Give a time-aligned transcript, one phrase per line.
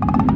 [0.00, 0.28] you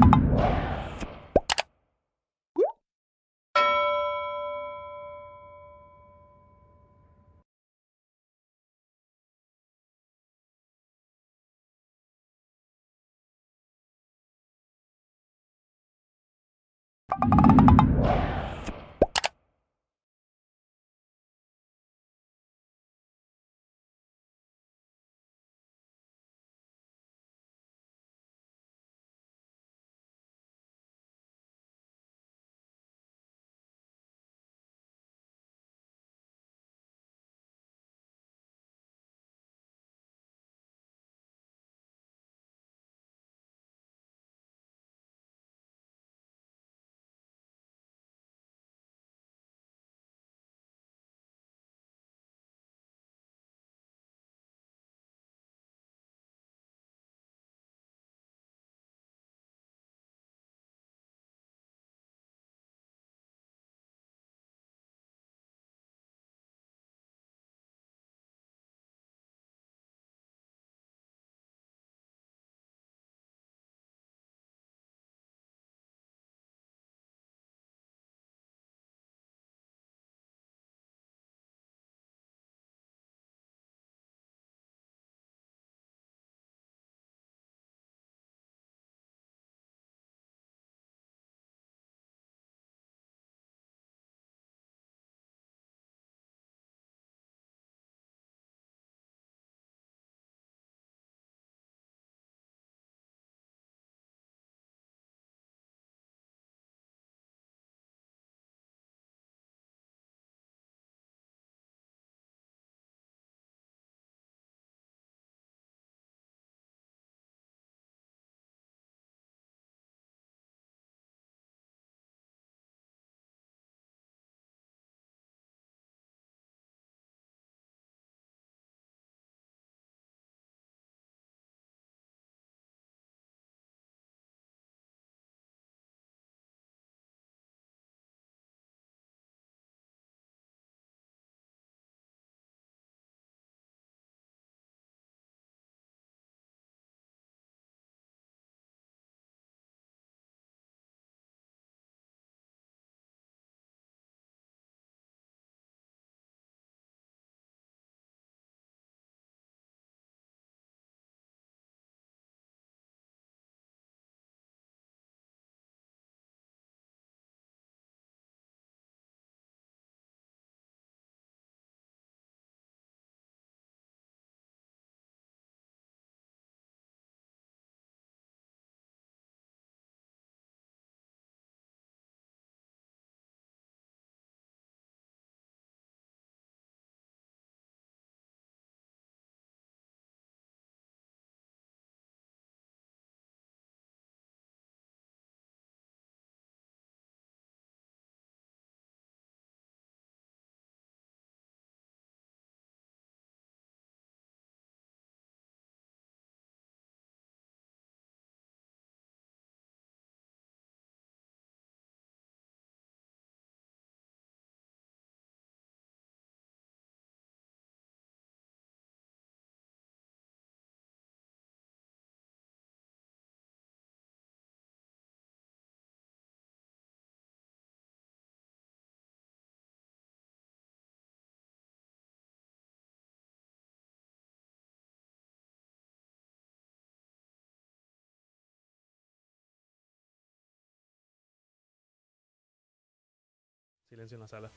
[243.92, 244.50] Silencio en la sala.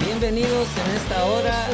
[0.00, 1.68] Bienvenidos en esta hora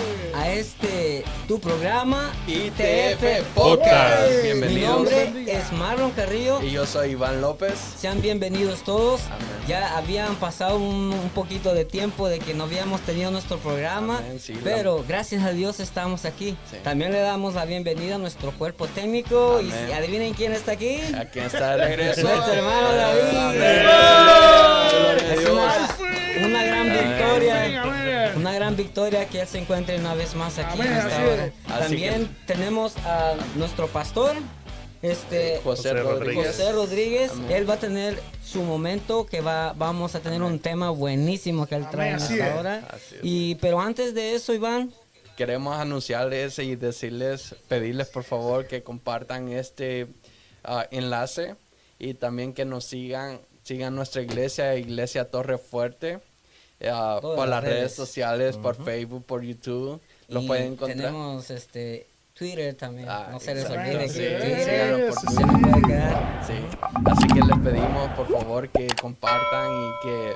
[0.45, 4.29] a este tu programa ITF Podcast.
[4.31, 4.91] Mi Bienvenidos.
[4.95, 6.61] nombre es Marlon Carrillo.
[6.63, 7.73] Y yo soy Iván López.
[7.99, 9.23] Sean bienvenidos todos.
[9.31, 9.49] Amén.
[9.67, 14.21] Ya habían pasado un, un poquito de tiempo de que no habíamos tenido nuestro programa,
[14.21, 16.55] la- pero gracias a Dios estamos aquí.
[16.71, 16.77] Sí.
[16.85, 20.99] También le damos la bienvenida a nuestro cuerpo técnico y si- adivinen quién está aquí.
[21.19, 22.21] Aquí está de regreso.
[22.29, 23.39] Nuestro hermano David.
[23.39, 23.87] Amén.
[25.33, 27.09] Es una, una gran Amén.
[27.09, 27.83] victoria,
[28.37, 31.53] una gran victoria que él se encuentre una vez más aquí en Amén, esta hora.
[31.81, 34.35] También tenemos a nuestro pastor,
[35.03, 36.47] este José, José Rodríguez.
[36.47, 37.53] José Rodríguez, Amén.
[37.53, 41.75] él va a tener su momento que va, vamos a tener un tema buenísimo que
[41.75, 42.53] él trae Amén, hasta es.
[42.53, 42.89] ahora.
[43.23, 44.93] Y pero antes de eso, Iván,
[45.37, 50.07] Queremos anunciarles y decirles, pedirles por favor que compartan este
[50.63, 51.57] ah, enlace
[51.99, 56.21] y también que nos sigan, sigan nuestra iglesia, Iglesia Torre Fuerte,
[56.93, 57.95] ah, Todas por las las redes, redes.
[57.95, 60.01] sociales, por Facebook, por YouTube.
[60.29, 60.97] Lo y pueden encontrar.
[60.97, 63.09] tenemos este Twitter también.
[63.09, 65.37] Ah, no se les olvide Sí, que sí, Twitter síganos por sí.
[65.37, 66.45] se nos puede quedar.
[66.47, 66.53] Sí,
[67.07, 70.33] así que les pedimos por favor que compartan y que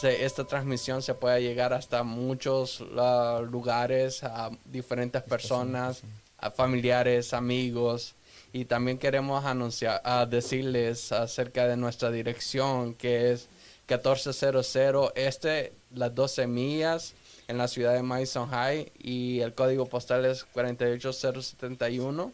[0.00, 6.02] se- esta transmisión se pueda llegar hasta muchos ah, lugares, a diferentes personas,
[6.38, 8.14] a familiares, amigos.
[8.52, 13.48] Y también queremos anunciar, a decirles acerca de nuestra dirección que es
[13.88, 17.14] 1400 Este, las 12 millas
[17.48, 22.32] en la ciudad de Madison High y el código postal es 48071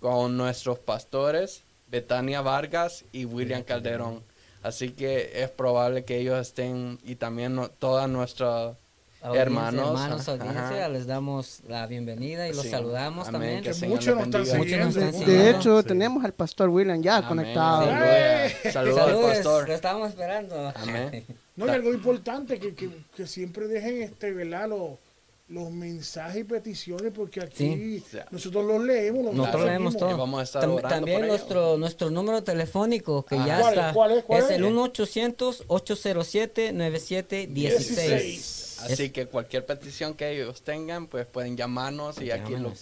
[0.00, 4.22] con nuestros pastores Betania Vargas y William Calderón.
[4.62, 8.76] Así que es probable que ellos estén y también no- toda nuestra
[9.22, 9.86] Audiencia, hermanos.
[9.88, 12.70] hermanos, ajá, audiencia, les damos la bienvenida y los Sí.
[12.70, 13.80] saludamos Amén, también.
[13.80, 15.00] que muchos nos están siguiendo.
[15.24, 15.86] De hecho, Sí.
[15.88, 17.82] tenemos al pastor William ya Amén, conectado.
[17.82, 18.72] aleluya.
[18.72, 19.68] Saludos al Saludos, pastor.
[19.68, 20.72] lo estábamos esperando.
[20.74, 21.24] Amén.
[21.54, 24.70] No, y algo importante, que, que, que siempre dejen este, ¿verdad?
[24.70, 24.92] Los,
[25.48, 28.18] los mensajes y peticiones, porque aquí Sí.
[28.30, 29.22] nosotros los leemos.
[29.26, 30.16] Los Nosotros leemos todo.
[30.16, 31.38] Vamos a estar Tam- también por ellos.
[31.40, 33.44] nuestro nuestro número telefónico que Ah.
[33.46, 33.78] ya ¿Cuál es?
[33.80, 34.24] está ¿Cuál es?
[34.24, 34.50] ¿Cuál es es?
[34.56, 37.52] el 1-800-807-9716.
[37.52, 38.61] 16.
[38.84, 42.72] Así que cualquier petición que ellos tengan, pues pueden llamarnos y aquí lo,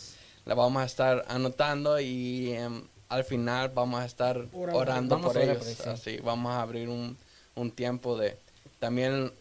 [0.44, 5.20] la vamos a estar anotando y em, al final vamos a estar Orando.
[5.20, 5.64] por ellos.
[5.64, 5.88] por.
[5.88, 7.16] Así vamos a abrir un,
[7.54, 8.38] un tiempo de...
[8.78, 9.32] También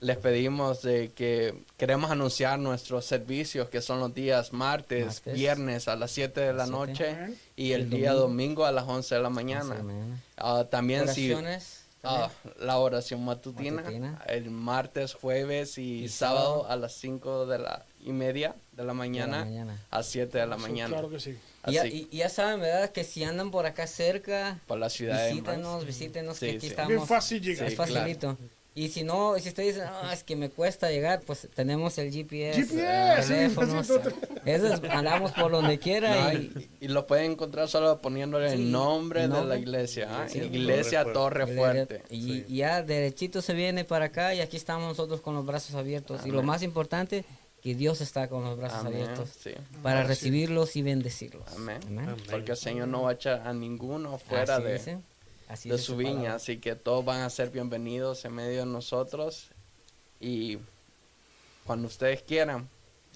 [0.00, 5.34] les pedimos de que queremos anunciar nuestros servicios que son los días martes, Martes.
[5.34, 7.16] viernes a las 7 de la noche
[7.56, 8.64] y el, El día domingo.
[8.64, 9.74] domingo a las 11 de la mañana.
[9.76, 10.22] Mañana.
[10.36, 11.32] Ah, también si...
[12.04, 12.30] Ah,
[12.60, 14.22] la oración matutina, Matutina.
[14.26, 16.70] el martes, jueves y, Y sábado, sábado.
[16.70, 19.78] a las 5 de la y media de la mañana, mañana.
[19.90, 20.88] a 7 de la Sí, mañana.
[20.90, 21.38] Claro que sí.
[21.66, 22.90] Y ya, y- ya saben, ¿verdad?
[22.90, 26.60] Que si andan por acá cerca, por la ciudad de visítenos, visítenos, Sí, que aquí
[26.60, 26.66] sí.
[26.68, 26.88] estamos.
[26.90, 27.64] Bien fácil llegar.
[27.66, 28.36] Es Sí, facilito.
[28.76, 32.10] Y si no, si ustedes dicen, "Ah, es que me cuesta llegar, pues tenemos el
[32.10, 32.60] GPS.
[32.60, 33.86] GPS, teléfonos.
[33.86, 33.92] sí,
[34.44, 36.36] Eso es- andamos por donde quiera No, y,
[36.80, 40.08] y, y lo pueden encontrar solo poniéndole Sí, el nombre de la iglesia.
[40.10, 40.28] ¿ah?
[40.28, 40.38] Sí.
[40.40, 41.98] iglesia Torre Torre Fuerte.
[41.98, 42.14] Fuerte.
[42.14, 42.44] Y, Sí.
[42.48, 46.22] y ya derechito se viene para acá y aquí estamos nosotros con los brazos abiertos.
[46.26, 46.46] Y lo Amén.
[46.46, 47.24] más importante,
[47.62, 48.94] que Dios está con los brazos Amén.
[48.94, 49.52] abiertos Sí.
[49.84, 50.08] para Así.
[50.08, 51.44] recibirlos y bendecirlos.
[51.56, 51.78] Amén.
[51.86, 52.08] Amén.
[52.10, 52.24] Amén.
[52.28, 54.98] Porque el Señor no va a echar a ninguno fuera Así de, dice,
[55.54, 56.18] así de su palabra.
[56.20, 56.34] viña.
[56.34, 59.48] Así que todos van a ser bienvenidos en medio de nosotros.
[60.20, 60.58] Y
[61.66, 62.68] cuando ustedes quieran,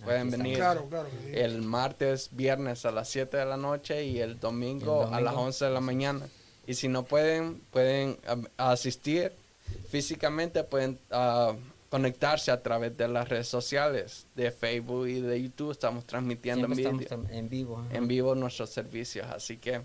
[0.05, 0.57] pueden venir.
[0.57, 1.09] Claro, claro.
[1.11, 1.39] que sí.
[1.39, 5.33] el martes, viernes a las 7 de la noche y el domingo, El a las
[5.35, 5.47] domingo.
[5.49, 6.29] 11 de la mañana.
[6.67, 9.33] Y si no pueden, pueden am, asistir
[9.89, 11.55] físicamente, pueden ah,
[11.91, 15.71] conectarse a través de las redes sociales, de Facebook y de YouTube.
[15.73, 17.79] Estamos transmitiendo Siempre vivo, estamos tam- en vivo.
[17.79, 17.97] ajá.
[17.97, 19.27] en vivo nuestros servicios.
[19.31, 19.81] Así que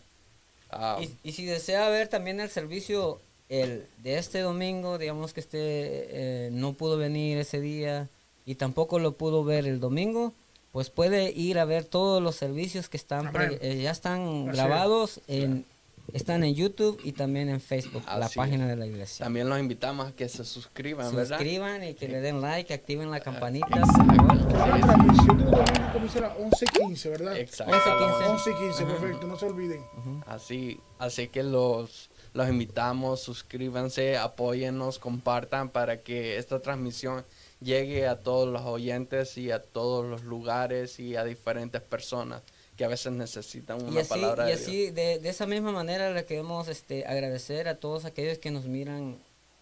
[0.77, 5.39] ah, Y, y si desea ver también el servicio el de este domingo, digamos que
[5.41, 8.07] este eh, no pudo venir ese día
[8.45, 10.33] y tampoco lo pudo ver el domingo,
[10.71, 13.59] pues puede ir a ver todos los servicios que están pre- Amén.
[13.61, 14.55] eh, ya están Así es.
[14.55, 15.65] grabados en
[16.11, 18.69] están en YouTube y también en Facebook, la Así página es.
[18.71, 19.23] de la iglesia.
[19.23, 21.37] también los invitamos a que se suscriban, ¿verdad?
[21.37, 23.67] Suscriban y que le den like, activen la campanita.
[23.69, 27.37] La transmisión del domingo comienza a las 11.15, ¿verdad?
[27.37, 27.73] Exacto.
[27.73, 28.53] 11:15.
[28.55, 29.83] 11.15, perfecto, no se olviden.
[30.27, 37.23] Así, así que los, los invitamos, suscríbanse, apóyennos, compartan para que esta transmisión
[37.61, 42.41] llegue a todos los oyentes y a todos los lugares y a diferentes personas
[42.77, 45.71] que a veces necesitan una Y así, palabra y de así de, de esa misma
[45.71, 49.17] manera le queremos este, agradecer a todos aquellos que nos miran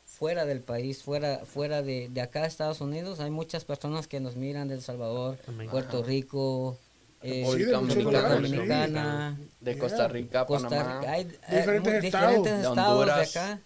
[0.06, 3.20] fuera del país, fuera, fuera de, de acá Estados Unidos.
[3.20, 5.70] Hay muchas personas que nos miran de El Salvador, Amén.
[5.70, 6.78] Puerto Rico,
[7.24, 9.50] eh, Sí, de Dominicana, sí.
[9.60, 11.02] De Costa Rica, Costa Panamá.
[11.10, 12.30] Hay, eh, Diferentes mu- estados.
[12.36, 13.36] diferentes De estados de Honduras.
[13.36, 13.60] acá.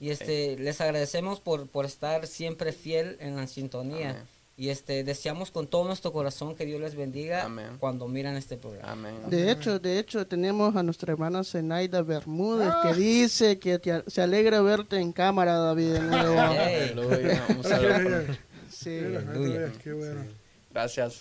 [0.00, 4.10] Y este, les agradecemos por, por estar siempre fiel en la sintonía.
[4.10, 4.22] Amén.
[4.56, 7.78] Y este, deseamos con todo nuestro corazón que Dios les bendiga Amén.
[7.80, 8.92] cuando miran este programa.
[8.92, 9.14] Amén.
[9.28, 14.20] De hecho, de hecho, tenemos a nuestra hermana Zenaida Bermúdez que dice que te- se
[14.20, 15.92] alegra verte en cámara, David.
[15.94, 16.34] de nuevo.
[16.34, 16.90] Yay.
[16.90, 17.46] Aleluya.
[17.64, 18.38] Ay, ay.
[18.70, 19.00] Sí.
[19.82, 20.24] Qué bueno.
[20.70, 21.20] Gracias.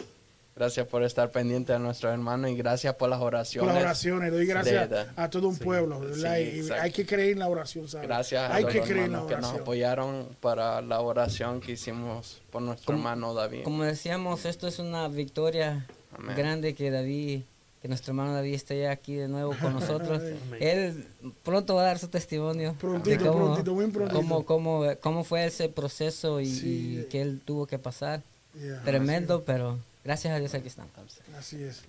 [0.55, 3.73] Gracias por estar pendiente de nuestros hermanos y gracias por las Por oraciones.
[3.73, 6.35] las oraciones, doy gracias De- de- a todo un pueblo, ¿verdad?
[6.37, 6.83] Sí, Y exacto.
[6.83, 8.07] hay que creer en la oración, ¿sabes?
[8.07, 11.61] Gracias a Hay los que creer en la hermanos que nos apoyaron para la oración
[11.61, 13.63] que hicimos por nuestro Como- hermano David.
[13.63, 16.35] Como decíamos, esto es una victoria Amén.
[16.35, 17.41] grande que David
[17.81, 19.73] que nuestro hermano David esté ya aquí de nuevo con
[20.13, 20.21] nosotros.
[20.59, 21.07] Él
[21.41, 24.15] pronto va a dar su testimonio Prontito, cómo, prontito, muy prontito.
[24.19, 26.99] cómo, cómo, cómo fue ese proceso y, Sí.
[26.99, 28.21] y que él tuvo que pasar.
[28.53, 31.21] Yeah, Tremendo, pero gracias a Dios aquí estamos.
[31.37, 31.83] Así es.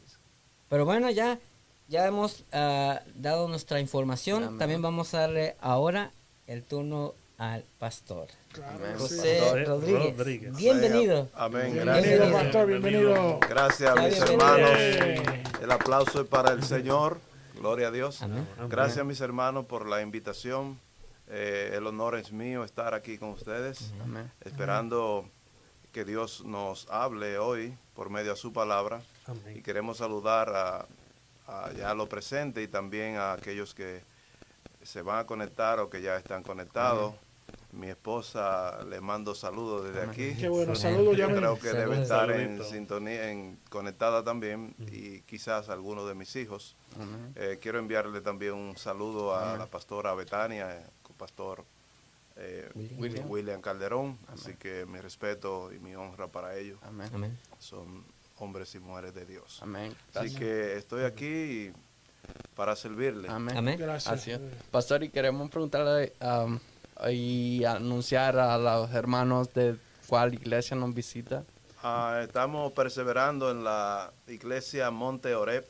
[0.68, 1.38] Pero bueno, ya,
[1.88, 4.44] ya hemos ah, dado nuestra información.
[4.44, 4.58] Amén.
[4.58, 6.12] También vamos a darle ahora
[6.46, 8.28] el turno al pastor.
[8.52, 9.16] Claro, sí.
[9.16, 10.16] José Rodríguez.
[10.16, 10.56] Rodríguez.
[10.56, 11.28] Bienvenido.
[11.34, 11.72] Amén.
[11.72, 12.32] Bienvenido, Gracias.
[12.32, 13.40] pastor, bienvenido.
[13.48, 14.48] Gracias, mis bienvenido.
[14.48, 15.60] hermanos.
[15.62, 17.20] El aplauso es para el Señor.
[17.54, 18.22] Gloria a Dios.
[18.22, 18.46] Amén.
[18.68, 20.78] Gracias, mis hermanos, por la invitación.
[21.28, 24.30] Eh, el honor es mío estar aquí con ustedes, Amén.
[24.44, 25.28] esperando
[25.92, 29.02] que Dios nos hable hoy por medio de su palabra.
[29.54, 30.86] Y queremos saludar a,
[31.46, 34.02] a ya lo presente y también a aquellos que
[34.82, 37.14] se van a conectar o que ya están conectados.
[37.72, 40.34] Mi esposa le mando saludos desde aquí.
[40.38, 41.28] Qué bueno, saludos ya.
[41.28, 46.36] Yo creo que debe estar en sintonía, en, conectada también y quizás algunos de mis
[46.36, 46.76] hijos.
[47.36, 50.82] Eh, quiero enviarle también un saludo a la pastora Betania, eh,
[51.16, 51.64] pastor
[52.36, 53.30] eh, William.
[53.30, 53.60] William.
[53.60, 54.18] Calderón.
[54.28, 56.78] Así que mi respeto y mi honra para ellos.
[56.82, 57.10] Amén.
[57.12, 57.38] Amén.
[57.58, 58.04] Son
[58.38, 59.60] hombres y mujeres de Dios.
[59.62, 59.94] Amén.
[60.14, 61.72] Así que estoy aquí
[62.54, 63.28] para servirle.
[63.28, 63.56] Amén.
[63.56, 63.78] Amén.
[63.78, 64.12] Gracias.
[64.12, 64.40] Así es.
[64.70, 66.58] Pastor, y queremos preguntarle um,
[67.10, 71.44] y anunciar a los hermanos de cuál iglesia nos visita.
[71.84, 75.66] Ah, estamos perseverando en la iglesia Monte Oreb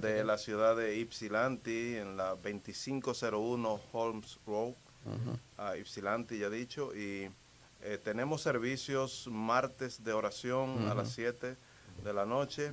[0.00, 4.74] de la ciudad de Ypsilanti, en la 2501 Holmes Road.
[5.56, 7.28] A Ypsilanti, ya dicho, y
[7.82, 11.56] eh, tenemos servicios martes de oración a las 7
[12.04, 12.72] de la noche,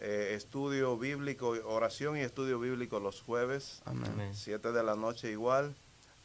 [0.00, 4.10] eh, estudio bíblico, oración y estudio bíblico los jueves, Amén.
[4.12, 4.34] Amén.
[4.34, 5.74] 7 de la noche igual,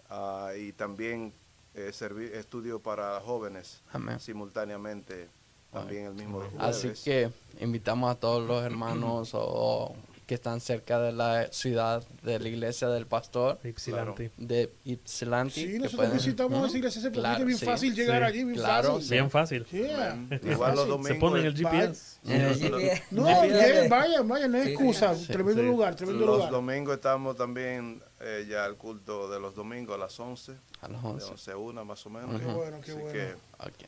[0.10, 1.34] ah, y también
[1.76, 1.92] eh,
[2.34, 4.20] estudio para jóvenes Amén.
[4.20, 5.30] simultáneamente,
[5.72, 6.58] también el mismo jueves.
[6.60, 9.96] Así que invitamos a todos los hermanos o,
[10.28, 14.30] que están cerca de la ciudad de la iglesia del pastor Ypsilanti.
[14.38, 15.54] de Ypsilanti.
[15.54, 16.66] Sí, nosotros pueden- visitamos Ujú.
[16.68, 17.66] esa iglesia hace poquito, Claro, bien sí.
[17.66, 18.28] fácil llegar Sí.
[18.28, 19.10] allí, bien Claro, fácil.
[19.10, 19.66] Bien fácil.
[19.72, 20.12] Yeah.
[20.12, 20.28] Amén.
[20.30, 20.90] Bien Igual los fácil.
[20.90, 21.08] domingos.
[21.08, 22.20] Se ponen el GPS.
[22.26, 23.04] En el Los- GPS.
[23.12, 23.88] No, No bien, pierde.
[23.88, 25.16] vaya, vaya, no hay excusa.
[25.16, 25.28] sí.
[25.28, 25.68] tremendo Sí.
[25.68, 26.52] lugar, tremendo Los lugar.
[26.52, 31.02] domingos estamos también eh, ya el culto de los domingos a las 11, A las
[31.04, 31.32] de 11.
[31.32, 32.32] 11 a 1 más o menos.
[32.32, 32.40] Ujú.
[32.40, 33.14] Qué bueno, qué Así bueno.
[33.14, 33.36] que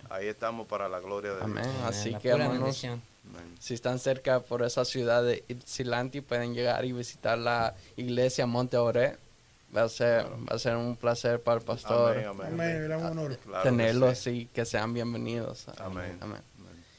[0.10, 1.64] ahí estamos para la gloria de Amén.
[1.64, 1.76] Dios.
[1.84, 3.02] Así La que hermanos, bendición.
[3.30, 3.56] Amén.
[3.60, 8.78] si están cerca por esa ciudad de Ypsilanti, pueden llegar y visitar la iglesia Monte
[8.78, 9.18] Ore.
[9.76, 12.98] Va a ser, va a ser un placer para el pastor Amén, amén, Amén, era
[12.98, 13.38] un honor.
[13.38, 14.30] Claro que tenerlos sí.
[14.32, 15.68] y que sean bienvenidos.
[15.78, 16.18] Amén.
[16.22, 16.42] Amén.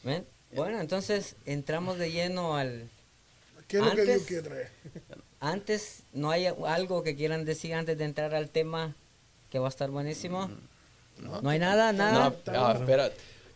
[0.05, 0.27] Amén.
[0.55, 2.89] Bueno, entonces entramos de lleno al...
[3.67, 4.71] ¿Qué es lo que Antes- Dios quiere traer?
[5.41, 8.95] Antes, ¿no hay algo que quieran decir antes de entrar al tema
[9.49, 10.51] que va a estar buenísimo?
[11.19, 12.31] No, hay nada, nada.
[12.47, 13.11] No, ah, espera.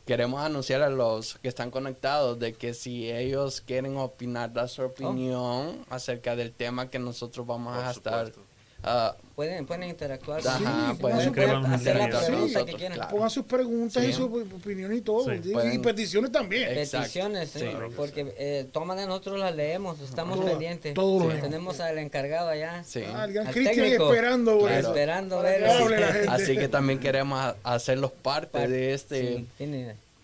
[0.04, 4.82] Queremos anunciar a los que están conectados de que si ellos quieren opinar, dar su
[4.82, 8.32] opinión acerca del tema que nosotros vamos Por a estar
[8.84, 10.38] ah, Pueden, pueden interactuar.
[10.46, 12.26] Ajá, Sí, pueden pueden escribirnos en hacer la directo.
[12.26, 12.66] pregunta Sí.
[12.66, 12.96] que quieran.
[12.98, 13.10] Claro.
[13.10, 14.10] Pongan sus preguntas Sí.
[14.10, 15.24] y su opinión y todo.
[15.24, 15.40] Sí.
[15.44, 16.68] y- y Pueden- peticiones también.
[16.72, 17.64] Peticiones, sí,
[17.96, 20.94] porque eh, toman de nosotros las leemos, estamos Todo- pendientes.
[20.94, 21.28] todo.
[21.40, 23.02] Tenemos al encargado allá, sí.
[23.12, 24.12] Ah, el gran Al Cristian técnico.
[24.12, 24.58] esperando.
[24.60, 24.88] Claro.
[24.88, 26.28] esperando ver gente.
[26.28, 29.44] Así que también queremos hacerlos parte de este,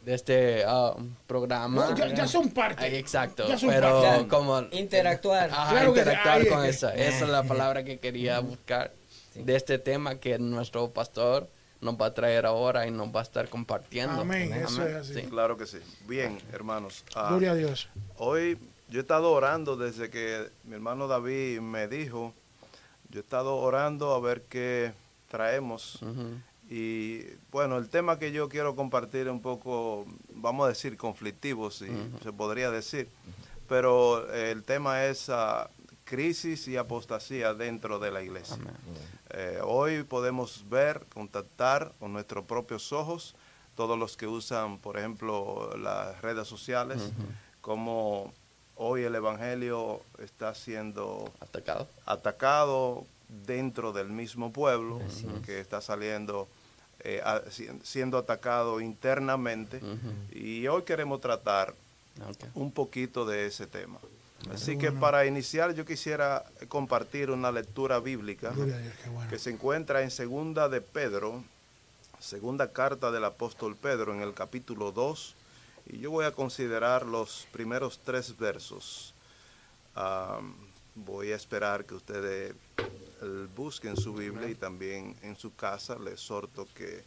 [0.04, 0.94] de este ah,
[1.26, 1.90] programa.
[1.90, 2.84] No, ya, ya son parte.
[2.84, 4.28] Ay, exacto, Ya son pero parte.
[4.28, 5.50] como interactuar.
[5.50, 6.94] Ajá, Claro interactuar Ay, con esa.
[6.94, 8.92] Esa es la palabra que quería buscar
[9.34, 11.48] de este tema que nuestro pastor
[11.80, 14.20] nos va a traer ahora y nos va a estar compartiendo.
[14.20, 15.14] Amén, eso es así.
[15.14, 15.22] Sí.
[15.22, 15.78] Claro que sí.
[16.06, 17.04] Bien, hermanos.
[17.14, 17.88] ah, Gloria a Dios.
[18.18, 22.34] hoy yo he estado orando desde que mi hermano David me dijo.
[23.08, 24.92] Yo he estado orando a ver qué
[25.28, 25.96] traemos.
[26.02, 26.40] Ujú.
[26.70, 31.68] Y bueno, el tema que yo quiero compartir es un poco, vamos a decir, conflictivo,
[31.72, 31.88] si
[32.22, 33.08] se podría decir.
[33.68, 35.68] Pero eh, el tema es ah,
[36.04, 38.56] crisis y apostasía dentro de la iglesia.
[39.30, 43.34] Eh, hoy podemos ver, contactar con nuestros propios ojos,
[43.74, 47.12] todos los que usan, por ejemplo, las redes sociales,
[47.60, 48.32] como
[48.76, 51.88] hoy el Evangelio está siendo Atacado.
[52.06, 55.00] atacado dentro del mismo pueblo,
[55.44, 56.48] que está saliendo,
[57.04, 59.80] eh, a- si- siendo atacado internamente.
[60.32, 61.74] Y hoy queremos tratar
[62.54, 63.98] un poquito de ese tema.
[64.52, 68.52] Así que para iniciar yo quisiera compartir una lectura bíblica
[69.28, 71.42] que se encuentra en segunda de Pedro,
[72.18, 75.34] segunda carta del apóstol Pedro en el capítulo 2,
[75.92, 79.14] y yo voy a considerar los primeros tres versos.
[81.04, 86.14] Voy a esperar que ustedes eh, busquen su Biblia y también en su casa les
[86.14, 87.02] exhorto que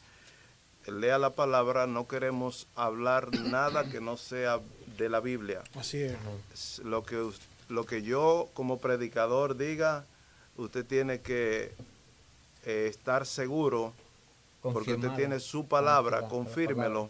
[0.92, 4.60] lea la palabra, no queremos hablar nada que no sea
[4.98, 5.64] de la Biblia.
[5.76, 6.80] Así es.
[6.80, 7.32] lo que
[7.70, 10.06] lo que yo como predicador diga,
[10.58, 11.72] usted tiene que
[12.66, 13.94] eh, estar seguro,
[14.62, 17.10] porque usted tiene su palabra, confírmelo.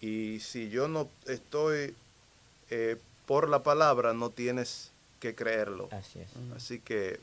[0.00, 1.94] Y si yo no estoy
[2.70, 2.96] eh,
[3.26, 4.90] por la palabra, no tienes
[5.24, 5.88] que creerlo.
[5.90, 6.28] Así es.
[6.54, 7.18] Así que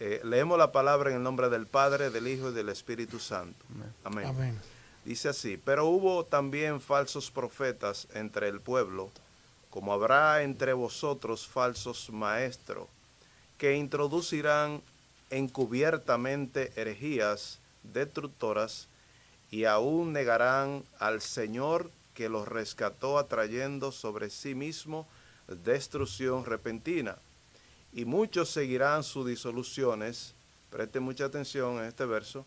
[0.00, 3.64] eh, leemos la palabra en el nombre del Padre, del Hijo y del Espíritu Santo.
[4.02, 4.26] Amén.
[4.26, 4.58] Amén.
[5.04, 9.12] Dice así, pero hubo también falsos profetas entre el pueblo,
[9.70, 12.88] como habrá entre vosotros falsos maestros,
[13.56, 14.82] que introducirán
[15.30, 18.88] encubiertamente herejías destructoras
[19.52, 25.06] y aún negarán al Señor que los rescató atrayendo sobre sí mismo
[25.46, 27.16] destrucción repentina.
[27.92, 30.34] Y muchos seguirán sus disoluciones,
[30.70, 32.44] preste mucha atención en este verso,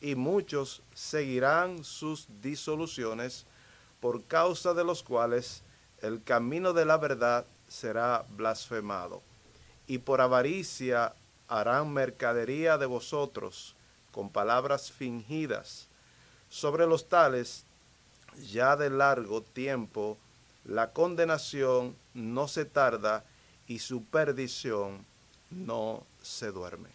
[0.00, 3.46] y muchos seguirán sus disoluciones,
[4.00, 5.62] por causa de los cuales
[6.02, 9.22] el camino de la verdad será blasfemado.
[9.86, 11.14] Y por avaricia
[11.48, 13.74] harán mercadería de vosotros
[14.12, 15.88] con palabras fingidas.
[16.50, 17.64] Sobre los tales,
[18.50, 20.16] ya de largo tiempo,
[20.64, 23.24] la condenación no se tarda
[23.68, 25.04] y su perdición
[25.50, 26.88] no se duerme.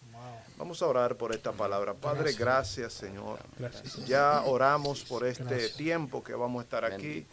[0.58, 1.94] Vamos a orar por esta palabra.
[1.94, 3.40] Padre, gracias, Señor.
[3.58, 4.06] Gracias.
[4.06, 5.74] Ya oramos por este Gracias.
[5.74, 7.26] tiempo que vamos a estar aquí,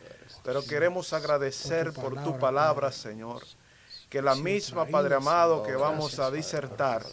[0.42, 2.92] pero queremos agradecer Por tu por tu palabra.
[2.92, 3.42] Señor.
[4.09, 7.05] Que la misma, Padre amado, que vamos a disertar.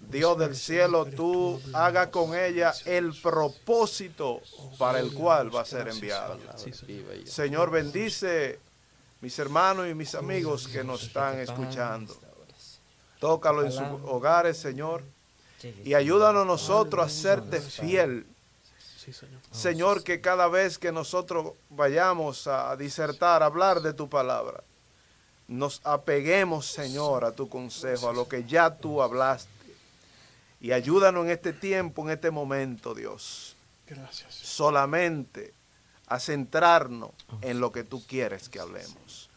[0.00, 4.40] Dios del cielo, tú haga con ella el propósito
[4.78, 8.58] para el cual va a ser y Señor, bendice
[9.20, 12.16] mis hermanos y mis amigos que nos están escuchando.
[13.18, 15.02] Tócalo en sus hogares, Señor,
[15.84, 18.26] y ayúdanos nosotros a serte fiel.
[18.96, 19.40] Sí, Señor.
[19.50, 24.62] Señor, que cada vez que nosotros vayamos a disertar, a hablar de tu palabra,
[25.48, 29.50] nos apeguemos, Señor, a tu consejo, a lo que ya tú hablaste.
[30.60, 33.56] Y ayúdanos en este tiempo, en este momento, Dios,
[33.86, 34.34] Gracias.
[34.34, 35.52] solamente
[36.10, 39.30] a centrarnos en lo que tú quieres que hablemos.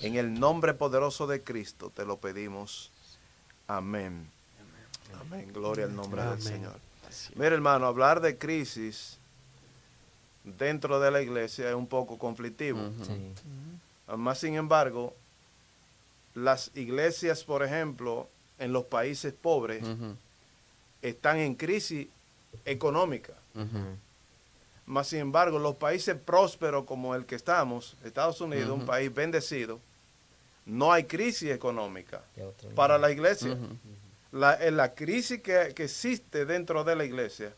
[0.00, 2.90] En el nombre poderoso de Cristo te lo pedimos.
[3.66, 4.30] Amén.
[5.20, 5.52] Amén.
[5.52, 6.40] Gloria al nombre del.
[6.40, 6.78] Señor.
[7.34, 9.18] Mira, hermano, hablar de crisis
[10.44, 12.78] dentro de la iglesia es un poco conflictivo.
[13.04, 13.32] Sí.
[14.16, 15.14] Más sin embargo,
[16.34, 19.84] las iglesias, por ejemplo, en los países pobres,
[21.02, 22.06] están en crisis
[22.64, 23.34] económica.
[24.86, 29.80] Más sin embargo, los países prósperos como el que estamos, Estados Unidos, un país bendecido,
[30.66, 32.22] no hay crisis económica
[32.74, 33.52] para la iglesia.
[33.52, 33.76] Ujú.
[34.32, 37.52] La, eh, la crisis que, que existe dentro de la iglesia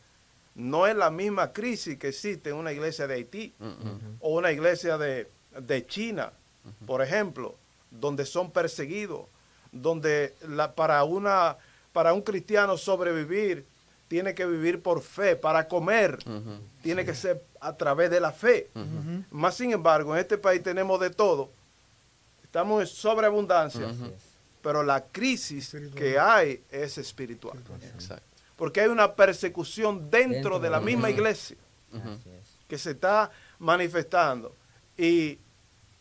[0.55, 3.53] no es la misma crisis que existe en una iglesia de Haití
[4.19, 6.31] o una iglesia de, de China,
[6.87, 7.55] por ejemplo,
[7.91, 9.25] donde son perseguidos,
[9.71, 11.57] donde la, para, una,
[11.91, 13.65] para un cristiano sobrevivir
[14.07, 16.19] tiene que vivir por fe, para comer
[16.83, 18.69] tiene que ser a través de la fe.
[19.31, 21.51] Más sin embargo, en este país tenemos de todo,
[22.43, 23.87] estamos en sobreabundancia,
[24.61, 25.95] pero la crisis Espiritual.
[25.95, 27.59] que hay es espiritual.
[28.55, 31.57] Porque hay una persecución dentro, Dentro de la misma iglesia.
[32.67, 34.55] que se está manifestando.
[34.97, 35.37] Y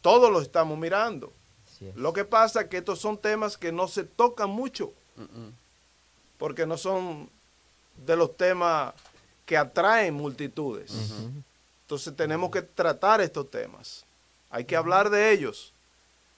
[0.00, 1.32] todos lo estamos mirando.
[1.80, 1.94] Es.
[1.96, 4.92] Lo que pasa es que estos son temas que no se tocan mucho.
[6.38, 7.28] Porque no son
[7.96, 8.92] de los temas
[9.46, 10.92] que atraen multitudes.
[11.82, 14.04] Entonces tenemos que tratar estos temas.
[14.50, 15.72] Hay que hablar de ellos.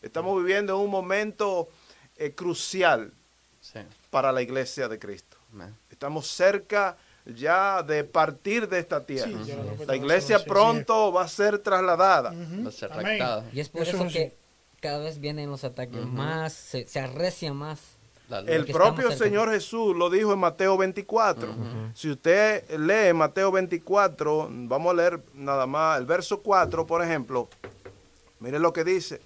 [0.03, 1.69] Estamos viviendo en un momento
[2.17, 3.13] eh, crucial
[3.61, 3.81] Sí.
[4.11, 5.37] para la iglesia de Cristo.
[5.91, 9.33] Estamos cerca ya de partir de esta tierra.
[9.45, 9.53] Sí,
[9.87, 12.31] La iglesia pronto va a ser trasladada.
[12.33, 12.91] Va a ser.
[13.53, 14.37] Y es por Eso eso, es que
[14.81, 17.81] cada vez vienen los ataques más, se, se arrecia más.
[18.47, 19.13] El propio.
[19.13, 21.51] Señor Jesús lo dijo en Mateo 24.
[21.51, 21.57] Ujú.
[21.95, 27.49] Si usted lee Mateo 24, vamos a leer nada más el verso 4, por ejemplo.
[28.41, 29.21] Mire lo que dice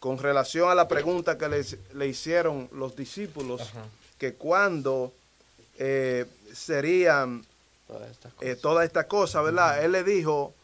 [0.00, 3.70] con relación a la pregunta que le, le hicieron los discípulos,
[4.18, 5.12] que cuando
[5.78, 7.44] eh, serían
[7.86, 8.60] Todas estas eh, cosas.
[8.60, 9.84] toda esta cosa, ¿verdad?
[9.84, 10.54] Él le dijo,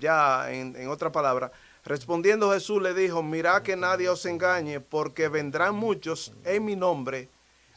[0.00, 1.52] ya en, en otra palabra,
[1.84, 7.28] respondiendo Jesús le dijo, mirad que nadie os engañe, porque vendrán muchos en mi nombre,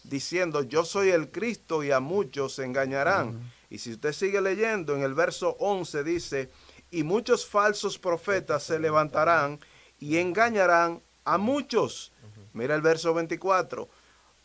[0.03, 3.51] diciendo, yo soy el Cristo, y a muchos se engañarán.
[3.69, 6.49] Y si usted sigue leyendo, en el verso 11 dice,
[6.91, 9.59] y muchos falsos profetas se levantarán
[9.99, 12.11] y engañarán a muchos.
[12.53, 13.89] Mira el verso 24,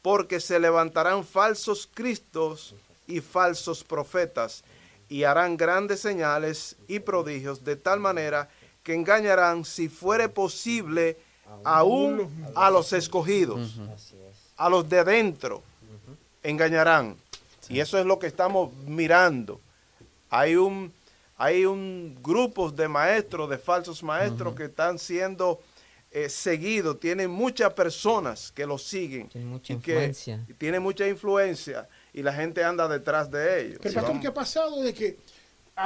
[0.03, 2.75] porque se levantarán falsos cristos
[3.07, 4.65] y falsos profetas
[5.09, 8.49] y harán grandes señales y prodigios de tal manera
[8.83, 11.17] que engañarán, si fuere posible,
[11.65, 13.81] aún a los escogidos,
[14.57, 15.63] a los de adentro,
[16.43, 17.17] engañarán.
[17.69, 19.61] Y eso es lo que estamos mirando.
[20.29, 20.93] Hay un,
[21.37, 25.61] hay un grupo de maestros, de falsos maestros que están siendo
[26.11, 26.99] eh, seguidos.
[26.99, 29.29] Tienen muchas personas que los siguen.
[29.29, 30.47] Tienen mucha y que influencia.
[30.59, 33.79] tienen mucha influencia y la gente anda detrás de ellos.
[33.81, 35.19] Pero pastor, ¿qué ha pasado de que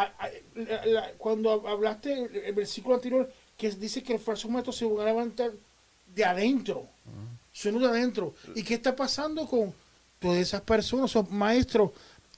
[0.02, 4.48] a- a- la- la- cuando hablaste el, el versículo anterior que dice que el falso
[4.48, 5.52] maestro se va a levantar
[6.14, 6.86] de adentro,
[7.52, 8.34] solo de adentro?
[8.54, 9.74] ¿Y qué está pasando con
[10.18, 11.90] todas esas personas, esos maestros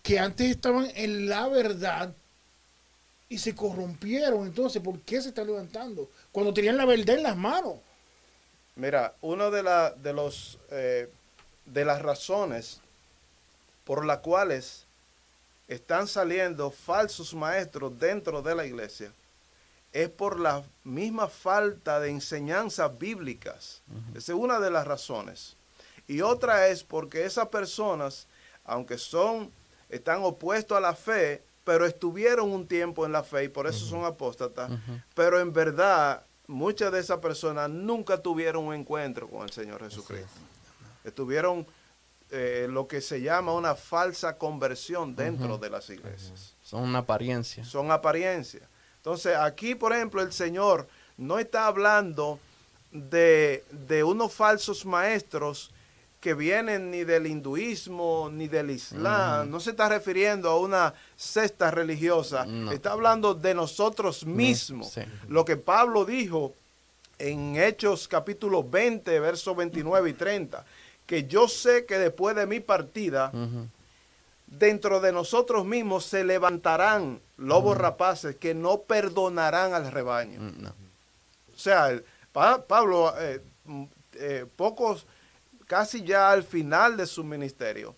[0.02, 2.12] que antes estaban en la verdad
[3.28, 4.46] y se corrompieron?
[4.46, 6.08] Entonces, ¿por qué se están levantando?
[6.32, 7.74] Cuando tenían la verdad en las manos.
[8.76, 11.08] Mira, una de, la- de, los, eh,
[11.64, 12.80] de las razones
[13.84, 14.85] por las cuales
[15.68, 19.12] están saliendo falsos maestros dentro de la iglesia
[19.96, 23.80] es por la misma falta de enseñanzas bíblicas.
[24.14, 25.56] Esa es una de las razones.
[26.06, 28.26] Y otra es porque esas personas,
[28.66, 29.50] aunque son,
[29.88, 33.86] están opuestos a la fe, pero estuvieron un tiempo en la fe y por eso
[33.86, 34.70] son apóstatas,
[35.14, 40.28] pero en verdad muchas de esas personas nunca tuvieron un encuentro con el Señor Jesucristo.
[41.04, 41.66] Estuvieron
[42.30, 47.64] eh, lo que se llama una falsa conversión dentro de las iglesias Son una apariencia.
[47.64, 48.64] son apariencias.
[48.96, 52.40] Entonces, aquí, por ejemplo, el Señor no está hablando
[52.90, 55.70] de, de unos falsos maestros
[56.20, 59.48] que vienen ni del hinduismo ni del islam.
[59.48, 62.44] No se está refiriendo a una cesta religiosa.
[62.46, 62.72] No.
[62.72, 64.90] Está hablando de nosotros mismos.
[64.90, 65.02] sí.
[65.28, 66.52] Lo que Pablo dijo
[67.18, 70.64] en Hechos capítulo 20, versos 29 y 30,
[71.06, 73.30] que yo sé que después de mi partida,
[74.46, 80.40] dentro de nosotros mismos se levantarán lobos rapaces que no perdonarán al rebaño.
[80.40, 80.66] Mm.
[81.54, 85.06] O sea, el- Pa- Pablo, eh, mm, eh, pocos,
[85.66, 87.96] casi ya al final de su ministerio,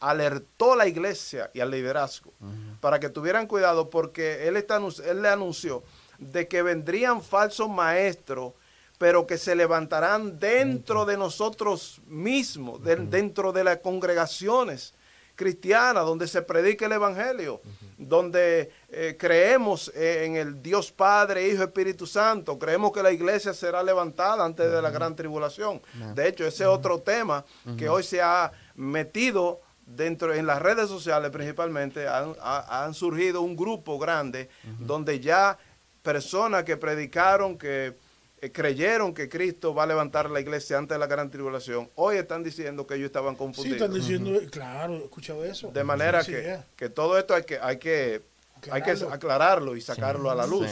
[0.00, 2.32] alertó a la iglesia y al liderazgo
[2.80, 5.82] para que tuvieran cuidado porque él, está, él le anunció
[6.18, 8.54] de que vendrían falsos maestros,
[9.00, 14.92] pero que se levantarán dentro de nosotros mismos, de- dentro de las congregaciones
[15.34, 17.62] cristianas, donde se predica el Evangelio,
[17.96, 23.54] donde eh, creemos eh, en el Dios Padre, Hijo, Espíritu Santo, creemos que la iglesia
[23.54, 25.80] será levantada antes de la gran tribulación.
[26.14, 27.42] De hecho, ese es otro tema
[27.78, 33.40] que hoy se ha metido dentro en las redes sociales principalmente han, ha- han surgido
[33.40, 35.56] un grupo grande donde ya
[36.02, 37.96] personas que predicaron que
[38.42, 42.16] eh, creyeron que Cristo va a levantar la iglesia antes de la gran tribulación hoy
[42.16, 45.70] están diciendo que ellos estaban Sí, confundidos están diciendo, claro, he escuchado eso.
[45.70, 46.64] de manera Sí, que, yeah.
[46.76, 48.22] que todo esto hay que hay que
[48.70, 49.12] hay que Aclararlo.
[49.14, 50.70] aclararlo y sacarlo a la luz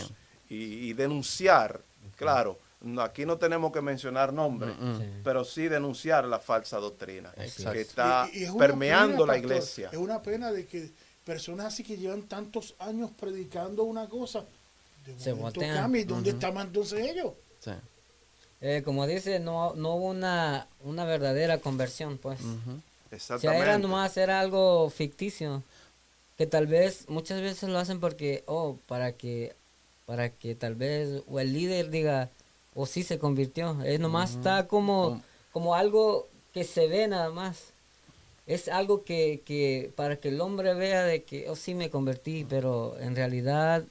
[0.48, 0.54] Sí.
[0.54, 1.81] y, y denunciar
[2.16, 5.04] claro no, aquí no tenemos que mencionar nombres Mm, Sí.
[5.24, 7.72] pero sí denunciar la falsa doctrina Exacto.
[7.72, 10.64] que está Y- y es una permeando pena, la pastor, iglesia Es una pena de
[10.66, 10.90] que
[11.24, 14.44] personas así que llevan tantos años predicando una cosa,
[15.04, 16.00] de Se momento cambia.
[16.02, 17.33] ¿Y dónde estaban entonces ellos?
[17.61, 17.71] Sí.
[18.61, 22.40] Eh, como dice, no, no hubo una, una verdadera conversión, pues.
[22.40, 22.55] Ujú.
[22.73, 25.62] O sea, exactamente era nomás, era algo ficticio.
[26.37, 29.55] Que tal vez, muchas veces lo hacen porque, oh, para que,
[30.07, 32.31] para que tal vez, o el líder diga,
[32.75, 33.81] o sí se convirtió.
[33.85, 37.73] Es nomás está como, Como- como algo que se ve nada más.
[38.47, 42.47] Es algo que, que, para que el hombre vea de que, oh, sí me convertí,
[42.49, 43.85] pero en realidad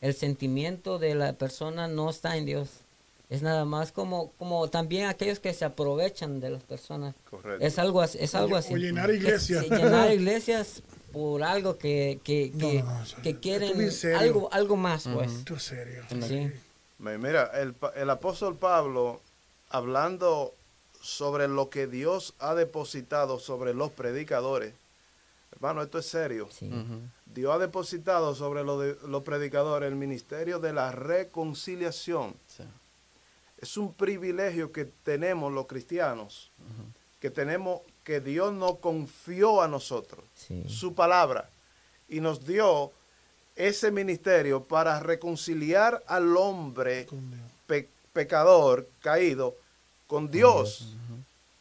[0.00, 2.68] el sentimiento de la persona no está en Dios.
[3.32, 7.14] Es nada más como, como también aquellos que se aprovechan de las personas.
[7.30, 8.18] correcto Es algo así.
[8.20, 8.74] Es algo así.
[8.74, 9.64] o llenar iglesias.
[9.64, 12.68] Es- llenar iglesias por algo que, que, No,
[13.22, 15.32] que, no, quieren algo, algo más, pues.
[15.32, 16.02] Esto es serio.
[16.26, 16.50] Sí.
[16.98, 19.20] Mira, el, pa- el apóstol Pablo,
[19.70, 20.54] hablando
[21.00, 24.74] sobre lo que Dios ha depositado sobre los predicadores,
[25.52, 26.48] hermano, esto es serio.
[26.50, 26.70] Sí.
[27.26, 32.34] Dios ha depositado sobre los, de- los predicadores el ministerio de la reconciliación.
[32.46, 32.62] Sí.
[33.62, 36.50] Es un privilegio que tenemos los cristianos,
[37.20, 40.64] que tenemos, que Dios nos confió a nosotros, Sí.
[40.66, 41.48] su palabra,
[42.08, 42.90] y nos dio
[43.54, 47.06] ese ministerio para reconciliar al hombre
[47.68, 49.54] pe- pecador caído
[50.08, 50.96] con Dios.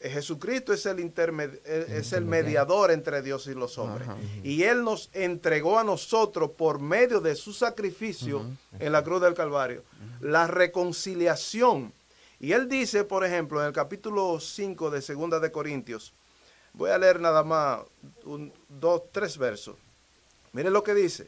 [0.10, 4.08] Jesucristo es el, intermed- eh, es el mediador entre Dios y los hombres.
[4.08, 4.18] Ajá.
[4.44, 8.46] Y Él nos entregó a nosotros por medio de su sacrificio
[8.80, 9.84] en la cruz del Calvario
[10.22, 11.94] la reconciliación.
[12.40, 16.14] Y Él dice, por ejemplo, en el capítulo 5 de Segunda de Corintios,
[16.74, 17.82] voy a leer nada más
[18.24, 19.76] un, dos, tres versos.
[20.54, 21.28] Miren lo que dice.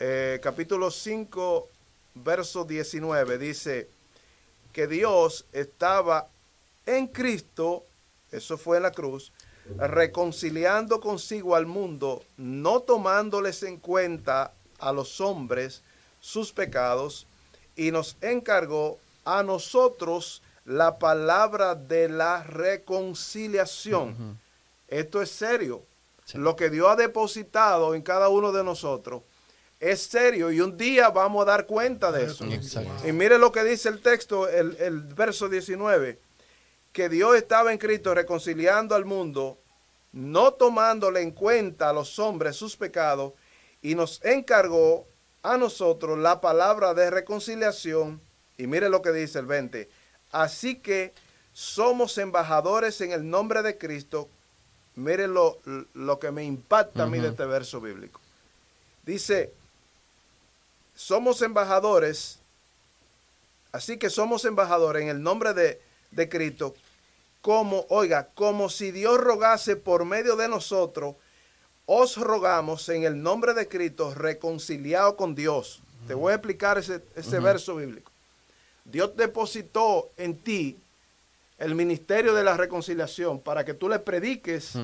[0.00, 1.68] Eh, capítulo 5,
[2.14, 3.88] verso 19, dice,
[4.72, 6.28] que Dios estaba
[6.86, 7.84] en Cristo,
[8.32, 9.32] eso fue en la cruz,
[9.78, 15.82] reconciliando consigo al mundo, no tomándoles en cuenta a los hombres
[16.20, 17.26] sus pecados,
[17.76, 24.38] y nos encargó a nosotros la palabra de la reconciliación.
[24.88, 25.82] Esto es serio.
[26.24, 26.38] Sí.
[26.38, 29.22] Lo que Dios ha depositado en cada uno de nosotros
[29.82, 32.44] es serio y un día vamos a dar cuenta de eso.
[32.44, 33.08] Exacto.
[33.08, 36.20] Y mire lo que dice el texto, el, el verso 19,
[36.92, 39.58] que Dios estaba en Cristo reconciliando al mundo,
[40.12, 43.32] no tomándole en cuenta a los hombres sus pecados,
[43.80, 45.06] y nos encargó
[45.42, 48.20] a nosotros la palabra de reconciliación.
[48.58, 49.88] Y mire lo que dice el 20.
[50.30, 51.12] Así que
[51.52, 54.28] somos embajadores en el nombre de Cristo.
[54.94, 55.58] Mire lo,
[55.94, 58.20] lo que me impacta a mí de este verso bíblico.
[59.04, 59.52] Dice,
[60.94, 62.38] somos embajadores,
[63.72, 65.80] así que somos embajadores en el nombre de,
[66.12, 66.74] de Cristo,
[67.42, 71.16] como, oiga, como si Dios rogase por medio de nosotros,
[71.86, 75.82] os rogamos en el nombre de Cristo, reconciliado con Dios.
[76.06, 78.10] Te voy a explicar ese, ese verso bíblico.
[78.84, 80.78] Dios depositó en ti
[81.58, 84.74] el ministerio de la reconciliación para que tú le prediques,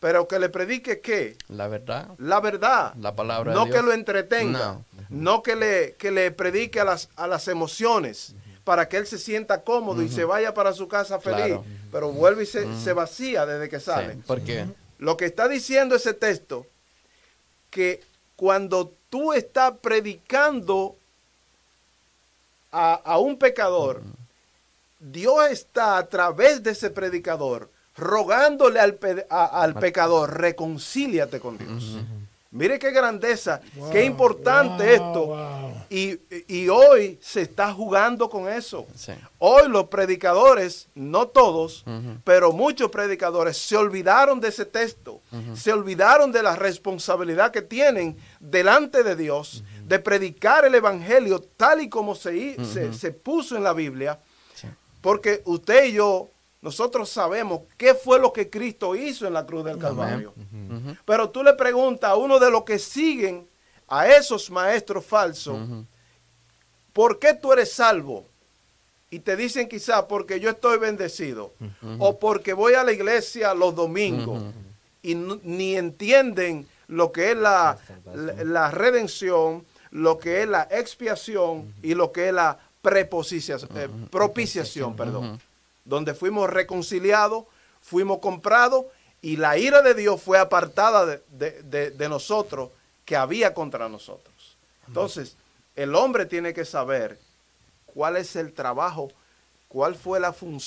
[0.00, 1.36] pero que le prediques qué?
[1.48, 2.10] La verdad.
[2.18, 2.94] La verdad.
[2.96, 3.76] La palabra de no Dios.
[3.76, 4.84] que lo entretenga, No.
[5.08, 8.34] no, que, le, que le predique a las, a las emociones
[8.66, 11.64] para que él se sienta cómodo y se vaya para su casa feliz, Claro.
[11.92, 14.14] pero vuelve y se, se vacía desde que sale.
[14.14, 14.66] Sí, porque
[14.98, 16.66] Lo que está diciendo ese texto,
[17.70, 18.02] que
[18.34, 20.96] cuando tú estás predicando
[22.72, 24.02] a, a un pecador,
[24.98, 31.56] Dios está a través de ese predicador rogándole al, pe- a- al pecador, reconcíliate con
[31.56, 31.98] Dios.
[32.50, 33.60] Mire qué grandeza,
[33.92, 35.26] qué importante wow, esto.
[35.26, 35.75] wow.
[35.90, 36.18] Y,
[36.48, 38.86] y hoy se está jugando con eso.
[38.96, 39.12] Sí.
[39.38, 41.84] Hoy los predicadores, no todos,
[42.24, 45.20] pero muchos predicadores se olvidaron de ese texto,
[45.54, 51.80] se olvidaron de la responsabilidad que tienen delante de Dios de predicar el Evangelio tal
[51.80, 54.18] y como se, se, se puso en la Biblia,
[54.54, 54.66] Sí.
[55.00, 56.28] porque usted y yo,
[56.62, 60.34] nosotros sabemos qué fue lo que Cristo hizo en la cruz del Calvario.
[61.04, 63.46] Pero tú le preguntas a uno de los que siguen
[63.88, 65.56] a esos maestros falsos.
[66.92, 68.26] ¿por qué tú eres salvo?
[69.10, 71.52] Y te dicen quizá porque yo estoy bendecido.
[71.98, 74.42] O porque voy a la iglesia los domingos
[75.02, 77.78] y ni entienden lo que es la,
[78.14, 83.88] la, la redención, lo que es la expiación y lo que es la preposicia- eh,
[84.10, 85.40] propiciación, perdón,
[85.84, 87.44] donde fuimos reconciliados,
[87.80, 88.86] fuimos comprados
[89.22, 92.70] y la ira de Dios fue apartada de, de- de- de nosotros
[93.06, 94.56] que había contra nosotros.
[94.86, 95.36] Entonces,
[95.74, 97.18] el hombre tiene que saber
[97.86, 99.10] cuál es el trabajo,
[99.68, 100.60] cuál fue la, fun-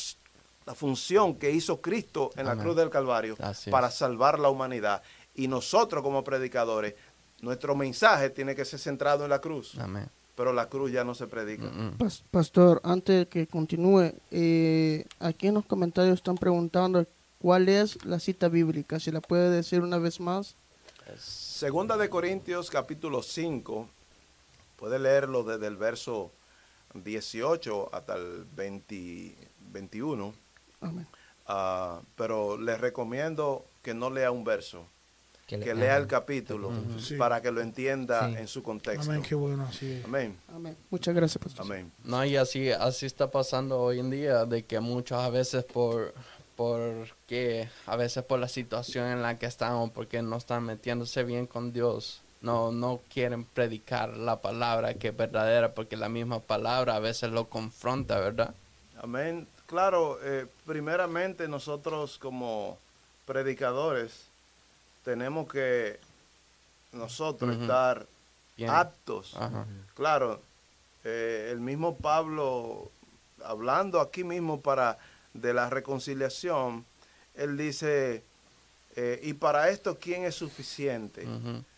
[0.66, 2.64] la función que hizo Cristo en la Amén.
[2.64, 3.72] cruz del Calvario Así es.
[3.72, 5.04] para salvar la humanidad.
[5.36, 6.96] Y nosotros como predicadores,
[7.42, 10.08] nuestro mensaje tiene que ser centrado en la cruz, Amén.
[10.36, 11.64] pero la cruz ya no se predica.
[11.66, 11.98] Mm, mm.
[11.98, 17.06] Pas- Pastor, antes de que continúe, eh, aquí en los comentarios están preguntando
[17.40, 19.00] cuál es la cita bíblica.
[19.00, 20.56] Si la puede decir una vez más.
[21.60, 23.90] Segunda de Corintios capítulo 5,
[24.78, 26.32] puede leerlo desde el verso
[26.94, 29.36] 18 hasta el 20
[29.70, 30.34] 21.
[30.80, 31.06] Amén.
[31.48, 34.86] Ah, pero les recomiendo que no lea un verso,
[35.48, 37.18] Que le- que lea el capítulo Sí.
[37.18, 38.38] para que lo entienda Sí.
[38.38, 39.12] en su contexto.
[39.12, 40.02] Amén, qué bueno, sí.
[40.06, 40.38] Amén.
[40.56, 40.78] Amén.
[40.90, 41.66] Muchas gracias, Pastor.
[41.66, 41.92] Amén.
[42.06, 46.14] No, y así, así está pasando hoy en día, de que muchos a veces por,
[46.60, 51.48] porque a veces por la situación en la que estamos, porque no están metiéndose bien
[51.48, 56.98] con Dios, no, no quieren predicar la palabra que es verdadera, porque la misma palabra
[56.98, 58.54] a veces lo confronta, ¿verdad?
[59.02, 59.48] Amén.
[59.68, 62.78] Claro, eh, primeramente nosotros como
[63.26, 64.26] predicadores
[65.06, 65.98] tenemos que
[66.92, 68.06] nosotros estar
[68.58, 68.70] Bien.
[68.70, 69.34] aptos.
[69.94, 70.42] Claro,
[71.06, 72.92] eh, el mismo Pablo,
[73.46, 74.98] hablando aquí mismo para
[75.34, 76.86] de la reconciliación,
[77.36, 78.24] él dice,
[78.96, 81.28] eh, y para esto, ¿quién es suficiente?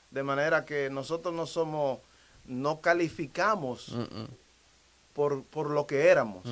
[0.10, 2.00] De manera que nosotros no somos,
[2.46, 3.96] no calificamos
[5.14, 6.44] por, por lo que éramos.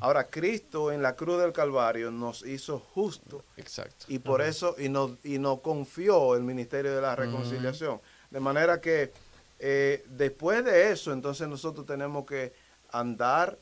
[0.00, 4.06] Ahora, Cristo en la cruz del Calvario nos hizo justos Exacto.
[4.08, 8.00] y por eso y nos, y nos confió el ministerio de la reconciliación.
[8.30, 9.12] De manera que
[9.58, 12.52] eh, después de eso, entonces nosotros tenemos que
[12.90, 13.58] andar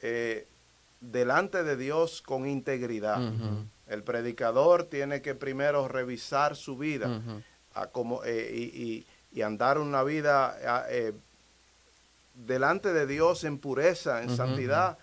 [0.00, 0.46] eh,
[1.10, 3.20] delante de Dios con integridad.
[3.86, 7.20] El predicador tiene que primero revisar su vida
[7.74, 11.12] a como, eh, y, y- y andar una vida ah, eh,
[12.34, 14.98] delante de Dios en pureza, en santidad,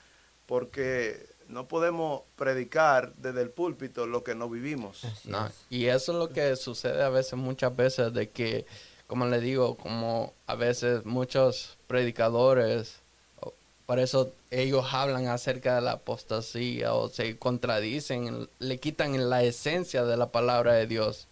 [0.46, 5.04] porque no podemos predicar desde el púlpito lo que no vivimos.
[5.26, 8.66] No, y eso es lo que sucede a veces, muchas veces, de que,
[9.08, 13.01] como le digo, como a veces muchos predicadores,
[13.92, 20.06] por eso ellos hablan acerca de la apostasía o se contradicen, le quitan la esencia
[20.06, 21.28] de la palabra de Dios,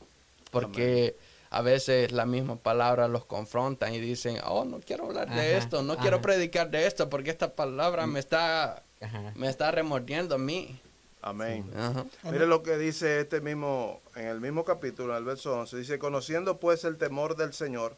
[0.51, 1.15] porque
[1.51, 5.57] a veces la misma palabra los confrontan y dicen, oh, no quiero hablar de Ajá,
[5.57, 6.23] esto, no quiero ajá.
[6.23, 9.31] predicar de esto, porque esta palabra me está, Ajá.
[9.37, 10.81] me está remordiendo a mí.
[11.21, 11.71] Amén.
[11.77, 12.03] Ajá.
[12.23, 15.97] Mire lo que dice este mismo, en el mismo capítulo, en el verso 11, dice,
[15.97, 17.95] conociendo pues el temor del Señor,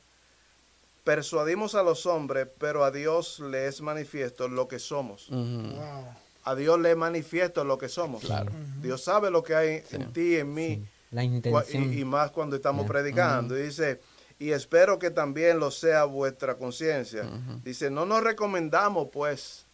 [1.03, 5.27] persuadimos a los hombres, pero a Dios le es manifiesto lo que somos.
[5.29, 6.05] Wow.
[6.43, 8.23] A Dios le es manifiesto lo que somos.
[8.81, 11.93] Dios sabe lo que hay en ti, en mí, La cua- intención.
[11.93, 13.57] y, y más cuando estamos predicando.
[13.57, 14.01] Y dice,
[14.39, 17.29] y espero que también lo sea vuestra conciencia.
[17.63, 19.65] Dice, no nos recomendamos pues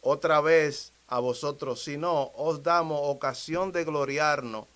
[0.00, 4.66] otra vez a vosotros, sino os damos ocasión de gloriarnos.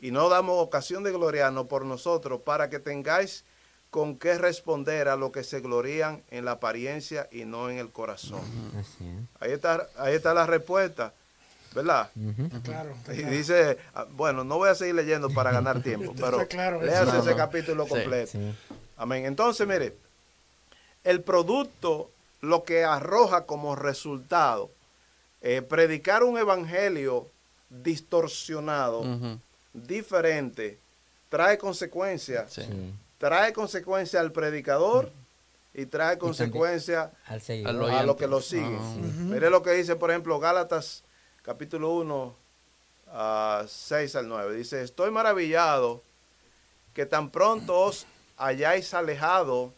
[0.00, 3.44] Y no damos ocasión de gloriarnos por nosotros, para que tengáis
[3.90, 7.90] con qué responder a lo que se glorían en la apariencia y no en el
[7.90, 8.40] corazón.
[9.40, 11.14] Ahí está, ahí está la respuesta,
[11.74, 12.10] ¿verdad?
[12.62, 12.94] Claro.
[13.06, 13.30] Y claro.
[13.30, 17.20] dice, ah, bueno, no voy a seguir leyendo para ganar tiempo, pero claro, léase no,
[17.20, 17.36] ese no.
[17.36, 18.32] capítulo completo.
[18.32, 18.54] Sí.
[18.96, 19.24] Amén.
[19.24, 19.96] Entonces, mire,
[21.04, 24.70] el producto, lo que arroja como resultado,
[25.40, 27.28] eh, predicar un evangelio
[27.70, 29.38] distorsionado,
[29.72, 30.78] diferente,
[31.28, 32.52] trae consecuencias.
[32.52, 32.62] Sí.
[33.18, 35.10] Trae consecuencias al predicador
[35.72, 36.18] y trae
[37.26, 37.84] Al seguidor.
[37.84, 38.78] Al a lo que lo sigue.
[38.80, 38.94] Ah.
[38.98, 41.04] Mire lo que dice, por ejemplo, Gálatas
[41.42, 42.36] capítulo 1,
[43.08, 44.56] ah, 6 al 9.
[44.56, 46.02] Dice, estoy maravillado
[46.94, 49.72] que tan pronto os hayáis alejado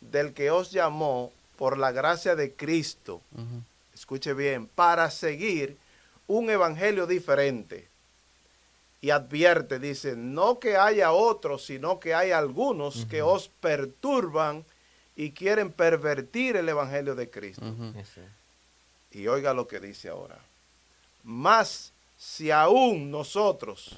[0.00, 3.20] del que os llamó por la gracia de Cristo.
[3.94, 5.76] Escuche bien, para seguir
[6.26, 7.88] un evangelio diferente.
[9.02, 14.64] Y advierte, dice, no que haya otros, sino que hay algunos que os perturban
[15.16, 17.64] y quieren pervertir el evangelio de Cristo.
[19.10, 20.38] Y oiga lo que dice ahora.
[21.24, 23.96] Más si aún nosotros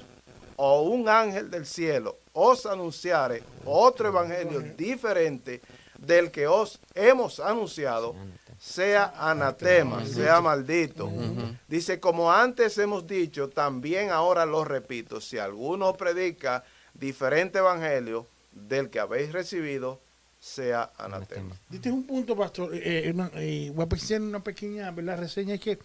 [0.55, 5.61] o un ángel del cielo os anunciare otro evangelio diferente
[5.99, 8.15] del que os hemos anunciado,
[8.69, 11.11] sea anatema, sea maldito.
[11.67, 18.89] Dice, como antes hemos dicho, también ahora lo repito, si alguno predica diferente evangelio del
[18.89, 20.01] que habéis recibido,
[20.39, 21.55] sea anatema.
[21.71, 22.73] Este es un punto, pastor.
[22.73, 25.19] eh, eh, una- eh, voy a hacer una pequeña ¿verdad?
[25.19, 25.53] reseña.
[25.55, 25.77] Es que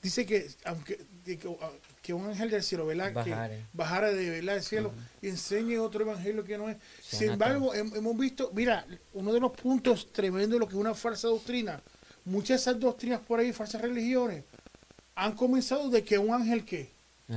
[0.00, 1.70] dice que aunque que, ah,
[2.02, 3.12] que un ángel del cielo ¿verdad?
[3.12, 3.56] Bajare.
[3.58, 4.54] que bajara de ¿verdad?
[4.54, 6.76] del cielo y enseñe otro evangelio que no es.
[7.00, 7.32] Sin anatema.
[7.56, 10.94] embargo, hem- hemos visto, mira, uno de los puntos tremendos de lo que es una
[10.94, 11.80] falsa doctrina.
[12.24, 14.44] Muchas de esas doctrinas por ahí, falsas religiones,
[15.14, 16.90] han comenzado de que un ángel que.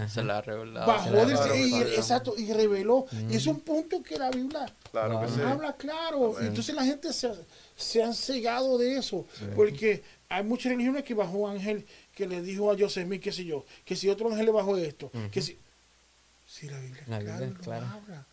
[0.10, 0.88] Se la ha revelado.
[0.88, 1.90] bajó la del Claro, y, claro.
[1.90, 3.06] exacto, y reveló.
[3.30, 5.40] Y es un punto que la Biblia Claro que sí.
[5.42, 6.36] habla claro.
[6.42, 7.32] Y entonces la gente se,
[7.78, 9.26] se han cegado de eso.
[9.56, 13.32] Porque hay muchas religiones que bajó un ángel que le dijo a Joseph Smith, qué
[13.32, 15.58] sé yo, que si otro ángel le bajó esto, que si.
[16.48, 17.86] Sí, la Biblia, La claro, Biblia, lo claro.
[17.88, 18.26] habla.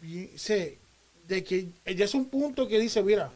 [0.00, 0.78] Bien, sé,
[1.28, 3.30] de que ya es un punto que dice, mira,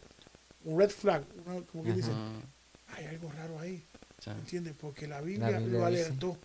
[0.64, 2.96] un red flag, una- como que dice, Ujú.
[2.96, 3.83] hay algo raro ahí.
[4.23, 4.31] Sí.
[4.31, 4.75] ¿Entiendes?
[4.81, 6.04] Porque la Biblia, Biblia lo dice.
[6.04, 6.37] alertó.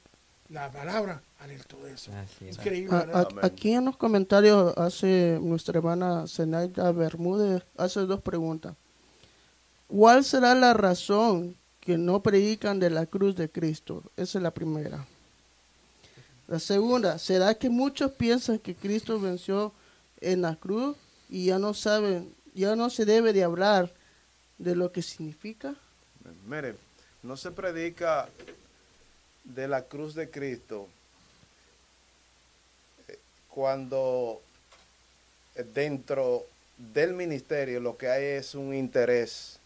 [0.49, 2.11] La palabra alertó de eso.
[2.39, 2.95] Increíble,
[3.41, 8.75] aquí en los comentarios hace nuestra hermana Zenaida Bermúdez, hace dos preguntas.
[9.87, 14.03] ¿Cuál será la razón que no predican de la cruz de Cristo?
[14.17, 15.05] Esa es la primera.
[16.47, 19.73] La segunda, ¿será que muchos piensan que Cristo venció
[20.21, 20.95] en la cruz
[21.27, 23.91] y ya no saben, ya no se debe de hablar
[24.57, 25.75] de lo que significa?
[26.47, 26.75] Mire,
[27.23, 28.29] no se predica
[29.43, 30.87] de la cruz de Cristo
[33.07, 34.41] eh, cuando
[35.55, 36.45] eh, dentro
[36.77, 39.59] del ministerio lo que hay es un interés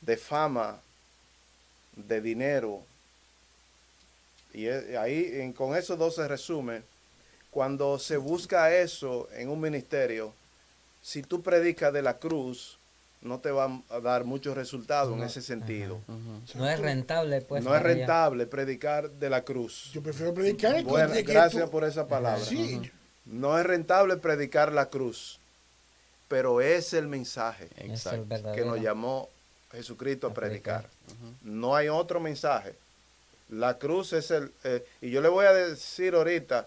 [0.00, 0.80] de fama,
[1.94, 2.82] de dinero.
[4.54, 6.82] Y ahí en- con esos dos se resume.
[7.50, 10.32] Cuando se busca eso en un ministerio,
[11.02, 12.78] si tú predicas de la cruz,
[13.22, 16.00] no te va a dar muchos resultados en ese sentido.
[16.54, 17.62] No es rentable, pues.
[17.62, 19.90] no es rentable predicar de la cruz.
[19.92, 22.44] Yo prefiero predicar el Bueno, gracias tú- por esa palabra.
[22.44, 22.80] Sí,
[23.26, 25.38] No es rentable predicar la cruz,
[26.28, 28.52] pero es el mensaje Es el Exacto.
[28.54, 29.28] que nos llamó
[29.70, 30.88] Jesucristo a A predicar.
[31.06, 31.34] predicar.
[31.42, 32.74] No hay otro mensaje.
[33.50, 34.50] La cruz es el...
[34.64, 36.66] eh, y yo le voy a decir ahorita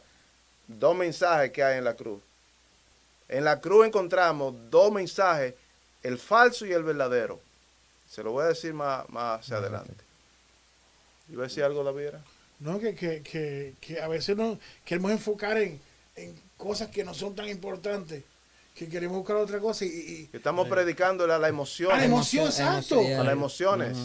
[0.68, 2.22] dos mensajes que hay en la cruz.
[3.28, 5.56] En la cruz encontramos dos mensajes,
[6.04, 7.40] el falso y el verdadero.
[8.10, 9.94] Se lo voy a decir más, más hacia adelante.
[11.30, 12.10] ¿Iba a decir algo, David?
[12.60, 15.80] No, que, que, que, que a veces no queremos enfocar en,
[16.16, 18.24] en cosas que no son tan importantes,
[18.76, 22.46] que queremos buscar otra cosa y, Estamos predicándole a la emoción, a la a, emoción,
[22.46, 22.96] exacto.
[23.00, 23.26] emoción.
[23.26, 23.98] las emociones,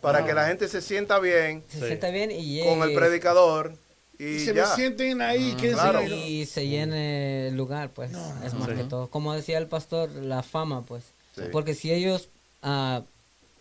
[0.00, 1.86] para que la gente se sienta bien Se Sí.
[1.86, 2.68] sienta bien y llegue.
[2.68, 3.74] con el predicador
[4.18, 4.66] y, Y se ya.
[4.68, 6.00] me sienten ahí, claro.
[6.02, 6.06] ¿no?
[6.14, 8.10] y se llene el lugar, pues
[8.44, 9.08] es más que todo.
[9.08, 11.04] Como decía el pastor, la fama, pues.
[11.36, 11.42] Sí.
[11.52, 12.28] Porque si ellos
[12.62, 13.02] ah,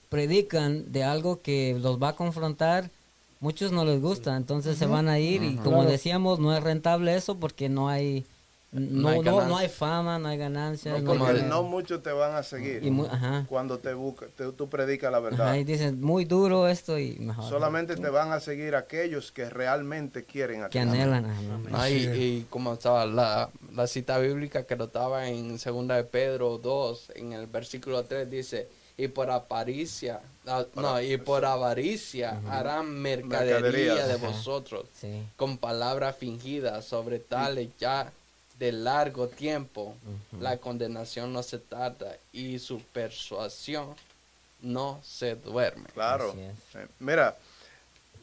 [0.10, 2.90] predican de algo que los va a confrontar,
[3.40, 5.90] muchos no les gusta, entonces se van a ir y como Claro.
[5.92, 8.26] decíamos, no es rentable eso porque no hay
[8.80, 9.58] no, hay no, no, ganancia.
[9.60, 11.02] hay fama, no hay ganancias.
[11.02, 13.46] No, no hay no muchos te van a seguir Y mu- ajá.
[13.48, 15.48] cuando te busca, te- tú predicas la verdad.
[15.48, 17.50] Ajá, y dicen, muy duro esto y mejor.
[17.50, 21.26] Solamente te van a seguir aquellos que realmente quieren a que anhelan.
[21.74, 26.04] Ah, y, y como estaba la, la cita bíblica que lo estaba en segunda de
[26.04, 28.68] Pedro 2, en el versículo 3 dice,
[28.98, 34.08] y por avaricia, ah, no, y por avaricia harán mercadería Mercaderías.
[34.08, 35.24] de vosotros, Sí.
[35.36, 38.12] con palabras fingidas sobre tales ya
[38.60, 39.96] de largo tiempo.
[40.40, 43.96] La condenación no se tarda y su persuasión
[44.62, 45.86] no se duerme.
[45.94, 46.32] Claro.
[46.32, 46.76] Es.
[46.76, 47.36] Eh, Mira,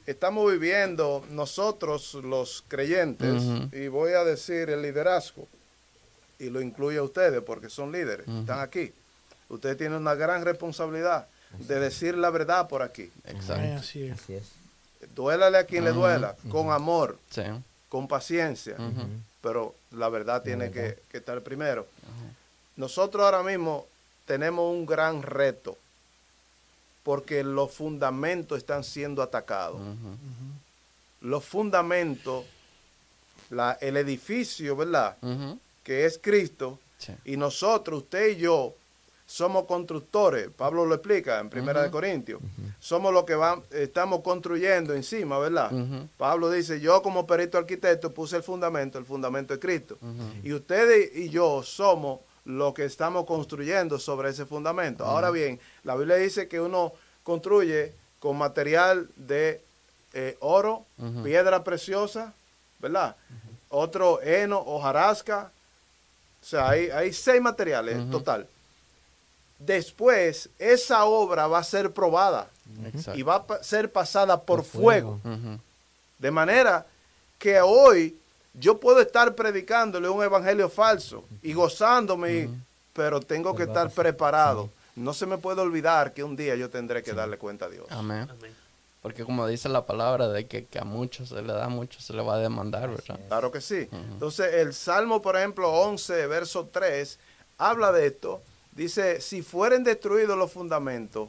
[0.06, 5.46] estamos viviendo nosotros los creyentes, y voy a decir el liderazgo,
[6.38, 8.92] y lo incluye a ustedes porque son líderes, están aquí.
[9.48, 11.26] Ustedes tienen una gran responsabilidad
[11.58, 13.10] de decir la verdad por aquí.
[13.26, 13.76] Exacto.
[13.78, 14.12] así es.
[14.20, 14.50] Así es.
[15.14, 17.42] Duélale a quien le duela, con amor, Sí.
[17.88, 18.76] con paciencia,
[19.42, 21.86] pero la verdad tiene que, que estar primero.
[22.76, 23.86] Nosotros ahora mismo
[24.26, 25.76] tenemos un gran reto
[27.02, 29.80] porque los fundamentos están siendo atacados.
[31.20, 32.44] Los fundamentos,
[33.50, 35.16] la, el edificio, ¿verdad?
[35.84, 37.12] Que es Cristo, Sí.
[37.24, 38.74] y nosotros, usted y yo,
[39.32, 40.50] somos constructores.
[40.54, 42.38] Pablo lo explica en Primera de Corintios.
[42.78, 45.72] Somos los que van, estamos construyendo encima, ¿verdad?
[46.18, 49.96] Pablo dice, yo como perito arquitecto puse el fundamento, el fundamento es Cristo.
[50.42, 55.02] Y ustedes y yo somos los que estamos construyendo sobre ese fundamento.
[55.06, 59.62] Ahora bien, la Biblia dice que uno construye con material de
[60.12, 60.84] eh, oro,
[61.24, 62.34] piedra preciosa,
[62.80, 63.16] ¿verdad?
[63.70, 65.50] Otro heno, hojarasca.
[66.42, 68.46] O sea, hay, hay seis materiales en total.
[69.66, 72.48] Después, esa obra va a ser probada
[72.86, 73.18] Exacto.
[73.18, 75.20] y va a ser pasada por, Por fuego.
[76.18, 76.86] De manera
[77.38, 78.16] que hoy
[78.54, 82.50] yo puedo estar predicándole un evangelio falso y gozándome, y-
[82.92, 84.68] pero tengo que estar preparado.
[84.94, 87.86] No se me puede olvidar que un día yo tendré que darle cuenta a Dios.
[87.90, 88.28] Amén.
[88.30, 88.54] Amén.
[89.00, 92.04] Porque como dice la palabra de que, que a muchos se le da, a muchos
[92.04, 93.18] se le va a demandar, ¿verdad?
[93.26, 93.88] Claro que sí.
[93.90, 97.18] Entonces, el Salmo, por ejemplo, 11, verso 3,
[97.58, 98.42] habla de esto.
[98.72, 101.28] Dice, si fueren destruidos los fundamentos,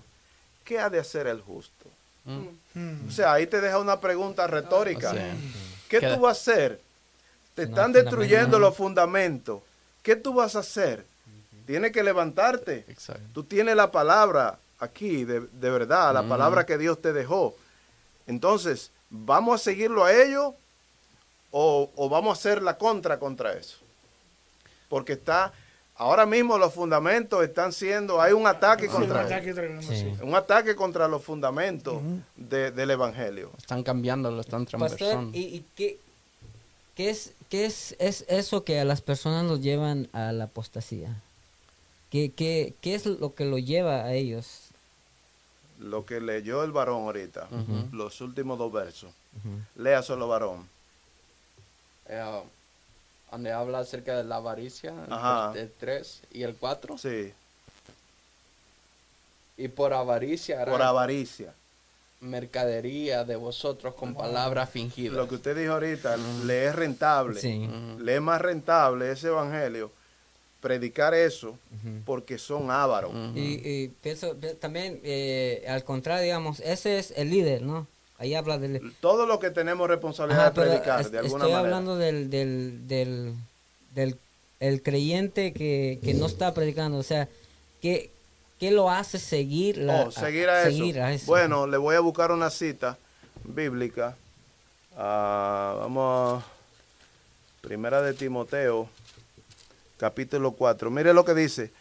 [0.63, 1.85] ¿qué ha de hacer el justo?
[2.25, 3.07] Mm.
[3.07, 5.11] O sea, ahí te deja una pregunta retórica.
[5.11, 5.17] Sí.
[5.89, 6.79] ¿Qué tú vas a hacer?
[7.53, 9.61] Te están destruyendo los fundamentos.
[10.01, 11.05] ¿Qué tú vas a hacer?
[11.65, 12.85] Tienes que levantarte.
[12.87, 13.23] Exacto.
[13.33, 17.55] Tú tienes la palabra aquí, de, de verdad, la palabra que Dios te dejó.
[18.25, 20.53] Entonces, ¿vamos a seguirlo a ellos
[21.51, 23.77] o, o vamos a hacer la contra contra eso?
[24.89, 25.53] Porque está,
[25.95, 29.95] ahora mismo los fundamentos están siendo, hay un ataque Sí, un contra ataque tremendo, Sí.
[29.97, 30.23] sí.
[30.23, 32.01] un ataque contra los fundamentos
[32.35, 33.51] de- del evangelio.
[33.57, 35.37] Están cambiando, lo están Pastor, transversando.
[35.37, 35.97] ¿y, y qué,
[36.95, 41.15] qué, es, qué es, es eso que a las personas los llevan a la apostasía?
[42.09, 44.69] ¿Qué, qué, ¿Qué es lo que lo lleva a ellos?
[45.79, 47.47] Lo que leyó el varón ahorita,
[47.91, 49.11] los últimos dos versos.
[49.75, 50.67] Lea solo varón.
[52.07, 52.41] Eh,
[53.33, 55.53] donde habla acerca de la avaricia, Ajá.
[55.57, 56.97] el 3 y el 4.
[56.97, 57.33] Sí,
[59.57, 61.53] Y por avaricia por avaricia.
[62.21, 65.15] mercadería de vosotros con palabras fingidas.
[65.15, 66.15] Lo que usted dijo ahorita,
[66.45, 67.39] le es rentable.
[67.41, 67.69] Sí.
[67.99, 69.91] Le es más rentable ese evangelio
[70.61, 71.57] predicar eso
[72.05, 73.11] porque son ávaros.
[73.35, 77.85] Y, y pienso pi- también, eh, al contrario, digamos, ese es el líder, ¿no?
[78.19, 78.93] Ahí habla del...
[79.01, 81.59] Todo lo que tenemos responsabilidad Ajá, de predicar, es- de alguna estoy manera.
[81.59, 83.33] hablando del, del, del,
[83.93, 84.17] del
[84.59, 87.27] el creyente que, que no está predicando, o sea,
[87.81, 88.11] ¿qué,
[88.59, 91.05] qué lo hace seguir, la, Oh, seguir a, seguir eso.
[91.05, 91.25] a eso?
[91.25, 92.97] Bueno, le voy a buscar una cita
[93.43, 94.15] bíblica.
[94.95, 96.45] Vamos a
[97.61, 98.87] Primera de Timoteo,
[99.97, 100.89] capítulo 4.
[100.91, 101.71] Mire lo que dice.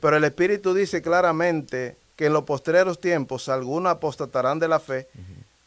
[0.00, 5.06] Pero el Espíritu dice claramente que en los postreros tiempos algunos apostatarán de la fe.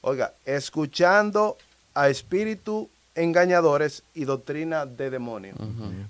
[0.07, 1.57] Oiga, escuchando
[1.95, 5.57] a espíritu engañadores y doctrina de demonios.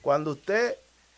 [0.02, 0.76] Cuando usted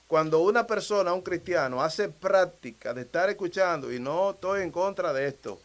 [0.08, 5.12] cuando una persona, un cristiano, hace práctica de estar escuchando, y no estoy en contra
[5.12, 5.60] de esto,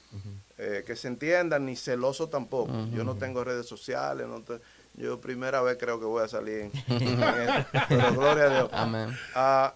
[0.59, 2.73] eh, que se entiendan, ni celoso tampoco.
[2.93, 4.59] Yo no tengo redes sociales, no te-
[4.95, 8.69] yo primera vez creo que voy a salir en, en esto, pero gloria a Dios.
[8.73, 9.17] Amén.
[9.37, 9.75] Ah,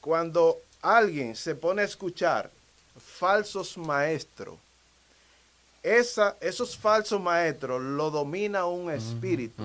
[0.00, 2.50] cuando alguien se pone a escuchar
[2.98, 4.56] falsos maestros,
[5.82, 9.62] esa, esos falsos maestros lo domina un espíritu.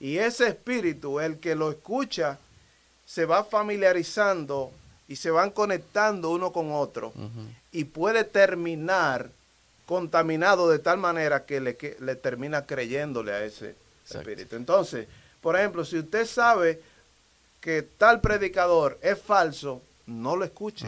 [0.00, 2.38] Y ese espíritu, el que lo escucha,
[3.06, 4.70] se va familiarizando
[5.06, 7.12] y se van conectando uno con otro.
[7.70, 9.30] Y puede terminar
[9.86, 14.30] contaminado de tal manera que le, que le termina creyéndole a ese Exacto.
[14.30, 14.56] espíritu.
[14.56, 15.06] Entonces,
[15.40, 16.80] por ejemplo, si usted sabe
[17.60, 20.86] que tal predicador es falso, no lo escuche.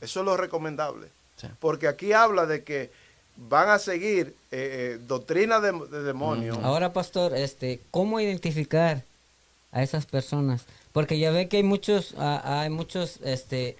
[0.00, 1.08] Eso es lo recomendable.
[1.36, 1.46] Sí.
[1.58, 2.90] Porque aquí habla de que
[3.36, 6.58] van a seguir eh, eh, doctrina de, de demonios.
[6.62, 9.04] Ahora, pastor, este, ¿cómo identificar
[9.72, 10.64] a esas personas?
[10.92, 13.76] Porque ya ve que hay muchos, ah, hay muchos, este,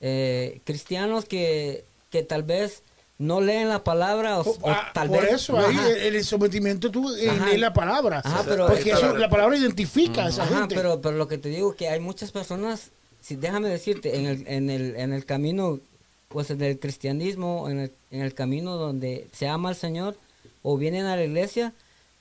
[0.00, 2.82] eh, cristianos que, que tal vez
[3.18, 5.32] no leen la palabra o, Por, o ah, tal por vez.
[5.32, 5.88] eso ahí Ajá.
[5.90, 8.22] el, sometimiento tú eh, lees la palabra.
[8.24, 10.74] Ajá, pero- porque eso- la palabra identifica a esa Ajá, gente.
[10.76, 12.90] pero, pero lo que te digo que hay muchas personas,
[13.20, 15.80] si déjame decirte, en el, en el, en el camino,
[16.28, 20.16] pues en el cristianismo, en el, en el camino donde se ama al Señor,
[20.62, 21.72] o vienen a la iglesia,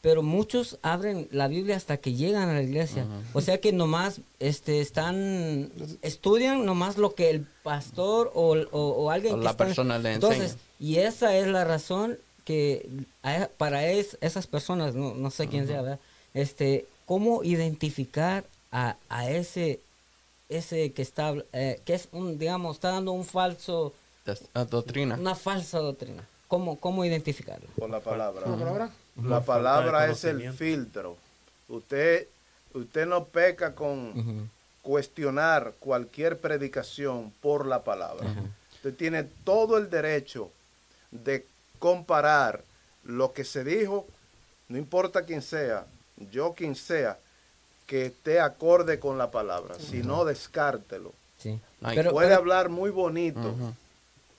[0.01, 3.05] pero muchos abren la Biblia hasta que llegan a la iglesia.
[3.33, 5.69] O sea que nomás este, están,
[6.01, 9.97] estudian nomás lo que el pastor o, o- o alguien O que la está- persona
[9.99, 10.61] le Entonces, enseña.
[10.79, 12.87] y esa es la razón que
[13.57, 15.99] para es- esas personas, no, no sé quién sea, ¿verdad?
[16.33, 19.81] Este, ¿cómo identificar a, a ese
[20.49, 23.93] ese que está eh, que es un digamos está dando un falso
[24.53, 25.15] ah, doctrina.
[25.15, 26.27] una falsa doctrina?
[26.47, 27.67] ¿Cómo cómo identificarlo?
[27.77, 28.47] Por la palabra.
[29.21, 30.05] ¿La palabra?
[30.05, 31.17] La es el filtro.
[31.67, 32.27] Usted,
[32.73, 34.49] usted no peca con
[34.81, 38.25] cuestionar cualquier predicación por la palabra.
[38.75, 40.49] Usted tiene todo el derecho
[41.11, 41.45] de
[41.79, 42.63] comparar
[43.03, 44.05] lo que se dijo,
[44.69, 45.85] no importa quién sea,
[46.31, 47.17] yo quien sea,
[47.88, 49.75] que esté acorde con la palabra.
[49.79, 51.13] Si no, descártelo.
[51.39, 51.59] Sí.
[51.95, 53.55] Pero, Puede pero- hablar muy bonito.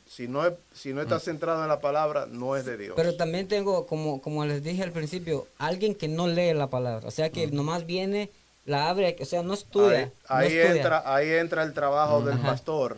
[0.07, 2.95] Si no, es, si no está centrado en la palabra, no es de Dios.
[2.97, 7.07] pero también tengo como como les dije al principio, alguien que no lee la palabra,
[7.07, 8.31] o sea que nomás viene
[8.65, 10.11] la abre, o sea, no estudia.
[10.27, 10.77] Ahí, ahí no estudia.
[10.77, 12.97] entra, ahí entra el trabajo del pastor.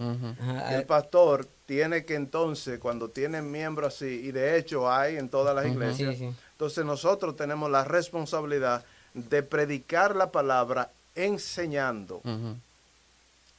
[0.70, 5.55] El pastor tiene que entonces, cuando tienen miembros así, y de hecho hay en todas
[5.55, 6.34] las iglesias, Sí, sí.
[6.53, 8.84] entonces nosotros tenemos la responsabilidad
[9.14, 12.20] de predicar la palabra enseñando.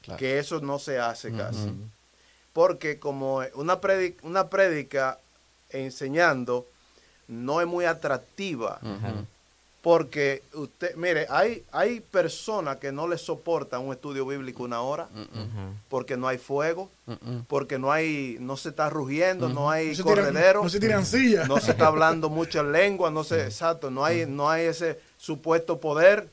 [0.04, 0.18] Claro.
[0.18, 1.72] que eso no se hace casi.
[2.54, 5.20] Porque como una prédica, una prédica
[5.70, 6.66] enseñando
[7.28, 8.80] no es muy atractiva,
[9.84, 15.08] porque usted, mire, hay, hay personas que no les soportan un estudio bíblico una hora,
[15.88, 16.90] porque no hay fuego,
[17.48, 21.06] porque no hay, no se está rugiendo, no hay No tiran- corredero, no se tiran
[21.06, 21.48] sillas.
[21.48, 25.80] no se está hablando muchas lenguas, no se, exacto, no hay, no hay ese supuesto
[25.80, 26.28] poder,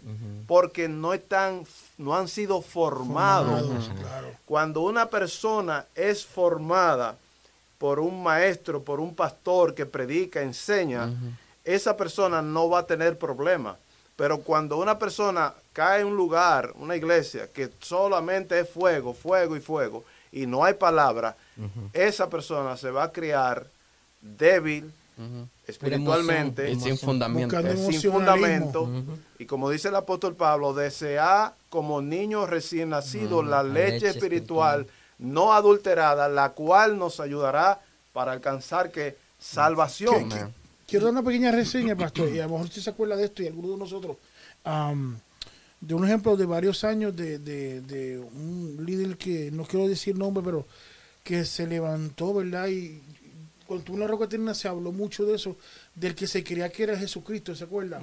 [0.46, 1.64] porque no están,
[1.98, 3.60] no han sido formados.
[3.60, 4.28] Formados, claro.
[4.46, 7.14] Cuando una persona es formada
[7.76, 11.12] por un maestro, por un pastor que predica, enseña,
[11.64, 13.76] esa persona no va a tener problemas.
[14.16, 19.54] Pero cuando una persona cae en un lugar, una iglesia, que solamente es fuego, fuego
[19.54, 21.36] y fuego, y no hay palabra,
[21.92, 23.66] esa persona se va a criar
[24.22, 24.90] débil
[25.66, 26.98] Espiritualmente, Y sin Emoción.
[26.98, 27.56] fundamento.
[27.56, 28.90] Buscando es sin fundamento.
[29.38, 34.08] Y como dice el apóstol Pablo, desea como niño recién nacido la la leche, leche
[34.08, 34.86] espiritual,
[35.18, 37.80] no adulterada, la cual nos ayudará
[38.12, 40.28] para alcanzar que salvación.
[40.28, 40.46] ¿Qué- qué-
[40.86, 43.42] Quiero dar una pequeña reseña, pastor, y a lo mejor usted se acuerda de esto
[43.42, 44.16] y algunos de nosotros,
[44.64, 45.18] am,
[45.80, 50.16] de un ejemplo de varios años de, de- de un líder que, no quiero decir
[50.16, 50.66] nombre, pero
[51.22, 52.68] que se levantó, ¿verdad?
[52.68, 53.02] Y
[53.68, 55.56] cuando tuvo la roca eterna se habló mucho de eso,
[55.94, 58.00] del que se creía que era Jesucristo, ¿se acuerda?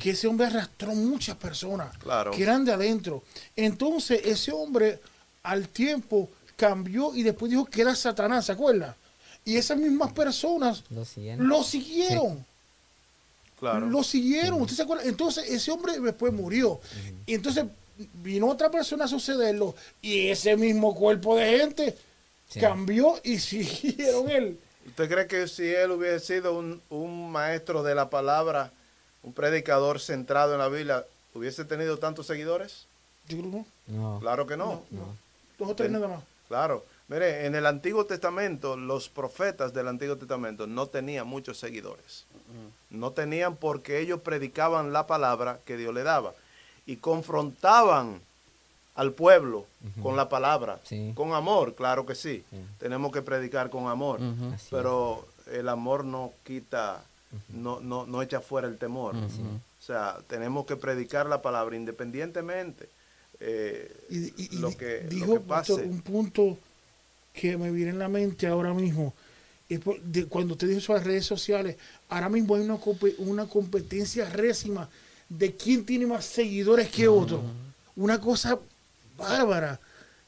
[0.00, 2.30] Que ese hombre arrastró muchas personas Claro.
[2.32, 3.22] que eran de adentro.
[3.54, 4.98] Entonces ese hombre
[5.42, 8.96] al tiempo cambió y después dijo que era Satanás, ¿se acuerda?
[9.44, 11.04] Y esas mismas personas Lo
[11.36, 12.44] lo siguieron.
[13.58, 13.88] Claro.
[13.88, 14.60] Lo siguieron.
[14.62, 15.04] ¿Usted se acuerda?
[15.04, 16.80] Entonces ese hombre después murió.
[17.26, 17.64] Y entonces
[18.22, 19.74] vino otra persona a sucederlo.
[20.00, 21.96] Y ese mismo cuerpo de gente
[22.48, 22.60] Sí.
[22.60, 24.58] cambió y siguieron él.
[24.86, 28.72] ¿Usted cree que si él hubiese sido un, un maestro de la palabra,
[29.22, 32.86] un predicador centrado en la Biblia, hubiese tenido tantos seguidores?
[33.28, 33.66] Yo creo que no.
[33.86, 34.18] No.
[34.20, 34.82] Claro que no.
[35.58, 36.22] Dos o tres nada más.
[36.48, 36.84] Claro.
[37.08, 42.24] Mire, en el Antiguo Testamento, los profetas del Antiguo Testamento no tenían muchos seguidores.
[42.90, 46.34] No tenían porque ellos predicaban la palabra que Dios le daba
[46.86, 48.20] y confrontaban
[48.94, 49.66] al pueblo
[50.02, 51.12] con la palabra, Sí.
[51.14, 52.44] con amor, claro que sí.
[52.50, 52.56] Sí.
[52.78, 54.20] Tenemos que predicar con amor,
[54.70, 57.02] pero el amor no quita,
[57.48, 59.14] no, no, no echa fuera el temor.
[59.16, 62.88] O sea, tenemos que predicar la palabra independientemente.
[63.44, 65.72] eh, Y, y- y lo que, lo dijo que pase.
[65.72, 66.58] pastor, un punto
[67.32, 69.14] que me viene en la mente ahora mismo.
[69.68, 71.76] Es por- de, cuando usted dijo eso a las redes sociales,
[72.08, 72.78] ahora mismo hay una,
[73.18, 74.88] una competencia résima
[75.28, 77.40] de quién tiene más seguidores que otro.
[77.96, 78.58] Una cosa
[79.16, 79.78] bárbara.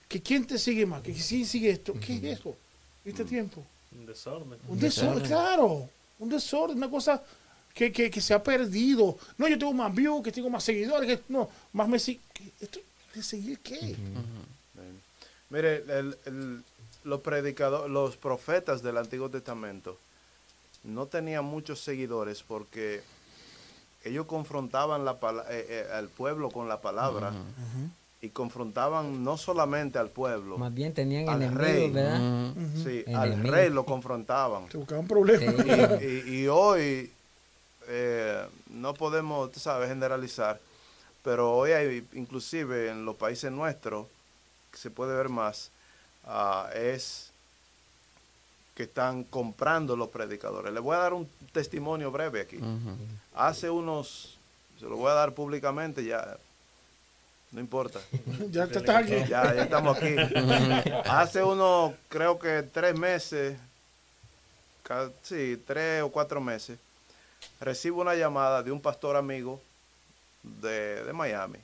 [0.08, 1.94] Que quién te sigue más, que quién sigue esto.
[1.94, 2.56] ¿Qué es eso?
[3.04, 3.64] ¿Viste tiempo?
[3.92, 4.58] Un desorden.
[4.68, 5.88] Un desorden, claro.
[6.18, 7.22] Un desorden, una cosa
[7.74, 9.18] que, que, que se ha perdido.
[9.38, 12.22] No, yo tengo más views, que tengo más seguidores, que no, más me siguen.
[12.60, 12.80] ¿Esto
[13.14, 13.96] de seguir qué?
[15.50, 16.64] Mire, el- el-
[17.04, 19.98] los predicadores, los profetas del Antiguo Testamento
[20.84, 23.02] no tenían muchos seguidores porque
[24.04, 25.12] ellos confrontaban la,
[25.50, 27.32] eh, eh, al pueblo con la palabra
[28.24, 31.90] y confrontaban no solamente al pueblo, Más bien tenían Al enemigos, rey.
[31.90, 32.52] ¿verdad?
[32.82, 34.70] Sí, al rey lo confrontaban.
[34.70, 35.54] Se buscaban problemas.
[36.00, 36.22] Sí.
[36.26, 37.12] y, y hoy
[37.86, 40.58] eh, no podemos, tú sabes, generalizar,
[41.22, 44.06] pero hoy hay, inclusive en los países nuestros,
[44.70, 45.70] que se puede ver más,
[46.26, 47.30] ah, es
[48.74, 50.72] que están comprando los predicadores.
[50.72, 52.58] Les voy a dar un testimonio breve aquí.
[53.34, 54.38] Hace unos,
[54.80, 56.38] se lo voy a dar públicamente, ya,
[57.54, 58.00] no importa.
[58.50, 59.14] ya te estás aquí.
[59.28, 60.16] Ya, ya estamos aquí.
[61.08, 63.56] Hace unos, creo que tres meses,
[65.22, 66.78] sí, tres o cuatro meses,
[67.60, 69.60] recibo una llamada de un pastor amigo
[70.42, 71.58] de, de Miami.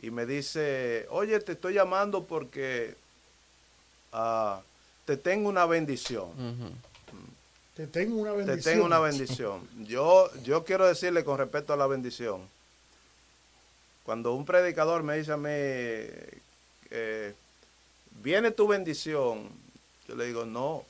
[0.00, 2.96] Y me dice, oye, te estoy llamando porque
[4.14, 4.62] ah,
[5.04, 6.30] te tengo una bendición.
[7.74, 8.62] Te tengo una bendición.
[8.62, 9.68] Te tengo una bendición.
[9.86, 12.55] Yo, yo quiero decirle con respecto a la bendición.
[14.06, 17.34] Cuando un predicador me dice a mí, eh,
[18.22, 19.48] viene tu bendición,
[20.06, 20.84] yo le digo, no,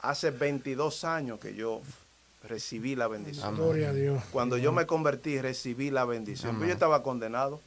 [0.00, 1.80] hace 22 años que yo
[2.42, 3.56] recibí la bendición.
[3.56, 4.22] Gloria a Dios.
[4.32, 6.60] Cuando yo me convertí, recibí la bendición.
[6.60, 7.58] Yo estaba condenado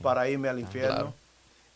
[0.00, 0.94] para irme al infierno.
[0.94, 1.14] Claro.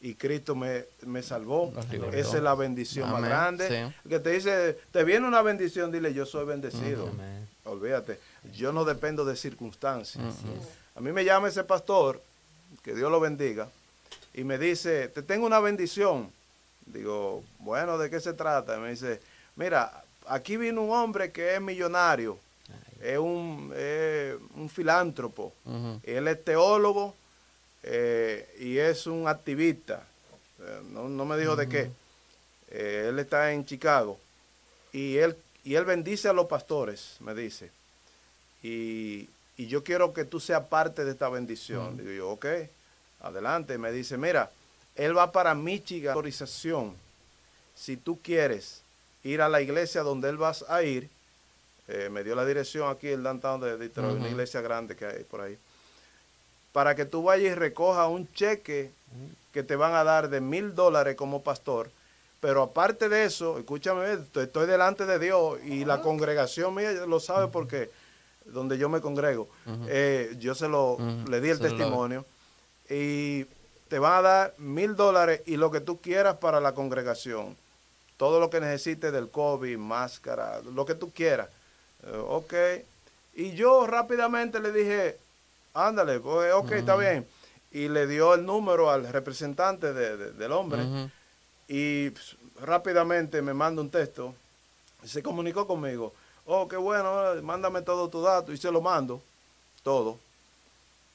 [0.01, 1.73] Y Cristo me, me salvó.
[2.13, 3.69] Esa es la bendición más grande.
[3.69, 4.09] Sí.
[4.09, 7.09] Que te dice, te viene una bendición, dile, yo soy bendecido.
[7.09, 7.49] Amén.
[7.65, 8.21] Olvídate,
[8.55, 10.37] yo no dependo de circunstancias.
[10.95, 12.23] A mí me llama ese pastor,
[12.83, 13.69] que Dios lo bendiga,
[14.35, 16.31] y me dice, te tengo una bendición.
[16.87, 18.77] Digo, bueno, ¿de qué se trata?
[18.77, 19.21] Y me dice,
[19.57, 22.39] mira, aquí vino un hombre que es millonario,
[23.03, 25.53] es un, es un filántropo,
[26.03, 27.15] él es teólogo
[27.83, 30.03] eh, y es un activista.
[30.61, 31.91] Eh, no, no me dijo de qué.
[32.71, 34.19] Eh, él está en Chicago
[34.93, 37.71] y él, y él bendice a los pastores, me dice.
[38.63, 41.97] Y, y yo quiero que tú seas parte de esta bendición.
[41.99, 42.47] Digo yo, ok,
[43.21, 43.77] adelante.
[43.77, 44.51] Me dice, mira,
[44.95, 46.95] él va para Michigan, autorización.
[47.75, 48.83] Si tú quieres
[49.25, 51.11] ir a la iglesia donde él vas a ir,
[51.89, 54.31] eh, me dio la dirección aquí, el downtown de Detroit, una Ujú.
[54.35, 55.59] iglesia grande que hay por ahí,
[56.73, 58.93] para que tú vayas y recojas un cheque
[59.53, 61.91] que te van a dar de mil dólares como pastor.
[62.41, 67.19] Pero aparte de eso, escúchame, estoy, estoy delante de Dios y la congregación mía lo
[67.19, 67.91] sabe porque
[68.53, 69.49] donde yo me congrego,
[69.89, 70.97] eh, yo se lo
[71.29, 72.25] le di el Se testimonio
[72.91, 73.45] y
[73.89, 77.57] te van a dar mil dólares y lo que tú quieras para la congregación.
[78.17, 81.49] Todo lo que necesites del COVID, máscara, lo que tú quieras.
[82.05, 82.55] Eh, ok.
[83.35, 85.19] Y yo rápidamente le dije,
[85.75, 87.27] ándale, pues, ok, está bien.
[87.71, 90.83] Y le dio el número al representante de- de- del hombre
[91.69, 94.35] y pues, rápidamente me manda un texto.
[95.05, 96.13] y Se comunicó conmigo.
[96.51, 98.53] Oh, qué bueno, eh, mándame todo tu dato.
[98.53, 99.21] Y se lo mando,
[99.83, 100.19] todo.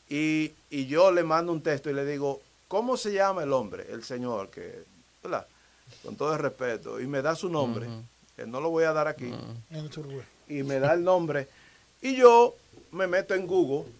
[0.07, 3.87] Y, y yo le mando un texto y le digo, ¿cómo se llama el hombre?
[3.89, 4.83] El señor, que,
[5.23, 5.47] ¿verdad?
[6.03, 7.01] Con todo el respeto.
[7.01, 7.87] Y me da su nombre,
[8.35, 9.33] que no lo voy a dar aquí
[10.47, 11.47] y me da el nombre.
[11.99, 12.53] Y yo
[12.91, 13.91] me meto en Google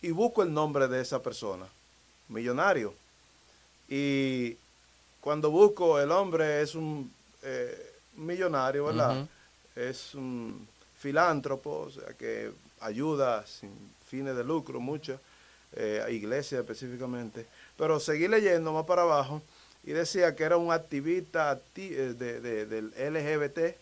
[0.00, 1.66] y busco el nombre de esa persona,
[2.28, 2.94] millonario.
[3.90, 4.56] Y
[5.20, 7.12] cuando busco, el hombre es un
[7.42, 9.26] eh, millonario, ¿verdad?
[9.76, 10.66] Es un
[10.98, 13.70] filántropo, o sea, que ayuda sin
[14.08, 15.20] fines de lucro mucho,
[15.72, 17.46] eh, a iglesias específicamente.
[17.76, 19.42] Pero seguí leyendo más para abajo
[19.84, 23.76] y decía que era un activista acti- eh, de- de- del LGBT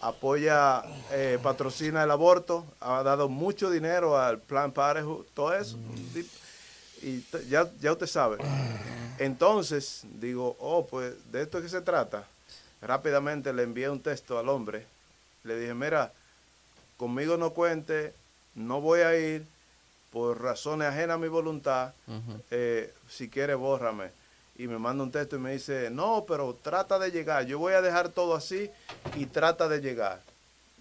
[0.00, 5.76] apoya, eh, patrocina el aborto, ha dado mucho dinero al Plan Parenthood, todo eso.
[7.02, 8.38] Y t- ya, ya usted sabe.
[9.18, 12.26] Entonces, digo, oh, pues de esto es que se trata.
[12.80, 14.86] Rápidamente le envié un texto al hombre.
[15.48, 16.12] Le dije, mira,
[16.96, 18.12] conmigo no cuente,
[18.54, 19.44] no voy a ir,
[20.12, 21.92] por razones ajenas a mi voluntad,
[22.50, 24.10] eh, si quiere bórrame.
[24.56, 27.46] Y me manda un texto y me dice, no, pero trata de llegar.
[27.46, 28.70] Yo voy a dejar todo así
[29.14, 30.20] y trata de llegar.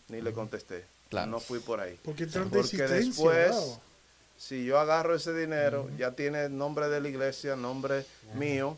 [0.08, 0.86] Ni le contesté.
[1.10, 1.30] Claro.
[1.32, 1.98] No fui por ahí.
[2.04, 3.80] Porque tanta Porque insistencia, después, wow.
[4.38, 8.78] si yo agarro ese dinero, ya tiene nombre de la iglesia, nombre mío.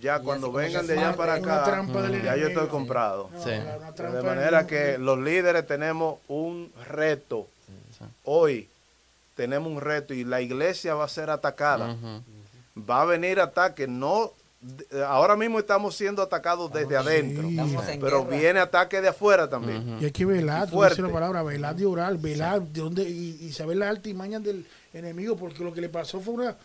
[0.00, 1.84] Ya cuando vengan de allá para acá,
[2.24, 3.30] ya yo estoy comprado.
[3.44, 7.46] De manera que los líderes tenemos un reto.
[8.24, 8.68] Hoy
[9.34, 11.96] tenemos un reto y la iglesia va a ser atacada.
[12.78, 13.86] Va a venir ataque.
[13.86, 14.32] No,
[15.06, 17.48] ahora mismo estamos siendo atacados desde adentro.
[17.48, 19.98] Estamos en Pero viene ataque de afuera también.
[20.00, 21.00] Y hay que velar, fuerte.
[21.02, 25.36] la palabra, velar de orar, velar de dónde, y, y saber las artimañas del enemigo,
[25.36, 26.56] porque lo que le pasó fue una,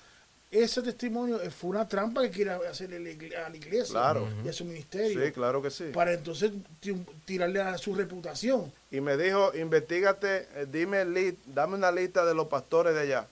[0.52, 2.98] ese testimonio eh, fue una trampa que quiere hacerle
[3.38, 4.28] a la iglesia Claro.
[4.44, 5.86] y a su ministerio, Sí, claro que sí.
[5.94, 8.72] para entonces ti- tirarle a su reputación.
[8.92, 11.06] Y me dijo, investigate, eh, dime,
[11.46, 13.28] dame una lista de los pastores de allá.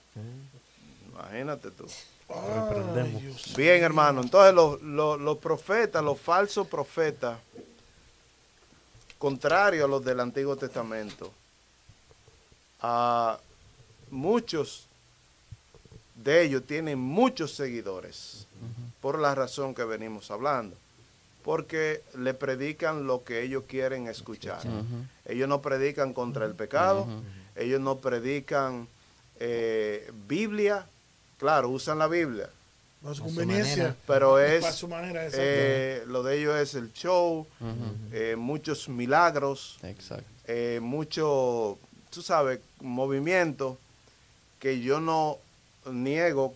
[1.12, 1.86] Imagínate tú.
[2.32, 3.36] Ay.
[3.56, 4.22] Bien, hermano.
[4.22, 7.38] Entonces los, los- los profetas, los falsos profetas,
[9.18, 11.30] contrario a los del Antiguo Testamento,
[12.80, 13.38] a
[14.10, 14.86] muchos
[16.22, 18.46] de ellos tienen muchos seguidores,
[19.00, 20.76] por la razón que venimos hablando,
[21.42, 24.60] porque le predican lo que ellos quieren escuchar.
[25.24, 27.06] Ellos no predican contra el pecado,
[27.56, 28.86] ellos no predican
[29.38, 30.86] eh, Biblia,
[31.38, 32.50] claro, usan la Biblia,
[33.06, 37.46] A su conveniencia, pero es su manera, eh, lo de ellos es el show,
[38.12, 40.24] eh, muchos milagros, Exacto.
[40.46, 41.78] eh, mucho,
[42.10, 43.78] tú sabes, movimiento
[44.58, 45.38] que yo no
[45.86, 46.54] niego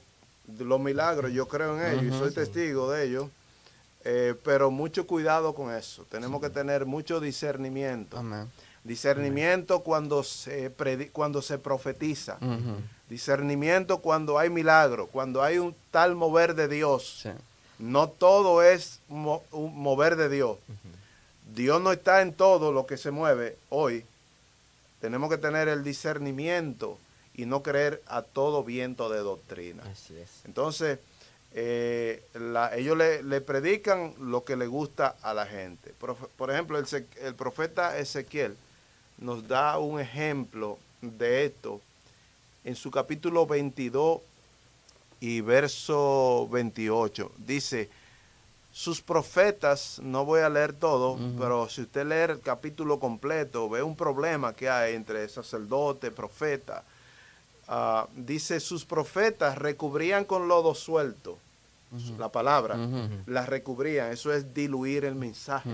[0.58, 3.28] los milagros, yo creo en ellos y soy testigo de ellos,
[4.04, 6.04] eh, pero mucho cuidado con eso.
[6.10, 8.18] Tenemos que tener mucho discernimiento.
[8.18, 8.50] Amén.
[8.84, 12.36] Discernimiento cuando se, predi- cuando se profetiza.
[12.42, 12.76] Ujú.
[13.08, 17.20] Discernimiento cuando hay milagro, cuando hay un tal mover de Dios.
[17.22, 17.30] Sí.
[17.78, 20.58] No todo es mo- un mover de Dios.
[21.54, 24.04] Dios no está en todo lo que se mueve hoy.
[25.00, 26.98] Tenemos que tener el discernimiento
[27.34, 29.82] y no creer a todo viento de doctrina.
[29.90, 30.30] Así es.
[30.44, 30.98] Entonces,
[31.52, 35.92] eh, la- ellos le, le predican lo que le gusta a la gente.
[35.98, 38.56] Por, por ejemplo, el profeta Ezequiel
[39.18, 41.80] nos da un ejemplo de esto
[42.64, 44.20] en su capítulo 22
[45.20, 47.30] y verso 28.
[47.38, 47.88] Dice,
[48.72, 53.82] sus profetas, no voy a leer todo, pero si usted lee el capítulo completo, ve
[53.82, 56.82] un problema que hay entre sacerdote, profeta.
[57.68, 61.38] Ah, dice, sus profetas recubrían con lodo suelto.
[62.18, 63.08] La palabra, Ujú.
[63.26, 64.10] la recubrían.
[64.10, 65.70] Eso es diluir el mensaje.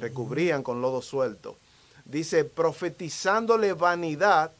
[0.00, 1.56] Recubrían con lodo suelto.
[2.06, 4.50] Dice, profetizándole vanidad,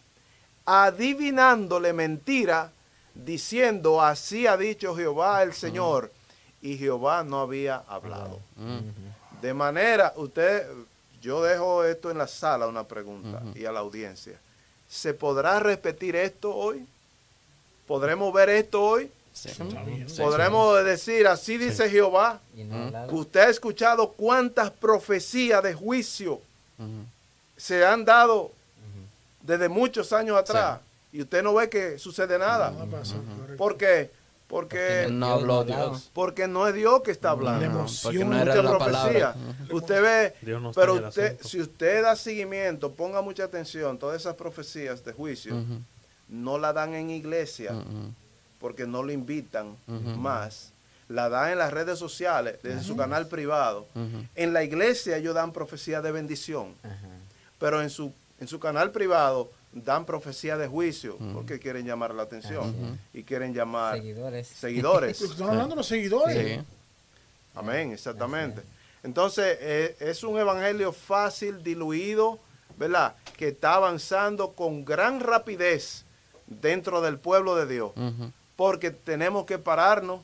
[0.67, 2.71] adivinándole mentira,
[3.15, 6.13] diciendo, así ha dicho Jehová el Señor.
[6.61, 8.39] Y Jehová no había hablado.
[9.41, 10.67] De manera, usted,
[11.21, 14.39] yo dejo esto en la sala, una pregunta, y a la audiencia.
[14.93, 16.87] ¿Se podrá repetir esto hoy?
[17.87, 19.11] ¿Podremos ver esto hoy?
[19.33, 19.49] Sí.
[20.19, 22.43] ¿Podremos decir, así dice Jehová?
[23.11, 26.43] Usted ha escuchado cuántas profecías de juicio
[27.57, 28.53] se han dado
[29.41, 30.81] desde muchos años atrás
[31.11, 32.71] y usted no ve que sucede nada.
[32.71, 33.57] No pasa, correcto.
[34.53, 35.85] Porque Porque, No Dios habló no hablaba.
[35.93, 36.11] Dios.
[36.13, 37.65] porque no es Dios que está La hablando.
[37.65, 39.33] emoción, porque no era la profecía.
[39.33, 39.37] palabra.
[39.71, 45.03] Usted ve, no pero usted, si usted da seguimiento, ponga mucha atención, todas esas profecías
[45.07, 45.55] de juicio
[46.29, 47.73] no la dan en iglesia
[48.61, 49.75] porque no lo invitan
[50.19, 50.69] más.
[51.09, 53.87] La dan en las redes sociales, desde su canal privado.
[54.35, 56.75] En la iglesia ellos dan profecía de bendición,
[57.59, 62.25] pero en su, en su canal privado dan profecía de juicio porque quieren llamar la
[62.25, 64.47] atención y quieren llamar Seguidores.
[64.49, 65.21] seguidores.
[65.23, 66.59] Están hablando los seguidores.
[66.61, 66.65] Sí.
[67.55, 68.63] Amén, exactamente.
[69.03, 72.39] Entonces, eh, es un evangelio fácil, diluido,
[72.77, 73.15] ¿verdad?
[73.37, 76.05] Que está avanzando con gran rapidez
[76.47, 77.93] dentro del pueblo de Dios.
[78.57, 80.21] Porque tenemos que pararnos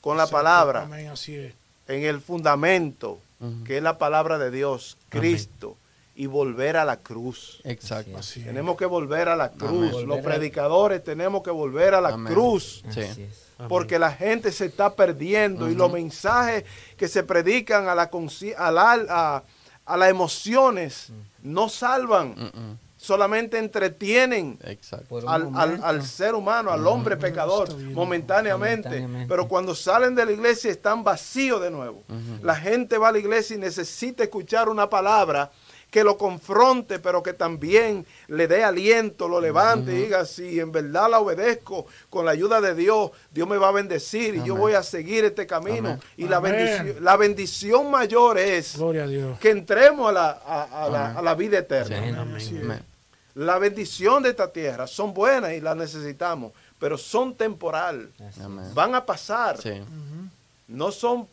[0.00, 1.54] con la palabra, Amén, así es.
[1.88, 3.18] en el fundamento,
[3.64, 5.76] que es la palabra de Dios, Cristo,
[6.14, 7.60] y volver a la cruz.
[7.64, 8.16] Exacto.
[8.18, 8.46] Así es.
[8.46, 9.92] Tenemos que volver a la cruz.
[9.94, 10.06] Amén.
[10.08, 12.32] Los a- predicadores tenemos que volver a la Amén.
[12.32, 12.82] cruz.
[12.90, 13.26] Sí.
[13.68, 16.64] Porque la gente se está perdiendo y los mensajes
[16.96, 18.10] que se predican a, la
[18.58, 19.42] a, la- a-
[19.86, 21.08] a las emociones
[21.42, 22.34] no salvan,
[22.96, 24.58] solamente entretienen
[25.26, 27.68] al, al- al ser humano, al hombre pecador.
[28.26, 29.08] Momentáneamente.
[29.28, 32.02] Pero cuando salen de la iglesia están vacíos de nuevo.
[32.42, 35.50] La gente va a la iglesia y necesita escuchar una palabra
[35.92, 40.72] que lo confronte, pero que también le dé aliento, lo levante y diga, si en
[40.72, 44.56] verdad la obedezco, con la ayuda de Dios, Dios me va a bendecir y yo
[44.56, 45.90] voy a seguir este camino.
[45.90, 46.00] Amén.
[46.16, 46.40] Y la
[47.00, 49.38] la bendición mayor es Gloria a Dios.
[49.38, 51.98] que entremos a la, a- a la- a la vida eterna.
[51.98, 52.14] Amén.
[52.16, 52.60] Amén.
[52.62, 52.82] Amén.
[53.34, 58.08] La bendición de esta tierra son buenas y las necesitamos, pero son temporal.
[58.42, 58.64] Amén.
[58.74, 59.82] Van a pasar, Sí.
[60.68, 61.28] no son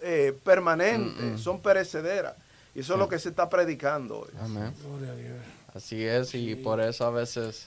[0.00, 2.34] eh, permanentes, son perecederas.
[2.78, 4.28] Y eso es lo que se está predicando hoy.
[4.40, 4.72] Amén.
[4.84, 5.36] Gloria a Dios.
[5.74, 7.66] Así es, y por eso a veces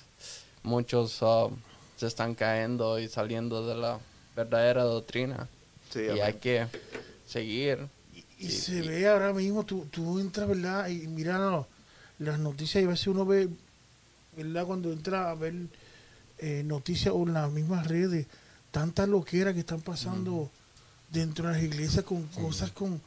[0.63, 1.53] muchos um,
[1.97, 3.99] se están cayendo y saliendo de la
[4.37, 5.49] verdadera doctrina.
[5.89, 6.23] Sí, y amén.
[6.23, 6.67] hay que
[7.27, 7.89] seguir.
[8.39, 10.87] Y se ve ahora mismo, tú, tú entras, ¿verdad?
[10.87, 11.67] Y mira no,
[12.17, 13.49] las noticias y a veces uno ve,
[14.37, 14.65] ¿verdad?
[14.65, 15.55] Cuando entra a ver
[16.37, 18.27] eh, noticias o en las mismas redes,
[18.71, 20.49] tantas loqueras que están pasando
[21.09, 23.01] dentro de las iglesias con cosas con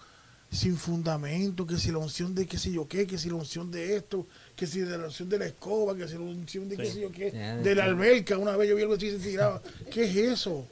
[0.55, 3.70] sin fundamento, que si la unción de qué sé yo qué, que si la unción
[3.70, 4.26] de esto,
[4.57, 7.00] que si de la unción de la escoba, que si la unción de qué sé
[7.00, 9.61] yo qué, de la alberca, una vez yo vi algo así y se tiraba.
[9.92, 10.66] ¿Qué es eso?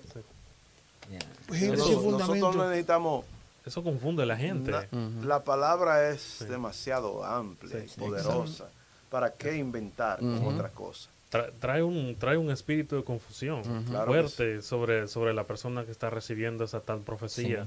[1.50, 2.52] Gente Nosotros, sin fundamento.
[2.52, 3.24] no necesitamos...
[3.66, 4.72] Eso confunde a la gente.
[5.24, 8.68] La palabra es demasiado amplia Sí, y poderosa.
[9.10, 10.48] ¿Para qué inventar con Ujú.
[10.48, 11.08] otras cosas?
[11.30, 13.62] Tra- trae un trae un espíritu de confusión
[14.04, 17.66] fuerte sobre sobre la persona que está recibiendo esa tal profecía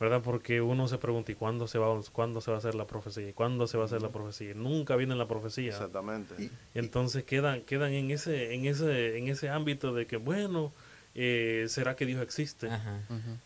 [0.00, 2.86] verdad porque uno se pregunta y cuándo se va cuándo se va a hacer la
[2.86, 5.70] profecía y cuándo se va a hacer la profecía nunca viene la profecía.
[5.70, 6.34] Exactamente.
[6.44, 10.72] y entonces quedan quedan en ese en ese en ese ámbito de que bueno
[11.20, 13.00] eh, será que Dios existe Ajá.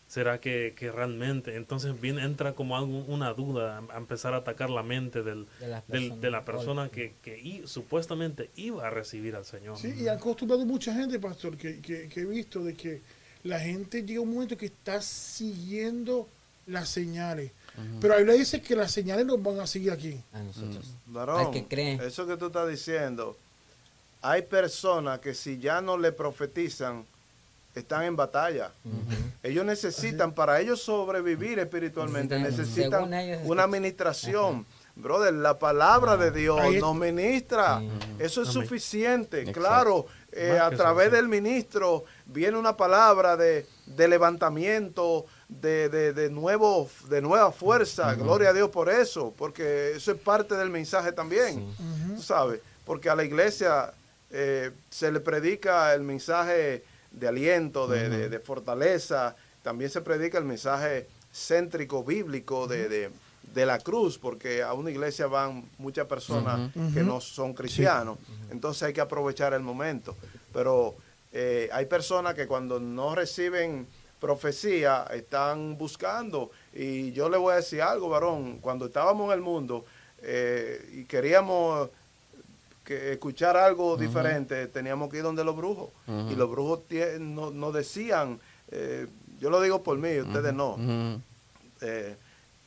[0.07, 4.69] será que, que realmente entonces viene entra como algo, una duda a empezar a atacar
[4.69, 6.89] la mente del, De las del- de la persona.
[6.89, 9.77] que, que i- supuestamente iba a recibir al Señor.
[9.77, 13.01] Sí, y han acostumbrado mucha gente, pastor, que, que, que he visto de que
[13.43, 16.27] la gente llega a un momento que está siguiendo
[16.67, 17.51] las señales.
[17.99, 20.19] Pero ahí le dice que las señales nos van a seguir aquí.
[20.31, 20.85] A nosotros.
[21.07, 21.99] Varón, Al que cree.
[22.05, 23.35] eso que tú estás diciendo,
[24.21, 27.03] hay personas que si ya no le profetizan,
[27.73, 28.71] están en batalla.
[29.41, 34.65] Ellos necesitan, para ellos sobrevivir espiritualmente, Necesitan, necesitan según ellos, una administración.
[34.95, 37.79] Brother, la palabra de Dios Ahí- nos ministra.
[37.79, 37.89] Sí.
[38.19, 38.61] Eso es Amén.
[38.61, 39.39] suficiente.
[39.39, 39.59] Exacto.
[39.59, 41.15] Claro, eh, a través suficiente.
[41.15, 45.25] del ministro viene una palabra de, de levantamiento,
[45.61, 48.13] de, de, de nuevo, de nueva fuerza.
[48.23, 51.65] Gloria a Dios por eso, porque eso es parte del mensaje también.
[52.15, 53.93] Tú sabes, porque a la iglesia
[54.31, 60.37] eh, se le predica el mensaje de aliento, de, de- de fortaleza, también se predica
[60.39, 63.11] el mensaje céntrico bíblico de, de-
[63.53, 68.17] de la cruz, porque a una iglesia van muchas personas que no son cristianos,
[68.49, 70.15] entonces hay que aprovechar el momento.
[70.51, 70.95] Pero
[71.31, 73.85] eh, hay personas que cuando no reciben
[74.27, 79.41] profecía están buscando, y yo le voy a decir algo, varón, cuando estábamos en el
[79.41, 79.83] mundo
[80.21, 81.89] eh, y queríamos
[82.85, 85.89] que escuchar algo diferente, teníamos que ir donde los brujos.
[86.31, 88.39] Y los brujos tie- no- nos decían,
[88.71, 89.07] eh,
[89.41, 90.77] yo lo digo por mí, ustedes no.
[91.81, 92.15] Eh,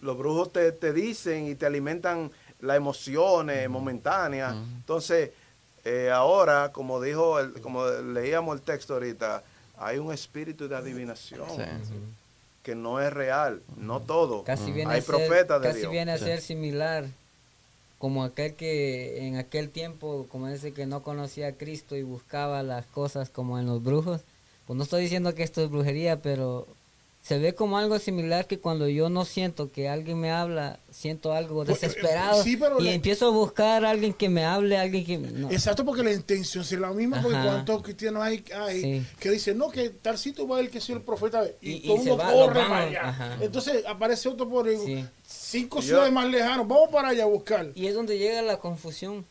[0.03, 2.31] los brujos te, te dicen y te alimentan
[2.61, 4.55] las emociones momentáneas.
[4.77, 5.31] Entonces,
[6.13, 9.43] ahora, como dijo, el- como leíamos el texto ahorita,
[9.79, 11.95] hay un espíritu de adivinación Sí.
[12.62, 14.43] que no es real, no todo.
[14.45, 15.93] Casi viene hay a ser, profetas de casi Dios.
[15.93, 17.05] viene a ser similar
[17.99, 22.62] como aquel que en aquel tiempo, como ese que no conocía a Cristo y buscaba
[22.62, 24.22] las cosas como en los brujos.
[24.66, 26.66] Pues no estoy diciendo que esto es brujería, pero
[27.27, 31.33] se ve como algo similar que cuando yo no siento que alguien me habla, siento
[31.33, 35.05] algo eh, desesperado sí, pero y empiezo a buscar a alguien que me hable, alguien
[35.05, 35.51] que no.
[35.51, 37.47] Exacto, porque la intención es la misma, porque Ajá.
[37.49, 39.07] cuántos cristianos hay, hay Sí.
[39.18, 41.81] que dicen, no, que tal sitio va el que sea el profeta, y, Y- y
[41.89, 43.39] todo el se mundo va, corre para allá.
[43.41, 45.05] Entonces aparece otro por Sí.
[45.27, 47.72] cinco Yo- ciudades más lejanos, vamos para allá a buscar.
[47.74, 49.24] Y es donde llega la confusión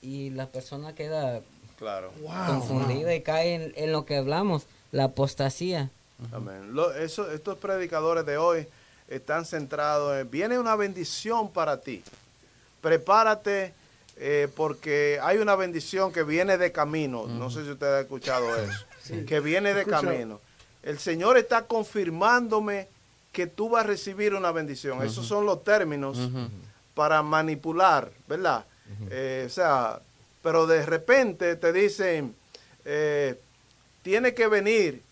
[0.00, 1.42] y la persona queda
[1.78, 2.12] Claro.
[2.22, 5.90] Wow, confundida y cae en, en lo que hablamos, la apostasía.
[6.32, 6.74] Amén.
[6.74, 8.66] Lo- eso- estos predicadores de hoy
[9.08, 12.02] están centrados en, viene una bendición para ti.
[12.80, 13.72] Prepárate
[14.16, 17.26] eh, porque hay una bendición que viene de camino.
[17.26, 18.84] No sé si usted ha escuchado eso.
[19.26, 20.04] Que viene de Escuchado.
[20.04, 20.40] camino.
[20.82, 22.88] El Señor está confirmándome
[23.32, 25.02] que tú vas a recibir una bendición.
[25.02, 26.18] Esos son los términos
[26.94, 28.64] para manipular, ¿verdad?
[29.10, 29.98] Eh, o sea,
[30.42, 32.34] pero de repente te dicen,
[32.84, 33.40] eh,
[34.02, 35.02] tiene que venir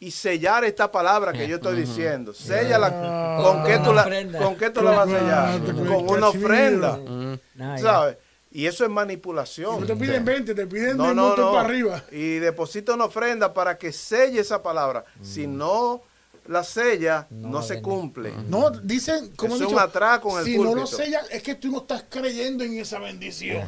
[0.00, 2.32] y sellar esta palabra que yo estoy diciendo.
[2.32, 3.42] Séllala.
[3.42, 4.04] ¿Con qué tú la,
[4.38, 5.74] con qué tú la vas a sellar?
[5.74, 6.96] Con una ofrenda.
[6.96, 7.78] No, ya.
[7.78, 8.16] ¿Sabes?
[8.50, 9.80] Y eso es manipulación.
[9.80, 11.52] No te piden 20, te piden No, no, no.
[11.52, 12.02] para arriba.
[12.10, 15.04] Y deposita una ofrenda para que selle esa palabra.
[15.20, 16.02] Si no
[16.46, 18.32] la sella no, se cumple.
[18.48, 21.70] No, dicen, como Es un atraco en el si no lo sellan, es que tú
[21.70, 23.66] no estás creyendo en esa bendición.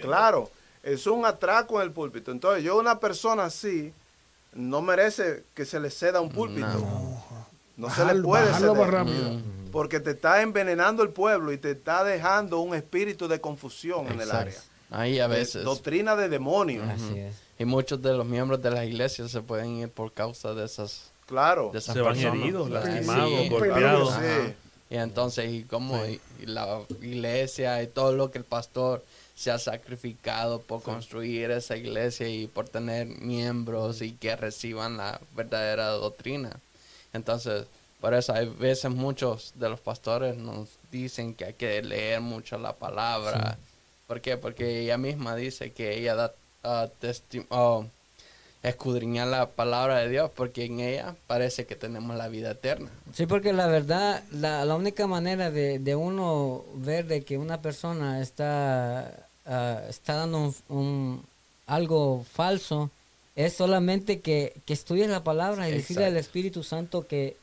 [0.00, 0.50] Claro,
[0.82, 2.32] es un atraco en el púlpito.
[2.32, 3.92] Entonces, yo una persona así
[4.54, 6.66] no merece que se le ceda un púlpito.
[7.76, 8.76] No, se le puede ceder.
[8.90, 9.40] rápido.
[9.70, 14.20] Porque te está envenenando el pueblo y te está dejando un espíritu de confusión en
[14.20, 14.54] el área.
[14.90, 15.64] Ahí a De- veces.
[15.64, 16.86] doctrina de demonios.
[16.88, 17.34] Así es.
[17.58, 21.10] Y muchos de los miembros de las iglesias se pueden ir por causa de esas,
[21.26, 21.70] Claro.
[21.72, 22.40] de esas Se van personas.
[22.40, 23.48] heridos, lastimados, Sí.
[23.48, 24.10] golpeados.
[24.10, 24.16] Sí.
[24.20, 24.52] Ajá.
[24.90, 29.02] Y entonces, y como y- y la iglesia y todo lo que el pastor
[29.34, 35.20] se ha sacrificado por construir esa iglesia y por tener miembros y que reciban la
[35.34, 36.50] verdadera doctrina.
[37.12, 37.64] Entonces,
[38.00, 42.58] por eso hay veces muchos de los pastores nos dicen que hay que leer mucho
[42.58, 43.58] la palabra.
[44.06, 44.36] ¿Por qué?
[44.36, 46.32] Porque ella misma dice que ella da
[46.64, 47.86] ah, testi- oh,
[48.62, 52.90] escudriñar la palabra de Dios porque en ella parece que tenemos la vida eterna.
[53.12, 57.60] Sí, porque la verdad, la, la única manera de, de uno ver de que una
[57.60, 61.22] persona está, ah, está dando un, un-
[61.66, 62.90] algo falso
[63.34, 66.16] es solamente que, que estudie la palabra y decirle al.
[66.16, 67.36] Espíritu Santo que,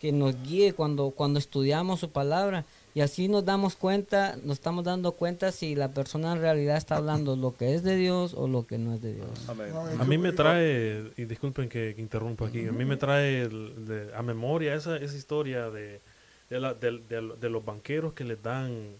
[0.00, 2.64] que nos guíe cuando, cuando estudiamos su palabra.
[2.96, 6.96] Y así nos damos cuenta, nos estamos dando cuenta si la persona en realidad está
[6.96, 9.28] hablando lo que es de Dios o lo que no es de Dios.
[9.48, 9.70] Amén.
[10.00, 13.84] A mí me trae, y disculpen que, que interrumpa aquí, a mí me trae el-
[13.86, 16.00] de- a memoria esa, esa historia de,
[16.48, 18.94] de, la- de- de- de los banqueros que les dan,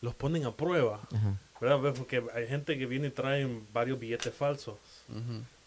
[0.00, 1.38] los ponen a prueba, Ajá.
[1.60, 1.80] ¿verdad?
[1.80, 4.74] Ve, Porque hay gente que viene y traen varios billetes falsos.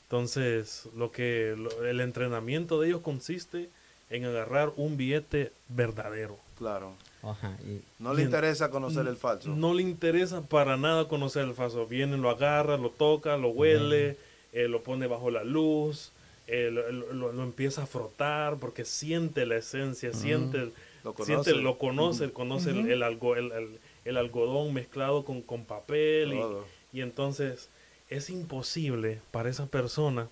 [0.04, 3.70] Entonces, lo que lo- el entrenamiento de ellos consiste
[4.10, 6.38] en agarrar un billete verdadero.
[6.58, 6.92] Claro.
[7.22, 9.50] Ajá, y- No le interesa conocer el falso.
[9.50, 11.86] No le interesa para nada conocer el falso.
[11.86, 14.18] Viene, lo agarra, lo toca, lo huele,
[14.54, 16.12] eh, lo pone bajo la luz,
[16.48, 21.54] eh, lo, lo- empieza a frotar porque siente la esencia, siente, el- Lo siente, conoce.
[21.56, 27.02] lo conoce, conoce el, el el- el- el algodón mezclado con, con papel y- y,
[27.02, 27.70] entonces
[28.10, 30.28] es imposible para esa persona,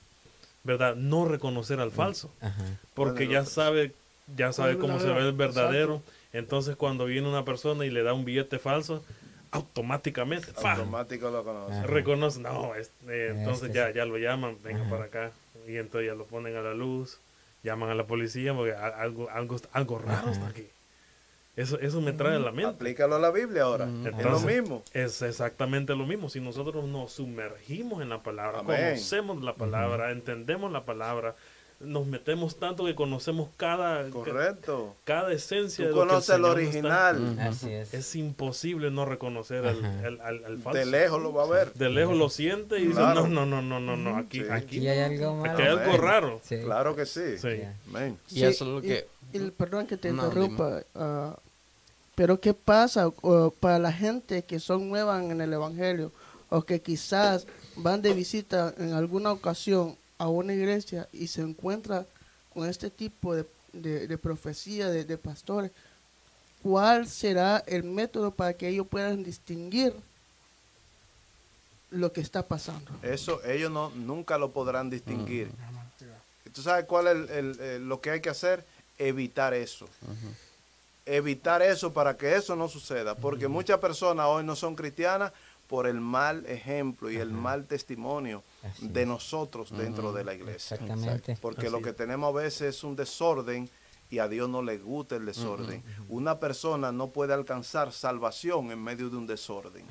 [0.64, 0.96] ¿verdad?
[0.96, 2.64] No reconocer al falso ajá.
[2.96, 3.92] porque ya sabe
[4.36, 6.02] ya sabe cómo se ve el verdadero, verdadero
[6.34, 9.04] entonces cuando viene una persona y le da un billete falso
[9.52, 10.48] automáticamente.
[10.62, 11.74] Automático lo conoce.
[11.78, 11.88] Ajá.
[11.88, 14.90] reconoce no es- eh, entonces Este ya ya lo llaman venga Ajá.
[14.90, 15.32] para acá
[15.68, 17.20] y entonces ya lo ponen a la luz
[17.64, 20.68] llaman a la policía porque algo algo algo raro está aquí
[21.56, 23.86] eso eso me trae a la mente Aplícalo a la Biblia ahora.
[23.86, 24.84] es lo mismo.
[24.94, 26.30] Es exactamente lo mismo.
[26.30, 28.78] Si nosotros nos sumergimos en la palabra, Amén.
[28.92, 31.36] conocemos la palabra, entendemos la palabra,
[31.80, 34.96] nos metemos tanto que conocemos cada, ca- Correcto.
[35.04, 37.40] cada esencia Tú de lo que el conoces el original.
[37.40, 37.94] Así es.
[37.94, 40.80] Es imposible no reconocer al, al- al- al falso.
[40.80, 41.74] De lejos lo va a ver.
[41.74, 44.46] De lejos lo siente y dice, no, no, no, no, no, no, aquí, Sí.
[44.50, 45.54] aquí, Aquí hay algo malo.
[45.54, 46.42] aquí hay algo raro.
[46.44, 46.58] Sí.
[46.64, 47.38] Claro que sí.
[47.38, 47.48] Sí.
[48.30, 49.08] Y Sí, eso es lo que...
[49.34, 51.38] y perdón que te No, interrumpa, ah,
[52.16, 56.12] pero ¿qué pasa uh, para la gente que son nuevas en el Evangelio
[56.50, 62.06] o que quizás van de visita en alguna ocasión a una iglesia y se encuentra
[62.54, 65.72] con este tipo de, de- de profecía de, de pastores?
[66.64, 69.94] ¿Cuál será el método para que ellos puedan distinguir
[71.92, 72.92] lo que está pasando?
[73.04, 75.50] Eso ellos no, nunca lo podrán distinguir.
[76.54, 78.66] ¿Tú sabes cuál es el- el- el- lo que hay que hacer?
[78.98, 79.88] Evitar eso.
[81.06, 83.16] Evitar eso para que eso no suceda.
[83.16, 85.32] Porque muchas personas hoy no son cristianas
[85.68, 90.76] por el mal ejemplo y el mal testimonio Así de nosotros dentro de la iglesia.
[90.76, 91.38] Exactamente.
[91.42, 91.96] Porque Así lo que es.
[91.96, 93.70] tenemos a veces es un desorden
[94.10, 95.84] y a Dios no le gusta el desorden.
[96.08, 99.84] Una persona no puede alcanzar salvación en medio de un desorden.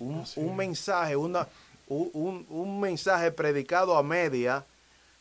[0.00, 1.48] Un, un mensaje, una,
[1.88, 4.64] un, un- mensaje predicado a media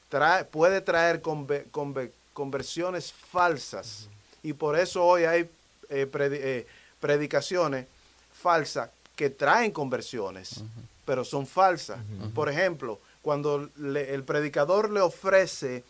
[0.10, 4.10] trae, puede traer conve- conve- conversiones falsas.
[4.44, 5.50] Y por eso hoy hay
[5.90, 6.68] eh, predi- eh,
[7.00, 7.86] predicaciones
[8.34, 10.64] falsas que traen conversiones,
[11.04, 12.00] pero son falsas.
[12.34, 15.84] Por ejemplo, cuando le- el predicador le ofrece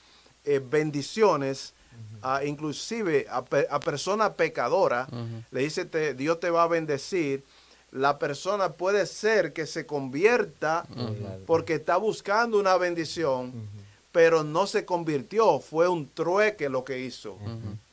[0.45, 1.73] eh, bendiciones,
[2.21, 5.07] a, inclusive a, pe- a persona pecadora,
[5.51, 7.43] le dice, te- Dios te va a bendecir,
[7.91, 10.85] la persona puede ser que se convierta
[11.45, 13.51] porque está buscando una bendición,
[14.13, 17.37] pero no se convirtió, fue un trueque lo que hizo,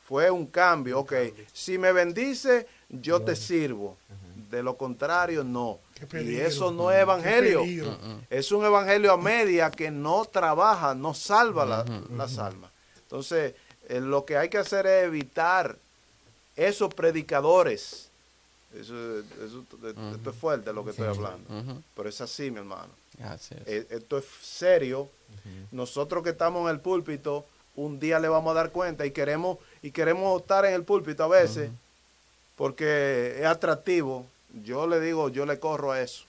[0.07, 1.13] fue un cambio, ok,
[1.51, 3.97] si me bendice, yo te sirvo,
[4.55, 5.79] de lo contrario, no.
[6.13, 7.97] Y eso no es evangelio, Qué peligro.
[8.29, 11.85] es un evangelio a media que no trabaja, no salva la-
[12.15, 12.71] las almas.
[13.03, 13.53] Entonces,
[13.89, 15.77] eh, lo que hay que hacer es evitar
[16.55, 18.09] esos predicadores.
[18.73, 19.63] Eso, eso-
[20.15, 21.47] Esto es fuerte lo que estoy hablando.
[21.59, 21.81] Ujú.
[21.95, 22.89] Pero es así, mi hermano.
[23.65, 25.07] Eh, Esto es serio.
[25.71, 27.45] Nosotros que estamos en el púlpito,
[27.75, 31.23] un día le vamos a dar cuenta y queremos, y queremos estar en el púlpito
[31.23, 31.69] a veces
[32.55, 34.25] porque es atractivo.
[34.63, 36.23] Yo le digo, yo le corro a eso.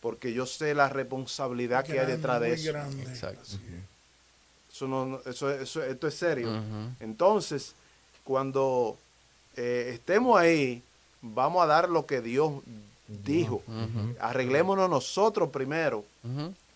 [0.00, 2.72] Porque yo sé la responsabilidad que hay detrás de muy eso.
[2.72, 3.02] grande.
[3.04, 3.42] Exacto.
[4.72, 6.62] Eso no, eso, eso- esto es serio.
[7.00, 7.74] Entonces,
[8.24, 8.96] cuando
[9.56, 10.82] eh, estemos ahí,
[11.20, 12.52] vamos a dar lo que Dios
[13.06, 13.62] dijo.
[14.18, 16.04] Arreglémonos nosotros primero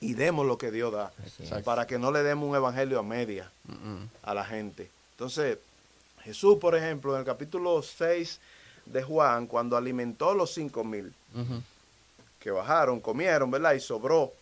[0.00, 1.10] y demos lo que Dios da.
[1.24, 1.64] Exacto.
[1.64, 3.50] Para que no le demos un evangelio a media
[4.22, 4.90] a la gente.
[5.12, 5.58] Entonces,
[6.22, 8.38] Jesús, por ejemplo, en el capítulo 6
[8.86, 11.12] de Juan, cuando alimentó los cinco mil,
[12.40, 13.74] que bajaron, comieron, ¿verdad?
[13.74, 14.32] Y sobró.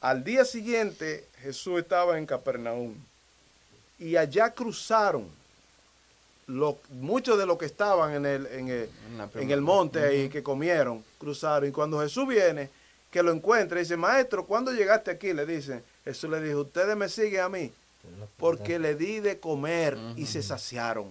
[0.00, 2.94] Al día siguiente Jesús estaba en Capernaum
[3.98, 5.26] y allá cruzaron
[6.46, 8.88] lo- muchos de los que estaban en el, en el,
[9.42, 11.68] En el monte ahí que comieron, cruzaron.
[11.68, 12.68] Y cuando Jesús viene,
[13.10, 15.32] que lo encuentra, dice, maestro, ¿cuándo llegaste aquí?
[15.32, 17.72] Le dice, Jesús le dijo, ustedes me siguen a mí
[18.36, 21.06] porque le di de comer y se saciaron.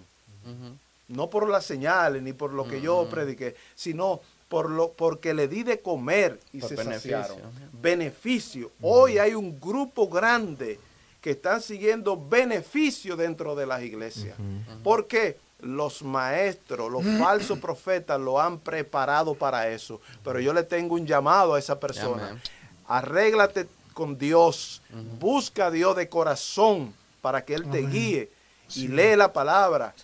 [1.14, 5.48] No por las señales ni por lo que yo prediqué, sino por lo porque le
[5.48, 7.52] di de comer y Por se beneficio, saciaron.
[7.82, 8.72] Beneficio.
[8.82, 10.80] Hoy hay un grupo grande
[11.22, 14.36] que están siguiendo beneficio dentro de las iglesias.
[14.84, 20.02] Porque los maestros, los falsos profetas lo han preparado para eso.
[20.24, 22.40] Pero yo le tengo un llamado a esa persona.
[22.88, 24.82] Arréglate con Dios.
[25.20, 28.30] Busca a Dios de corazón para que Él te guíe.
[28.76, 29.96] Y lee la palabra.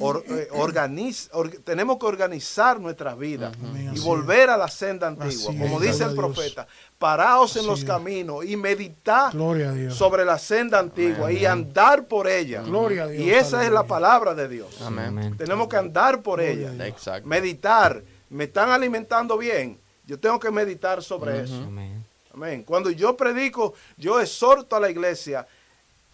[0.00, 5.06] Or- eh, organiz- or- tenemos que organizar nuestras vidas Amén, y volver a la senda
[5.08, 5.28] antigua.
[5.50, 6.66] Así Como es, dice el profeta,
[6.98, 7.84] paraos en los es.
[7.84, 9.32] caminos y meditar
[9.90, 12.62] sobre la senda antigua y andar por ella.
[12.62, 14.80] Gloria a Dios, y esa es la palabra de Dios.
[14.82, 15.06] Amén.
[15.06, 15.36] Amén.
[15.36, 16.72] Tenemos que andar por ella.
[16.86, 17.28] Exacto.
[17.28, 18.02] Meditar.
[18.30, 19.78] Me están alimentando bien.
[20.06, 21.54] Yo tengo que meditar sobre eso.
[21.56, 22.04] Amén.
[22.34, 22.62] Amén.
[22.64, 25.46] Cuando yo predico, yo exhorto a la iglesia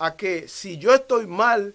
[0.00, 1.74] a que si yo estoy mal,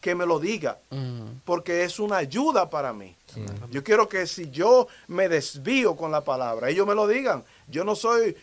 [0.00, 1.26] que me lo diga, Ujú.
[1.44, 3.14] porque es una ayuda para mí.
[3.34, 3.44] Sí.
[3.70, 7.44] Yo quiero que si yo me desvío con la palabra, ellos me lo digan.
[7.68, 8.34] Yo no soy,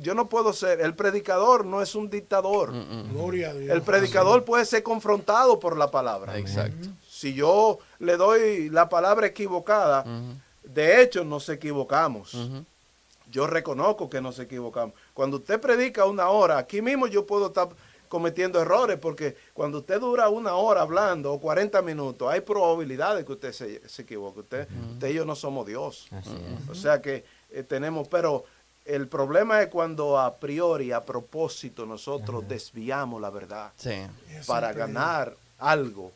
[0.00, 2.72] yo no puedo ser, el predicador no es un dictador.
[3.12, 3.74] Gloria a Dios.
[3.74, 6.38] El predicador puede ser confrontado por la palabra.
[6.38, 6.88] Exacto.
[7.08, 10.04] Si yo le doy la palabra equivocada,
[10.64, 12.36] de hecho nos equivocamos.
[13.28, 14.94] Yo reconozco que nos equivocamos.
[15.12, 17.68] Cuando usted predica una hora, aquí mismo yo puedo estar
[18.08, 23.32] cometiendo errores porque cuando usted dura una hora hablando o 40 minutos, hay probabilidades que
[23.32, 24.40] usted se, se equivoque.
[24.40, 26.08] Usted, usted y yo no somos Dios.
[26.70, 28.44] O sea que eh, tenemos, pero
[28.84, 33.94] el problema es cuando a priori, a propósito, nosotros desviamos la verdad Sí.
[34.46, 36.12] para ganar algo.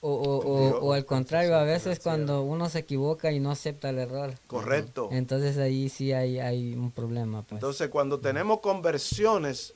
[0.00, 3.90] O, o, o, o al contrario, a veces cuando uno se equivoca y no acepta
[3.90, 4.32] el error.
[4.46, 5.10] Correcto.
[5.12, 7.42] Entonces ahí sí hay, hay un problema.
[7.42, 7.52] Pues.
[7.58, 9.74] Entonces, cuando tenemos conversiones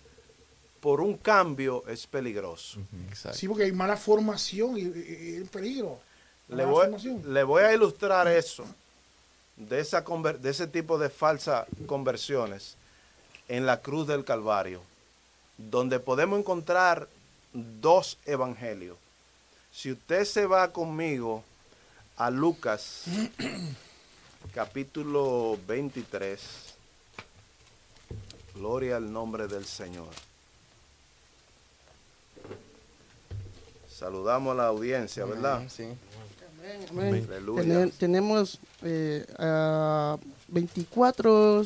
[0.82, 2.80] por un cambio, es peligroso.
[3.08, 3.38] Exacto.
[3.38, 6.00] Sí, porque hay mala formación y, y- y el peligro.
[6.48, 7.32] Le voy, formación.
[7.32, 8.64] le voy a ilustrar eso,
[9.56, 12.74] de, esa conver- de ese tipo de falsas conversiones,
[13.48, 14.82] en la cruz del Calvario,
[15.56, 17.08] donde podemos encontrar
[17.52, 18.96] dos evangelios.
[19.72, 21.44] Si usted se va conmigo
[22.16, 23.04] a Lucas,
[24.52, 26.40] capítulo 23,
[28.56, 30.08] gloria al nombre del Señor.
[34.02, 35.62] Saludamos a la audiencia, ¿verdad?
[35.68, 35.84] Sí.
[36.90, 37.26] Amén.
[37.56, 40.16] Tene- tenemos eh, a
[40.48, 41.64] 24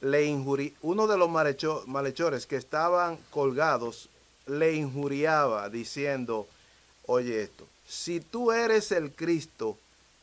[0.01, 4.09] le injuri uno de los malhecho- malhechores que estaban colgados,
[4.45, 6.47] le injuriaba diciendo,
[7.07, 9.77] oye esto, si tú eres el Cristo,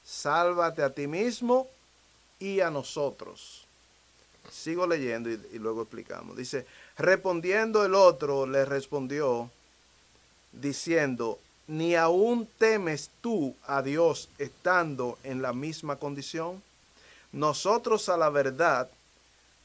[0.05, 1.67] sálvate a ti mismo
[2.39, 3.65] y a nosotros.
[4.51, 6.37] Sigo leyendo y, y luego explicamos.
[6.37, 6.67] Dice,
[6.97, 9.51] respondiendo el otro, le respondió,
[10.53, 16.63] diciendo, ni aún temes tú a Dios estando en la misma condición.
[17.33, 18.91] Nosotros a la verdad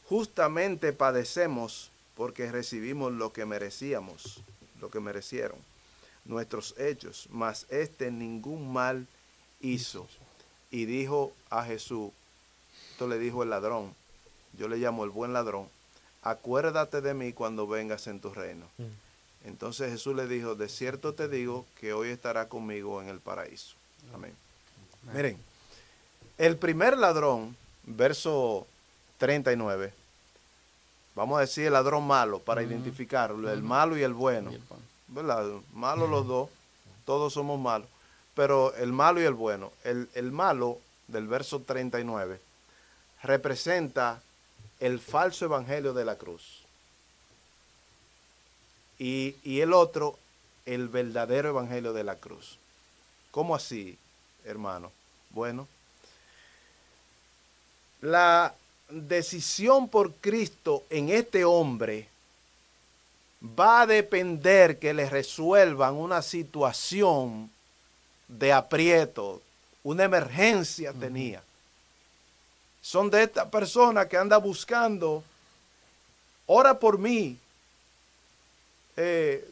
[0.07, 4.41] justamente padecemos porque recibimos lo que merecíamos,
[4.79, 5.57] lo que merecieron
[6.27, 9.07] nuestros hechos, mas este ningún mal
[9.61, 10.07] hizo.
[10.69, 12.11] Y dijo a Jesús,
[12.91, 13.95] esto le dijo el ladrón,
[14.57, 15.69] yo le llamo el buen ladrón,
[16.29, 18.65] acuérdate de mí cuando vengas en tu reino.
[19.45, 23.75] Entonces Jesús le dijo, de cierto te digo que hoy estará conmigo en el paraíso.
[24.13, 24.35] Amén.
[25.13, 25.37] Miren,
[26.37, 28.67] el primer ladrón, verso
[29.19, 29.93] 39,
[31.15, 34.51] vamos a decir el ladrón malo para identificarlo, el malo y el bueno.
[35.07, 35.45] ¿Verdad?
[35.73, 36.49] Malos los dos,
[37.05, 37.87] todos somos malos,
[38.35, 39.71] pero el malo y el bueno.
[39.85, 42.41] El, el malo del verso 39
[43.23, 44.21] representa
[44.79, 46.63] el falso evangelio de la cruz.
[48.99, 50.17] Y, y, el otro,
[50.65, 52.57] el verdadero evangelio de la cruz.
[53.31, 53.97] ¿Cómo así,
[54.43, 54.91] hermano?
[55.29, 55.67] Bueno,
[58.01, 58.53] la
[58.89, 62.07] decisión por Cristo en este hombre
[63.41, 67.51] va a depender que le resuelvan una situación
[68.27, 69.41] de aprieto,
[69.83, 71.43] una emergencia tenía.
[72.87, 75.21] Son de esta persona que anda buscando,
[76.45, 77.37] ora por mí,
[78.95, 79.45] eh,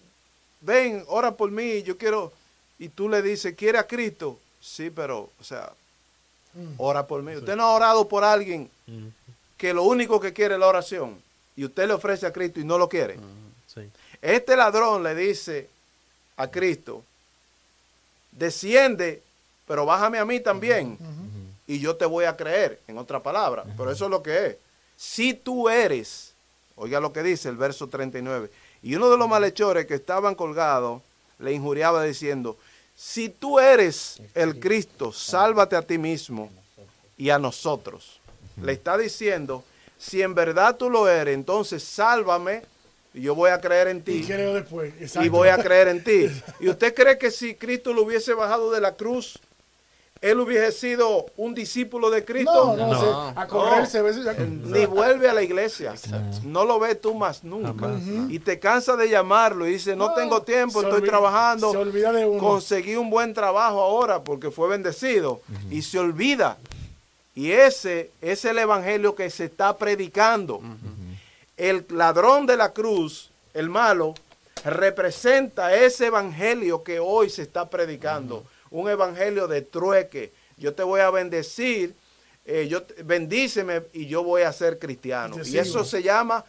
[0.62, 2.32] ven, ora por mí, yo quiero,
[2.80, 4.40] y tú le dices, ¿quiere a Cristo?
[4.62, 5.70] Sí, pero, o sea,
[6.78, 7.36] ora por mí.
[7.36, 8.72] Usted no ha orado por alguien
[9.58, 11.22] que lo único que quiere es la oración,
[11.58, 13.20] y usted le ofrece a Cristo y no lo quiere.
[13.68, 13.82] Sí.
[14.22, 15.68] Este ladrón le dice
[16.38, 17.04] a Cristo,
[18.32, 19.22] desciende,
[19.68, 20.98] pero bájame a mí también,
[21.68, 23.64] y yo te voy a creer, en otra palabra.
[23.78, 24.58] Pero eso es lo que es.
[24.96, 26.34] Si tú eres,
[26.76, 28.50] oiga lo que dice el verso 39,
[28.84, 31.02] y uno de los malhechores que estaban colgados
[31.40, 32.58] le injuriaba diciendo,
[32.96, 36.50] si tú eres el Cristo, sálvate a ti mismo
[37.18, 38.20] y a nosotros.
[38.62, 39.64] Le está diciendo,
[39.98, 42.64] si en verdad tú lo eres, entonces sálvame
[43.14, 44.18] y yo voy a creer en ti.
[44.18, 44.94] Y creo después.
[45.00, 45.26] Exacto.
[45.26, 46.28] Y voy a creer en ti.
[46.60, 49.40] ¿Y usted cree que si Cristo lo hubiese bajado de la cruz,
[50.22, 52.76] él hubiese sido un discípulo de Cristo?
[52.76, 53.00] No, no, No.
[53.34, 54.00] se- a correrse.
[54.00, 55.94] a veces ya- Ni vuelve a la iglesia.
[56.44, 57.92] No lo ves tú más nunca.
[58.30, 61.72] Y te cansa de llamarlo y dice, no, No, tengo tiempo, se estoy olvida- trabajando.
[61.72, 62.40] se olvida de uno.
[62.42, 65.42] Conseguí un buen trabajo ahora porque fue bendecido.
[65.70, 66.58] Y se olvida.
[67.36, 70.62] Y ese es el evangelio que se está predicando.
[71.58, 74.14] El ladrón de la cruz, el malo,
[74.64, 78.44] representa ese evangelio que hoy se está predicando.
[78.72, 80.32] Un evangelio de trueque.
[80.58, 81.94] Yo te voy a bendecir,
[82.46, 85.36] eh, yo, bendíceme y yo voy a ser cristiano.
[85.46, 86.44] Y eso se llama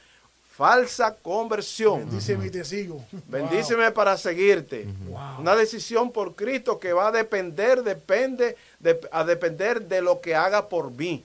[0.57, 2.09] falsa conversión.
[2.11, 3.05] Dice mi te sigo.
[3.29, 4.87] Bendíceme para seguirte.
[5.09, 5.41] Wow.
[5.41, 10.35] Una decisión por Cristo que va a depender, depende, de- a depender de lo que
[10.35, 11.23] haga por mí.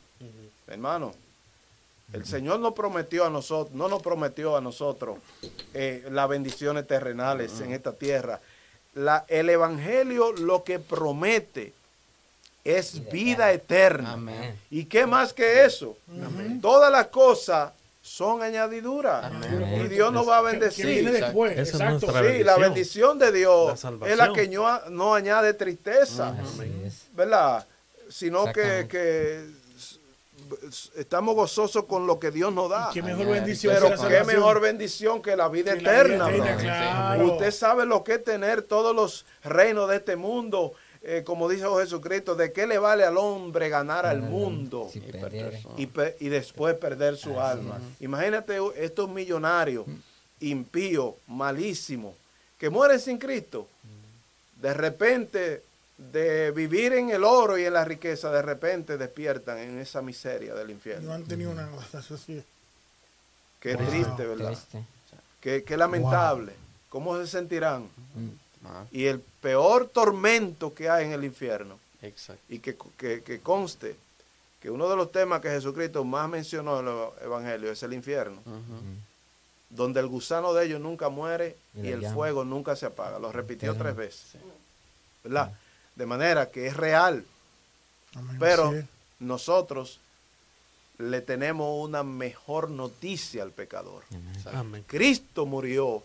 [0.67, 1.13] Hermano,
[2.13, 5.17] el Señor nos prometió a nosotros, no nos prometió a nosotros
[5.73, 8.41] eh, las bendiciones terrenales en esta tierra.
[8.93, 11.73] La- el Evangelio lo que promete
[12.63, 14.13] es vida eterna.
[14.13, 14.55] Amén.
[14.69, 15.97] ¿Y qué más que eso?
[16.61, 17.71] Todas las cosas
[18.03, 19.25] son añadiduras.
[19.25, 19.81] Amén.
[19.85, 20.85] Y Dios nos va a bendecir.
[20.85, 21.57] viene después.
[21.57, 22.07] Exacto.
[22.11, 26.35] Sí, la bendición de Dios es la que no, no añade tristeza.
[27.13, 27.65] ¿verdad?
[28.09, 29.45] Sino que, que
[30.95, 32.89] estamos gozosos con lo que Dios nos da.
[32.93, 33.73] Qué mejor bendición.
[33.73, 34.27] Pero que la qué salvación.
[34.35, 36.57] mejor bendición que la vida Que la vida eterna.
[36.57, 37.33] claro.
[37.33, 40.73] Usted sabe lo que es tener todos los reinos de este mundo,
[41.03, 45.01] eh, como dijo Jesucristo, de qué le vale al hombre ganar al mundo Si
[45.77, 47.79] y, después perder su alma.
[47.99, 49.85] Imagínate estos millonarios
[50.39, 52.15] impíos, malísimos,
[52.57, 53.67] que mueren sin Cristo.
[54.61, 55.63] De repente,
[56.11, 60.55] de vivir en el oro y en la riqueza, de repente despiertan en esa miseria
[60.55, 61.13] del No infierno.
[61.13, 61.71] han tenido nada.
[61.97, 62.43] Eso sí.
[63.59, 64.47] Qué triste, ¿verdad?
[64.47, 64.83] Triste.
[65.39, 66.53] Qué, qué lamentable.
[66.89, 67.87] ¿Cómo se sentirán?
[68.65, 72.41] Ah, Y el peor tormento que hay en el infierno, exacto.
[72.49, 73.95] y que, que- que conste
[74.61, 78.37] que uno de los temas que Jesucristo más mencionó en el Evangelio es el infierno,
[78.45, 78.81] Ujú.
[79.69, 82.13] donde el gusano de ellos nunca muere Y el llama.
[82.13, 83.17] fuego nunca se apaga.
[83.19, 84.33] Lo repitió tres veces.
[85.23, 85.51] ¿Verdad?
[85.95, 87.25] De manera que es real,
[88.15, 88.37] Amén.
[88.39, 88.73] pero
[89.19, 89.99] nosotros
[90.97, 94.03] le tenemos una mejor noticia al pecador.
[94.53, 94.83] Amén.
[94.87, 96.03] Cristo murió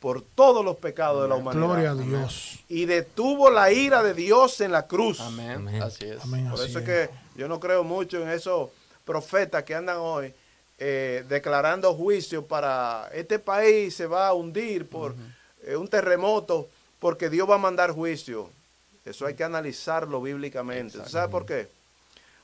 [0.00, 1.66] por todos los pecados de la humanidad.
[1.66, 2.58] Gloria a Dios.
[2.68, 5.20] y detuvo la ira de Dios en la cruz.
[5.20, 5.52] Amén.
[5.52, 5.82] Amén.
[5.82, 6.20] Así es.
[6.22, 6.48] Amén.
[6.50, 7.08] Por así eso es es.
[7.08, 8.70] que yo no creo mucho en esos
[9.04, 10.32] profetas que andan hoy
[10.78, 15.14] eh, declarando juicio para este país se va a hundir por
[15.64, 16.68] eh, un terremoto
[16.98, 18.50] porque Dios va a mandar juicio.
[19.04, 20.98] Eso hay que analizarlo bíblicamente.
[20.98, 21.68] ¿Tú ¿Sabe por qué?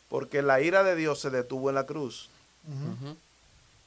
[0.09, 2.29] Porque la ira de Dios se detuvo en la cruz.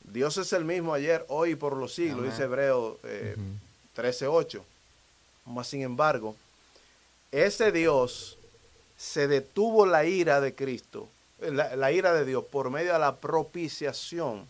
[0.04, 2.32] Dios es el mismo ayer, hoy y por los siglos, Amén.
[2.32, 3.36] dice Hebreo eh,
[3.96, 4.62] 13.8.
[5.46, 6.36] Mas sin embargo,
[7.32, 8.38] ese Dios
[8.98, 11.08] se detuvo la ira de Cristo,
[11.40, 14.46] la, la ira de Dios, por medio de la propiciación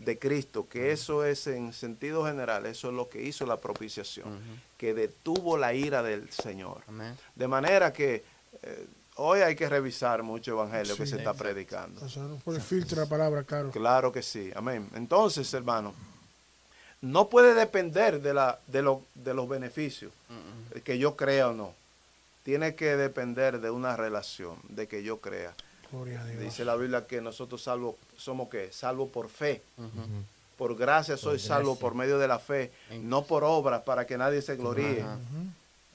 [0.00, 4.40] de Cristo, que eso es en sentido general, eso es lo que hizo la propiciación,
[4.78, 6.82] que detuvo la ira del Señor.
[6.88, 7.14] Amén.
[7.34, 8.24] De manera que
[8.62, 8.86] eh,
[9.16, 11.42] hoy hay que revisar mucho evangelio que se está exacto.
[11.44, 12.00] predicando.
[12.00, 13.70] Pasar por el filtro de la palabra, claro.
[13.70, 14.88] Claro que sí, amén.
[14.94, 15.94] Entonces, hermano,
[17.02, 20.12] no puede depender de, la, de, lo- de los beneficios,
[20.84, 21.74] que yo crea o no.
[22.42, 25.54] Tiene que depender de una relación, de que yo crea.
[25.90, 26.40] Gloria a Dios.
[26.42, 28.70] Dice la Biblia que nosotros salvo, somos qué?
[28.72, 29.62] Salvo por fe.
[30.56, 32.70] Por gracia soy salvo por medio de la fe,
[33.02, 35.04] no por obras para que nadie se gloríe.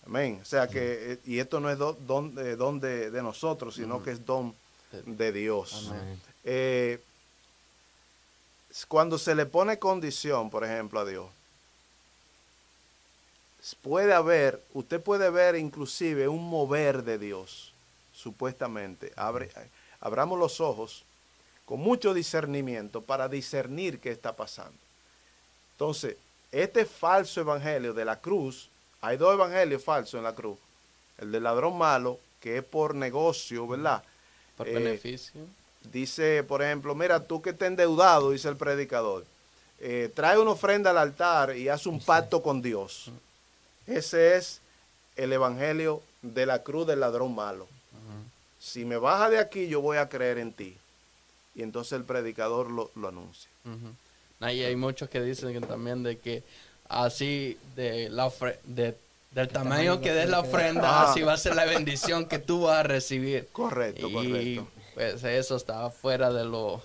[0.07, 0.39] Amén.
[0.41, 3.75] O sea que, eh, y esto no es do- don, eh, don de, de nosotros,
[3.75, 4.53] sino que es don
[4.91, 5.87] de Dios.
[5.91, 6.21] Amén.
[6.43, 6.99] Eh,
[8.87, 11.27] cuando se le pone condición, por ejemplo, a Dios,
[13.81, 17.73] puede haber, usted puede ver inclusive un mover de Dios,
[18.13, 19.11] supuestamente.
[19.15, 19.49] Abre,
[20.05, 21.03] abramos los ojos
[21.65, 24.77] con mucho discernimiento para discernir qué está pasando.
[25.71, 26.15] Entonces,
[26.51, 28.69] este falso evangelio de la cruz,
[29.01, 30.59] hay dos evangelios falsos en la cruz.
[31.17, 34.03] El del ladrón malo, que es por negocio, ¿verdad?
[34.55, 35.41] Por Eh, beneficio.
[35.91, 39.25] Dice, por ejemplo, mira, tú que estás endeudado, dice el predicador,
[39.79, 43.09] eh, trae una ofrenda al altar y haz un pacto con Dios.
[43.87, 44.61] Ese es
[45.15, 47.67] el evangelio de la cruz del ladrón malo.
[48.65, 50.75] Si me baja de aquí, yo voy a creer en ti.
[51.53, 53.47] Y entonces el predicador lo, lo anuncia.
[53.63, 53.93] Ujú.
[54.39, 56.41] No, y hay muchos que dicen que también de que
[56.89, 58.97] así de la ofre- de,
[59.31, 61.11] del tamaño tamaño que des la ofrenda, Ah.
[61.11, 63.47] así va a ser la bendición que tú vas a recibir.
[63.51, 64.67] Correcto, y correcto.
[64.95, 66.81] pues eso está fuera de lo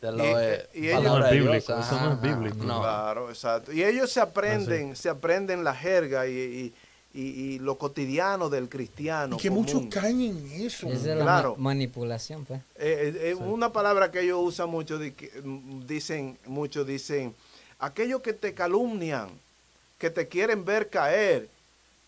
[0.00, 1.46] de lo Y- de y ellos- palabra No es de Dios.
[1.66, 2.64] bíblico, eso no es bíblico.
[2.64, 2.80] No.
[2.82, 3.72] Claro, exacto.
[3.72, 6.72] Y ellos se aprenden, se aprenden la jerga y,
[7.14, 7.20] y-
[7.54, 9.36] y- lo cotidiano del cristiano.
[9.36, 9.64] Y que común.
[9.64, 10.88] muchos caen en eso.
[10.88, 11.54] Es de la Claro.
[11.56, 12.60] ma- manipulación, pues.
[12.76, 17.34] Eh, eh, eh, Una palabra que ellos usan mucho, mm, dicen, muchos dicen,
[17.78, 19.28] aquellos que te calumnian,
[19.98, 21.48] que te quieren ver caer,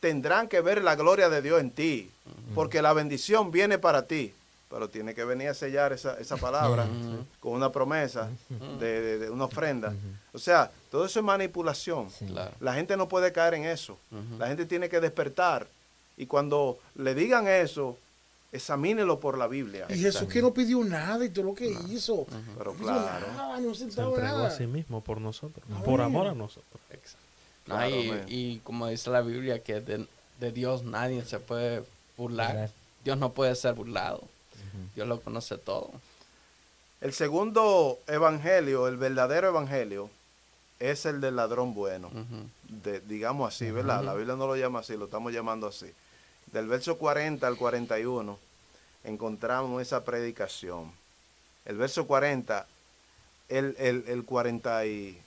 [0.01, 2.11] tendrán que ver la gloria de Dios en ti,
[2.55, 4.33] porque la bendición viene para ti.
[4.69, 6.87] Pero tiene que venir a sellar esa, esa palabra
[7.41, 8.29] con una promesa
[8.81, 9.95] de, de- de una ofrenda.
[10.33, 12.11] O sea, todo eso es manipulación.
[12.11, 12.27] Sí.
[12.27, 12.53] Claro.
[12.61, 13.97] La gente no puede caer en eso.
[14.39, 15.69] La gente tiene que despertar.
[16.17, 17.97] Y cuando le digan eso,
[18.51, 19.87] examínelo por la Biblia.
[19.89, 22.27] Y Jesús que no pidió nada y todo lo que hizo.
[22.59, 23.27] Pero No claro.
[23.37, 24.49] nada, no Se entregó nada.
[24.49, 25.83] a sí mismo por nosotros, Amén.
[25.85, 26.81] por amor a nosotros.
[27.67, 27.95] No, Claro,
[28.29, 30.07] y, como dice la Biblia, que de,
[30.41, 31.85] de Dios nadie se puede.
[32.17, 32.71] Burlar.
[33.05, 34.23] Dios no puede ser burlado.
[34.95, 35.91] Dios lo conoce todo.
[37.01, 40.11] El segundo evangelio, el verdadero evangelio,
[40.79, 42.11] es el del ladrón bueno.
[42.69, 44.03] De- digamos así, ¿verdad?
[44.03, 45.91] La Biblia no lo llama así, lo estamos llamando así.
[46.53, 48.39] Del verso 40 al 41
[49.05, 50.93] encontramos esa predicación.
[51.65, 52.67] El verso 40,
[53.49, 55.19] el, el, el 41,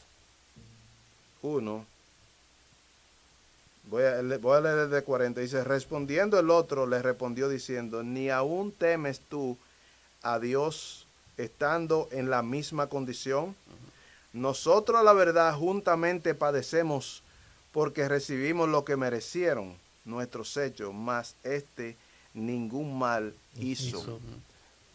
[3.90, 8.04] voy a, le- voy a leer desde 40, dice, respondiendo el otro, le respondió diciendo,
[8.04, 9.58] ni aún temes tú
[10.22, 11.06] a Dios
[11.38, 13.56] estando en la misma condición.
[14.34, 17.24] Nosotros la verdad juntamente padecemos
[17.72, 19.74] porque recibimos lo que merecieron
[20.06, 21.96] nuestros hechos, mas este
[22.34, 23.98] ningún mal hizo.
[24.00, 24.20] Hizo.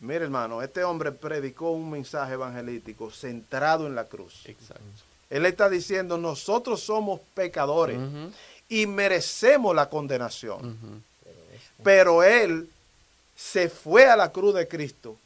[0.01, 4.43] Mire hermano, este hombre predicó un mensaje evangelístico centrado en la cruz.
[4.47, 4.83] Exacto.
[5.31, 7.99] Él está diciendo, nosotros somos pecadores.
[8.69, 11.03] Y merecemos la condenación.
[11.83, 12.69] Pero él
[13.37, 15.17] se fue a la cruz de Cristo,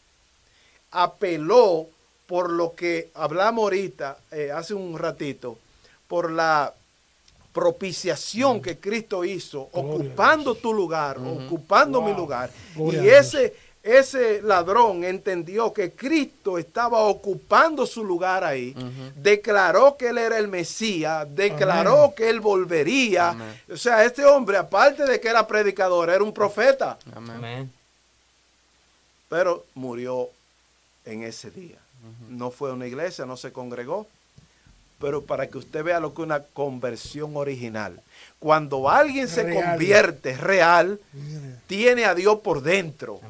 [0.90, 1.86] apeló
[2.27, 5.59] por lo que hablamos ahorita, eh, hace un ratito,
[6.06, 6.74] por la
[7.52, 12.51] propiciación que Cristo hizo, Gloria ocupando tu lugar, ocupando mi lugar.
[12.74, 13.55] Gloria y ese,
[13.97, 18.74] ese ladrón entendió que Cristo estaba ocupando su lugar ahí,
[19.16, 22.12] declaró que él era el Mesías, declaró Amén.
[22.16, 23.31] que él volvería.
[23.31, 23.60] Amén.
[23.73, 27.36] O sea, este hombre, aparte de que era predicador, era un profeta, Amén.
[27.36, 27.73] Amén.
[29.28, 30.28] pero murió
[31.05, 31.78] en ese día.
[32.28, 34.06] No fue a una iglesia, no se congregó,
[34.98, 38.00] pero para que usted vea lo que es una conversión original.
[38.38, 39.64] Cuando alguien se Real.
[39.64, 41.00] convierte real,
[41.66, 43.20] tiene a Dios por dentro.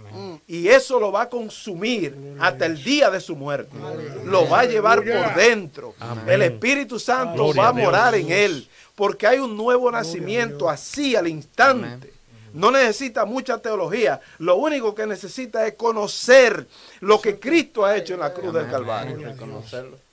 [0.46, 3.76] Y eso lo va a consumir hasta el día de su muerte.
[4.24, 5.94] Lo va a llevar por dentro.
[6.26, 8.68] El Espíritu Santo Gloria va a morar en él.
[8.94, 12.12] Porque hay un nuevo nacimiento así al instante.
[12.52, 14.20] No necesita mucha teología.
[14.38, 16.66] Lo único que necesita es conocer
[17.00, 19.18] lo que Cristo ha hecho en la cruz del Calvario.
[19.18, 20.07] Reconocerlo.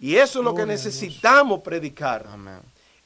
[0.00, 2.26] Y eso es lo que necesitamos predicar.
[2.32, 2.58] Amén.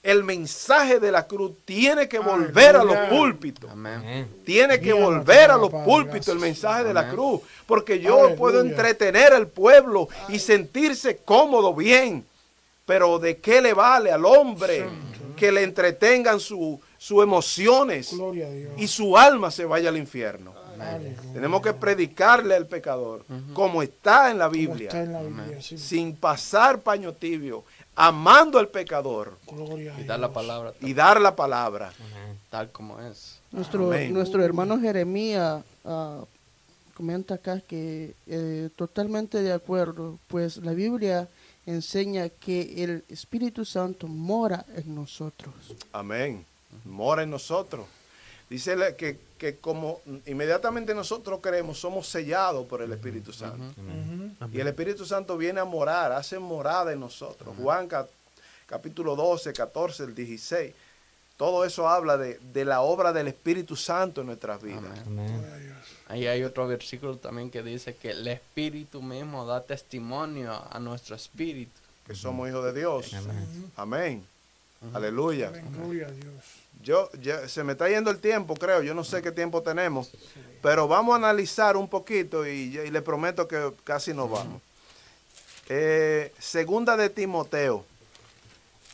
[0.02, 3.70] El mensaje de la cruz tiene que volver a los púlpitos.
[3.70, 4.28] Amén.
[4.44, 7.40] Tiene que volver a los púlpitos el mensaje de la cruz.
[7.66, 8.36] Porque yo Aleluya.
[8.36, 12.24] puedo entretener al pueblo y sentirse cómodo, bien.
[12.84, 14.84] Pero ¿de qué le vale al hombre
[15.38, 18.72] que le entretengan su- sus emociones Gloria a Dios.
[18.76, 20.52] y su alma se vaya al infierno?
[21.32, 25.78] Tenemos que predicarle al pecador como está en la Biblia, está en la Biblia, sí.
[25.78, 27.64] sin pasar paño tibio,
[27.96, 31.92] amando al pecador Gloria Y dar la palabra y dar la palabra.
[32.50, 33.38] tal como es.
[33.52, 34.12] Nuestro, Amén.
[34.12, 36.24] nuestro hermano Jeremías ah,
[36.94, 41.28] comenta acá que eh, totalmente de acuerdo, pues la Biblia
[41.66, 45.54] enseña que el Espíritu Santo mora en nosotros.
[45.92, 46.44] Amén.
[46.84, 47.86] Mora en nosotros.
[48.54, 53.64] Dice que, que como inmediatamente nosotros creemos, somos sellados por el Espíritu Santo.
[54.52, 57.52] Y el Espíritu Santo viene a morar, hace morada en nosotros.
[57.60, 58.06] Juan ca-
[58.66, 60.72] capítulo 12, 14, el 16.
[61.36, 65.00] Todo eso habla de, de la obra del Espíritu Santo en nuestras vidas.
[65.04, 65.44] Amén.
[66.06, 71.16] Ahí hay otro versículo también que dice que el Espíritu mismo da testimonio a nuestro
[71.16, 71.72] espíritu.
[72.06, 73.12] Que somos hijos de Dios.
[73.74, 74.24] Amén.
[74.92, 75.50] Aleluya.
[75.50, 76.34] Gloria a Dios.
[76.82, 78.82] Yo, ya- se me está yendo el tiempo, creo.
[78.82, 80.10] Yo no sé qué tiempo tenemos.
[80.62, 84.60] Pero vamos a analizar un poquito y, y le prometo que casi nos vamos.
[85.68, 87.84] Eh, segunda de Timoteo.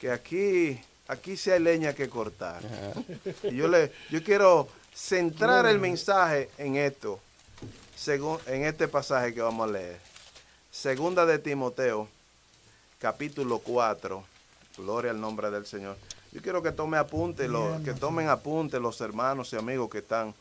[0.00, 2.62] Que aquí, aquí sí hay leña que cortar.
[3.42, 7.20] Y yo, le, yo quiero centrar el mensaje en esto.
[7.96, 9.98] Según, en este pasaje que vamos a leer.
[10.70, 12.08] Segunda de Timoteo,
[12.98, 14.24] capítulo 4.
[14.78, 15.96] Gloria al nombre del Señor.
[16.32, 20.32] Yo quiero que tome apunte, los, que tomen apunte los hermanos y amigos que están,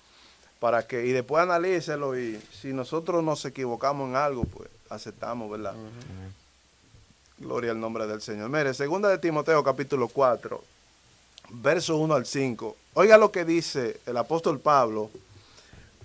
[0.60, 5.74] para que, y después analícelo y si nosotros nos equivocamos en algo, pues aceptamos, ¿verdad?
[7.40, 8.50] Gloria al nombre del Señor.
[8.50, 10.62] Mire, segunda de Timoteo capítulo 4,
[11.52, 12.76] verso 1 al 5.
[12.94, 15.10] Oiga lo que dice el apóstol Pablo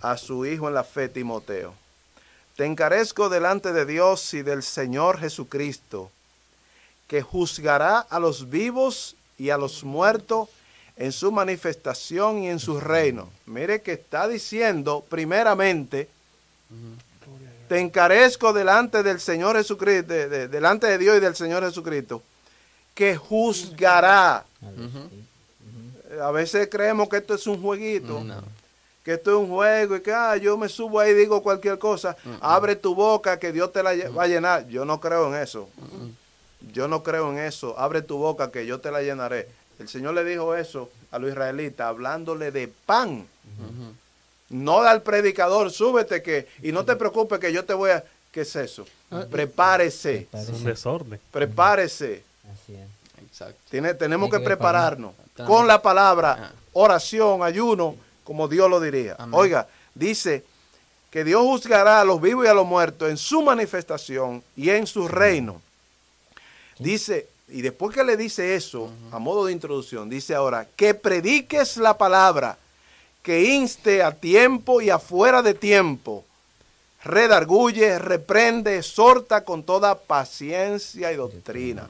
[0.01, 1.75] a su hijo en la fe, Timoteo.
[2.57, 6.11] Te encarezco delante de Dios y del Señor Jesucristo,
[7.09, 10.49] que juzgará a los vivos y a los muertos
[10.97, 13.29] en su manifestación y en su reino.
[13.47, 16.09] Mire que está diciendo primeramente,
[17.69, 22.23] te encarezco delante del Señor Jesucristo, de- de- delante de Dios y del Señor Jesucristo,
[22.95, 24.45] que juzgará.
[26.23, 28.43] A veces creemos que esto es un jueguito, No.
[29.03, 31.79] que esto es un juego y que ah, yo me subo ahí y digo cualquier
[31.79, 32.17] cosa.
[32.41, 34.69] Abre tu boca que Dios te la va a llenar.
[34.69, 35.69] Yo no creo en eso.
[36.73, 37.79] Yo no creo en eso.
[37.79, 39.49] Abre tu boca que yo te la llenaré.
[39.79, 43.27] El Señor le dijo eso a los israelitas, hablándole de pan.
[44.51, 48.05] No al predicador, súbete que, y no te preocupes que yo te voy a...
[48.31, 48.85] ¿Qué es eso?
[49.31, 51.21] Prepárese, Es un desorden.
[51.31, 52.25] prepárese.
[52.53, 52.89] Así es.
[53.25, 53.59] Exacto.
[53.71, 55.49] Tiene- tenemos que que prepararnos preparar.
[55.49, 56.53] con la palabra, Ah.
[56.73, 59.15] oración, ayuno, como Dios lo diría.
[59.19, 59.35] Amén.
[59.39, 60.45] Oiga, dice
[61.11, 64.87] que Dios juzgará a los vivos y a los muertos en su manifestación y en
[64.87, 65.61] su reino.
[66.79, 71.77] Dice, y después que le dice eso, a modo de introducción, dice ahora, que prediques
[71.77, 72.59] la palabra,
[73.23, 76.25] que inste a tiempo y afuera de tiempo,
[77.05, 81.89] redarguye, reprende, exhorta con toda paciencia y doctrina.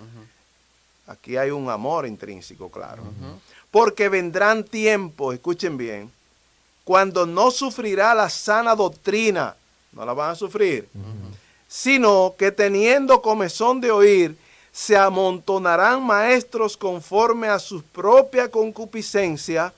[1.07, 3.03] Aquí hay un amor intrínseco, claro.
[3.71, 6.11] Porque vendrán tiempos, escuchen bien,
[6.85, 9.57] cuando no sufrirá la sana doctrina,
[9.93, 10.89] no la van a sufrir,
[11.69, 14.37] sino que teniendo comezón de oír,
[14.77, 19.73] se amontonarán maestros conforme a su propia concupiscencia,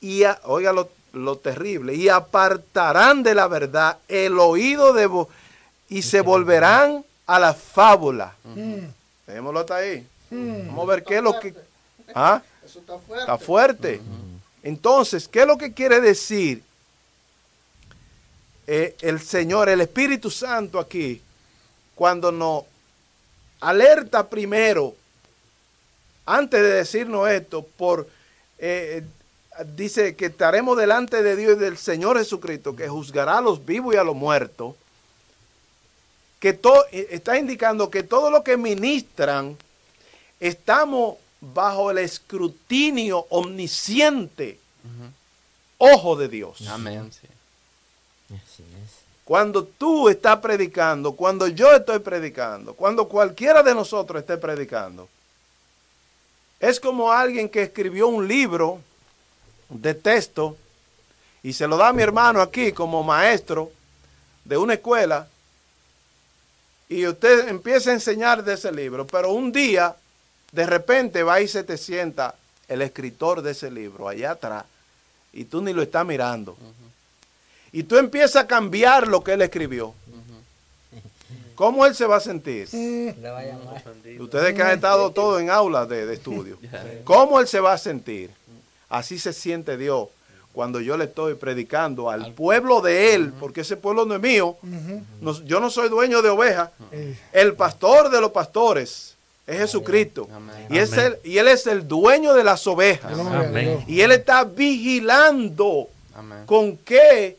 [0.00, 5.26] y a- oiga lo, lo terrible, y apartarán de la verdad el oído de vo-
[5.88, 8.34] y se volverán a la fábula.
[9.26, 10.06] Dejémoslo hasta ahí.
[10.30, 11.52] Vamos a ver qué es lo que...
[12.14, 12.40] ¿Ah?
[12.64, 13.20] Eso está fuerte.
[13.24, 14.00] Está fuerte.
[14.62, 16.62] Entonces, ¿qué es lo que quiere decir
[18.68, 21.20] eh, el Señor, el Espíritu Santo aquí,
[21.96, 22.64] cuando nos
[23.62, 24.94] alerta primero,
[26.26, 28.08] antes de decirnos esto, por
[28.58, 29.02] eh,
[29.58, 33.64] eh, dice que estaremos delante de Dios y del Señor Jesucristo, que juzgará a los
[33.64, 34.74] vivos y a los muertos,
[36.40, 39.56] que to- eh, está indicando que todo lo que ministran
[40.40, 44.58] estamos bajo el escrutinio omnisciente,
[45.78, 46.66] ojo de Dios.
[46.68, 47.10] Amén.
[47.12, 47.28] sí.
[49.32, 55.08] Cuando tú estás predicando, cuando yo estoy predicando, cuando cualquiera de nosotros esté predicando,
[56.60, 58.82] es como alguien que escribió un libro
[59.70, 60.58] de texto
[61.42, 63.72] y se lo da a mi hermano aquí como maestro
[64.44, 65.26] de una escuela
[66.90, 69.96] y usted empieza a enseñar de ese libro, pero un día
[70.50, 72.34] de repente va y se te sienta
[72.68, 74.66] el escritor de ese libro allá atrás
[75.32, 76.54] y tú ni lo estás mirando.
[77.72, 79.94] Y tú empiezas a cambiar lo que él escribió.
[81.54, 82.68] ¿Cómo él se va a sentir?
[84.20, 86.58] Ustedes que han estado todos en aulas de, de estudio.
[87.04, 88.30] ¿Cómo él se va a sentir?
[88.88, 90.08] Así se siente Dios
[90.52, 94.56] cuando yo le estoy predicando al pueblo de él, porque ese pueblo no es mío.
[95.20, 96.70] No- yo no soy dueño de ovejas.
[97.32, 99.14] El pastor de los pastores
[99.46, 100.28] es Jesucristo.
[100.34, 100.66] Amén.
[100.68, 100.92] Y, es
[101.24, 103.12] y él es el dueño de las ovejas.
[103.86, 106.44] Y él está vigilando Amén.
[106.46, 107.38] con qué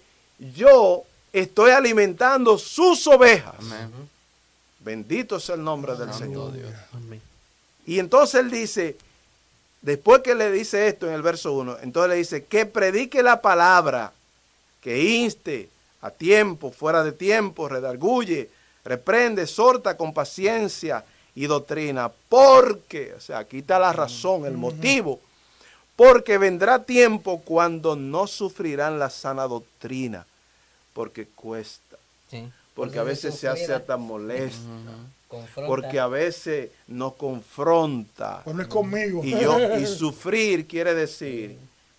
[0.51, 3.55] yo estoy alimentando sus ovejas.
[3.59, 3.91] Amén.
[4.79, 6.51] Bendito sea el nombre del Señor.
[6.51, 6.71] Dios.
[6.93, 7.21] Amén.
[7.85, 8.97] Y entonces él dice,
[9.81, 13.41] después que le dice esto en el verso 1, entonces le dice, que predique la
[13.41, 14.13] palabra,
[14.81, 15.69] que inste
[16.01, 18.49] a tiempo, fuera de tiempo, redarguye,
[18.83, 21.05] reprende, sorta con paciencia
[21.35, 25.19] y doctrina, porque, o sea, aquí está la razón, el motivo,
[25.95, 30.25] porque vendrá tiempo cuando no sufrirán la sana doctrina,
[30.93, 31.97] porque cuesta,
[32.29, 32.49] Sí.
[32.75, 34.59] porque a veces se hace hasta molesta,
[35.67, 38.41] porque a veces nos confronta.
[38.43, 39.21] Pues no es conmigo.
[39.23, 41.57] Y, yo, y sufrir quiere decir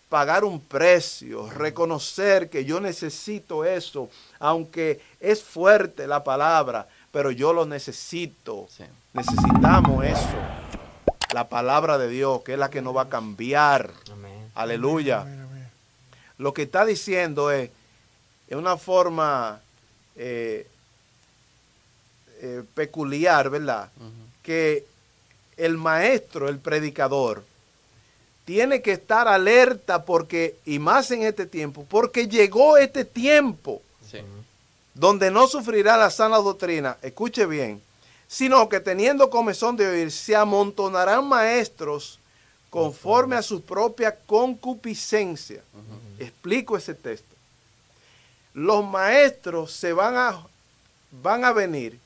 [0.08, 4.08] pagar un precio, reconocer que yo necesito eso,
[4.38, 8.68] aunque es fuerte la palabra, pero yo lo necesito.
[8.70, 8.84] Sí.
[9.12, 10.28] Necesitamos eso.
[11.32, 13.90] La palabra de Dios, que es la que nos va a cambiar.
[14.12, 14.50] Amén.
[14.54, 15.22] Aleluya.
[15.22, 15.68] Amén, amén.
[16.38, 17.70] Lo que está diciendo es,
[18.54, 19.60] en una forma
[20.14, 20.66] eh,
[22.40, 23.90] eh, peculiar, ¿verdad?
[24.44, 24.86] Que
[25.56, 27.44] el maestro, el predicador,
[28.44, 34.18] tiene que estar alerta porque, y más en este tiempo, porque llegó este tiempo Sí.
[34.94, 37.82] donde no sufrirá la sana doctrina, escuche bien,
[38.28, 42.20] sino que teniendo comezón de oír, se amontonarán maestros
[42.70, 45.62] conforme a su propia concupiscencia.
[46.20, 47.33] Explico ese texto.
[48.54, 50.46] Los maestros se van a,
[51.22, 51.98] van a venir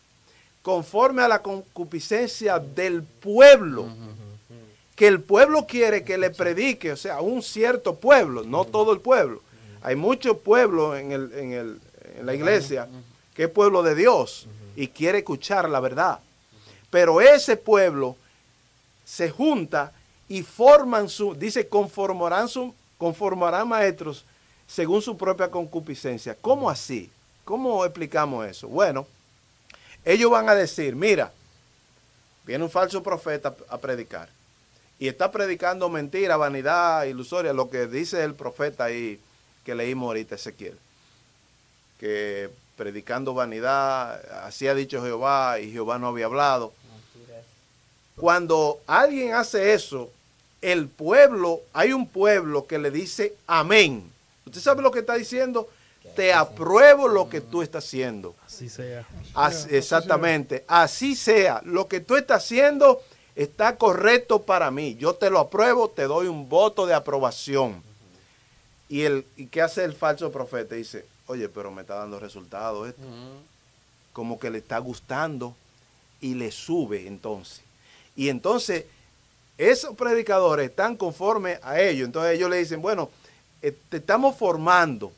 [0.62, 3.86] conforme a la concupiscencia del pueblo.
[4.96, 9.00] Que el pueblo quiere que le predique, o sea, un cierto pueblo, no todo el
[9.00, 9.40] pueblo.
[9.82, 11.80] Hay muchos pueblos en, el, en, el,
[12.18, 12.88] en la iglesia
[13.34, 16.18] que es pueblo de Dios y quiere escuchar la verdad.
[16.90, 18.16] Pero ese pueblo
[19.04, 19.92] se junta
[20.28, 24.24] y forman su, dice, conformarán, su, conformarán maestros
[24.68, 26.36] según su propia concupiscencia.
[26.40, 27.10] ¿Cómo así?
[27.44, 28.68] ¿Cómo explicamos eso?
[28.68, 29.06] Bueno,
[30.04, 31.32] ellos van a decir, mira,
[32.44, 34.28] viene un falso profeta a predicar
[34.98, 39.18] y está predicando mentira, vanidad, ilusoria, lo que dice el profeta ahí
[39.64, 40.76] que leímos ahorita, Ezequiel,
[41.98, 46.72] que predicando vanidad, así ha dicho Jehová y Jehová no había hablado.
[48.16, 50.10] Cuando alguien hace eso,
[50.60, 54.10] el pueblo, hay un pueblo que le dice amén.
[54.48, 55.68] ¿Usted sabe lo que está diciendo?
[56.16, 58.34] Te apruebo lo que tú estás haciendo.
[58.46, 59.06] Así sea.
[59.34, 61.60] Así- exactamente, así sea.
[61.64, 63.00] Lo que tú estás haciendo
[63.36, 64.96] está correcto para mí.
[64.96, 67.82] Yo te lo apruebo, te doy un voto de aprobación.
[68.88, 70.74] Y, el, ¿y qué hace el falso profeta?
[70.74, 73.02] Dice, oye, pero me está dando resultados esto.
[74.12, 75.54] Como que le está gustando
[76.20, 77.60] y le sube entonces.
[78.16, 78.86] Y entonces,
[79.58, 82.06] esos predicadores están conformes a ellos.
[82.06, 83.10] Entonces ellos le dicen, bueno,
[83.60, 85.12] te estamos formando,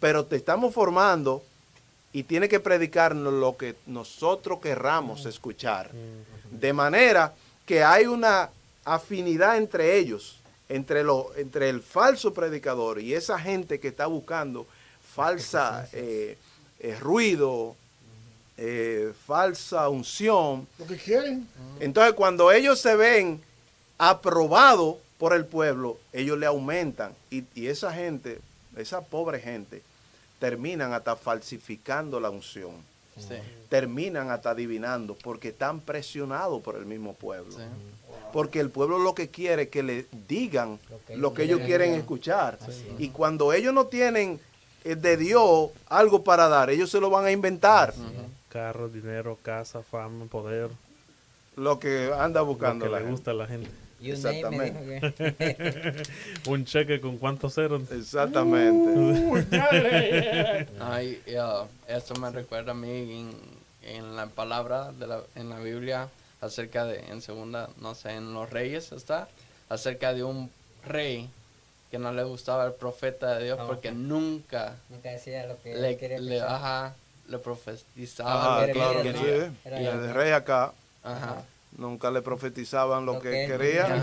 [0.00, 1.42] pero te estamos formando
[2.12, 5.90] y tiene que predicarnos lo que nosotros querramos escuchar.
[6.50, 7.34] De manera
[7.66, 8.50] que hay una
[8.84, 10.38] afinidad entre ellos,
[10.68, 14.66] entre, lo, entre el falso predicador y esa gente que está buscando
[15.14, 16.38] falsa eh,
[16.78, 17.74] eh, ruido,
[18.56, 20.68] eh, falsa unción.
[20.78, 21.48] Lo que quieren.
[21.80, 23.42] Entonces cuando ellos se ven
[23.98, 27.12] aprobados por el pueblo, ellos le aumentan.
[27.30, 28.40] Y, y esa gente,
[28.76, 29.82] esa pobre gente,
[30.38, 32.72] terminan hasta falsificando la unción.
[33.16, 33.34] Sí.
[33.68, 37.52] Terminan hasta adivinando porque están presionados por el mismo pueblo.
[37.52, 37.62] Sí.
[38.32, 41.60] Porque el pueblo lo que quiere es que le digan Lo que lo que ellos
[41.60, 42.58] quieren escuchar.
[42.98, 44.40] Y cuando ellos no tienen
[44.82, 47.94] eh, de Dios algo para dar, ellos se lo van a inventar.
[48.48, 50.70] Carro, dinero, casa, fama, poder.
[51.54, 53.12] lo que anda Lo buscando que la le gente.
[53.16, 53.70] gusta a la gente.
[54.00, 56.02] You name que-
[56.46, 57.90] Un cheque con cuántos ceros.
[57.90, 59.46] Exactamente.
[59.56, 60.68] Dale.
[60.80, 62.88] Ay, uh, esto me recuerda a mí
[63.82, 66.08] en, en la palabra de la, en la Biblia
[66.40, 69.28] acerca de, en segunda, no sé, en los reyes está,
[69.70, 70.50] acerca de un
[70.84, 71.30] rey
[71.90, 75.72] que no le gustaba el profeta de Dios Ah, porque nunca Nunca decía lo que
[75.72, 76.94] él le, quería le, ajá,
[77.28, 78.66] le profetizaba.
[78.66, 79.50] ¿eh?
[79.64, 80.72] Y el rey acá
[81.02, 81.42] Ajá.
[81.76, 83.50] Nunca le profetizaban lo, Lo que, que él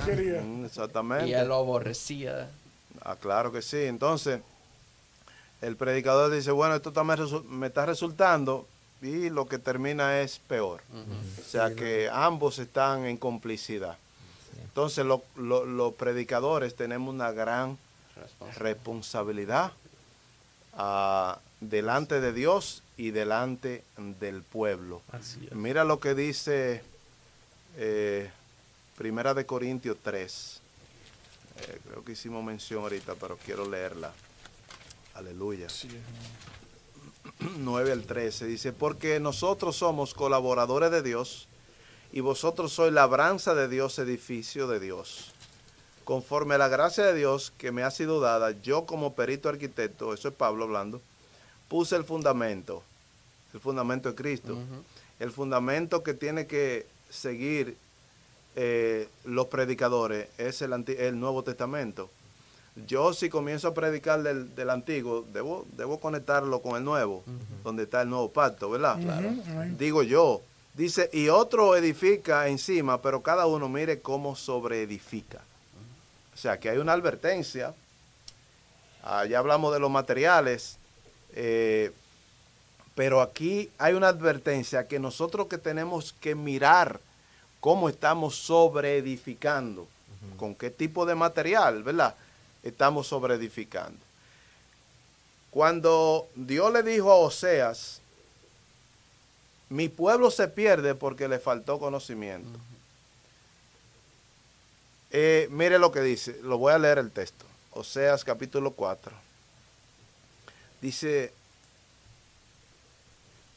[0.06, 0.42] quería.
[0.44, 1.32] Mm, Y Exactamente.
[1.34, 2.50] él lo aborrecía.
[3.04, 3.78] Ah, claro que sí.
[3.86, 4.42] Entonces,
[5.62, 8.68] el predicador dice, bueno, esto está me, resu- me está resultando
[9.02, 10.82] y lo que termina es peor.
[11.40, 13.98] O sea que ambos están en complicidad.
[14.64, 17.78] Entonces, lo- lo- los predicadores tenemos una gran
[18.58, 19.72] responsabilidad
[20.74, 23.84] ah, delante de Dios y delante
[24.20, 25.02] del pueblo.
[25.12, 25.56] Así es.
[25.56, 26.84] Mira lo que dice
[27.78, 28.30] eh,
[28.98, 30.62] Primera de Corintios 3.
[31.58, 34.12] Eh, creo que hicimos mención ahorita, pero quiero leerla.
[35.16, 35.68] Aleluya.
[37.60, 41.48] 9 al 13 dice, porque nosotros somos colaboradores de Dios
[42.14, 45.32] y vosotros sois labranza de Dios, edificio de Dios.
[46.04, 50.14] Conforme a la gracia de Dios que me ha sido dada, yo como perito arquitecto,
[50.14, 51.02] eso es Pablo hablando,
[51.68, 52.84] puse el fundamento,
[53.54, 54.58] el fundamento de Cristo,
[55.20, 57.78] el fundamento que tiene que seguir
[58.56, 62.10] eh, los predicadores es el, anti- el Nuevo Testamento.
[62.88, 67.24] Yo si comienzo a predicar del, del antiguo, debo, debo conectarlo con el nuevo,
[67.64, 68.98] donde está el nuevo pacto, ¿verdad?
[69.78, 70.42] Digo yo.
[70.74, 75.42] Dice, y otro edifica encima, pero cada uno mire cómo sobreedifica.
[76.34, 77.74] O sea, que hay una advertencia.
[79.04, 80.78] Ah, ya hablamos de los materiales,
[81.34, 81.92] eh,
[82.96, 87.00] pero aquí hay una advertencia que nosotros que tenemos que mirar
[87.60, 89.88] cómo estamos sobreedificando,
[90.38, 92.16] con qué tipo de material, ¿verdad?
[92.64, 94.00] Estamos sobreedificando.
[95.52, 98.02] Cuando Dios le dijo a Oseas,
[99.70, 102.60] mi pueblo se pierde porque le faltó conocimiento.
[105.12, 107.46] Eh, mire lo que dice, lo voy a leer el texto.
[107.72, 109.14] Oseas capítulo 4.
[110.82, 111.34] Dice,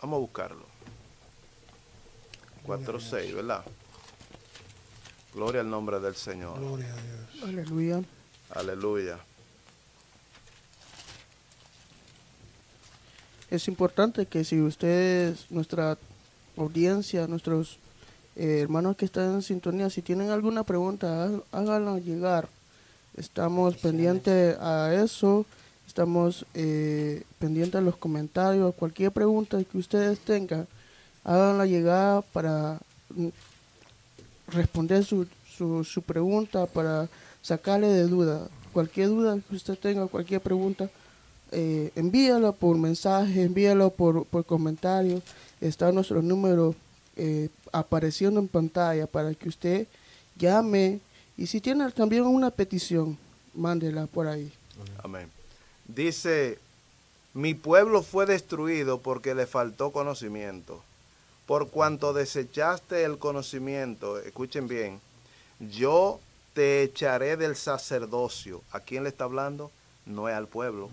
[0.05, 0.67] vamos a buscarlo.
[2.67, 3.65] 4.6, ¿verdad?
[5.35, 6.59] Gloria al nombre del Señor.
[6.61, 7.43] Gloria a Dios.
[7.43, 8.03] Aleluya.
[8.51, 9.19] Aleluya.
[13.51, 15.97] Es importante que si ustedes, nuestra
[16.57, 17.79] audiencia, nuestros
[18.37, 22.49] eh, hermanos que están en sintonía, si tienen alguna pregunta, há- háganla llegar.
[23.17, 25.47] Estamos pendientes a eso,
[25.87, 30.67] estamos eh, pendientes a los comentarios, cualquier pregunta que ustedes tengan,
[31.23, 32.79] háganla llegar para
[33.11, 33.29] mm,
[34.49, 37.09] responder su, su, su pregunta, para
[37.43, 38.49] sacarle de duda.
[38.73, 40.91] Cualquier duda que usted tenga, cualquier pregunta,
[41.53, 45.23] eh, envíalo por mensaje, envíalo por, por comentario.
[45.61, 46.75] Está nuestro número
[47.17, 49.87] eh, apareciendo en pantalla para que usted
[50.37, 51.01] llame
[51.37, 53.17] y si tiene también una petición,
[53.55, 54.51] mándela por ahí.
[55.03, 55.31] Amén.
[55.87, 56.59] Dice,
[57.35, 60.83] mi pueblo fue destruido porque le faltó conocimiento.
[61.47, 65.01] Por cuanto desechaste el conocimiento, escuchen bien,
[65.61, 66.21] yo
[66.55, 68.63] te echaré del sacerdocio.
[68.73, 69.71] ¿A quién le está hablando?
[70.07, 70.91] No es al pueblo,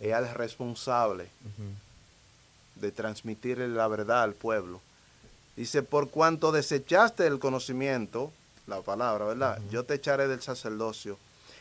[0.00, 1.28] es al responsable
[2.76, 4.80] de transmitir la verdad al pueblo.
[5.56, 8.30] Dice, por cuanto desechaste el conocimiento,
[8.66, 9.60] la palabra, ¿verdad?
[9.70, 11.18] Yo te echaré del sacerdocio.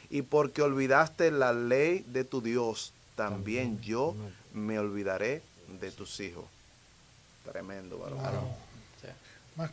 [0.10, 4.16] Y porque olvidaste la ley de tu Dios, también yo
[4.54, 5.42] me olvidaré
[5.80, 6.46] de tus hijos.
[7.52, 8.20] Tremendo, varón.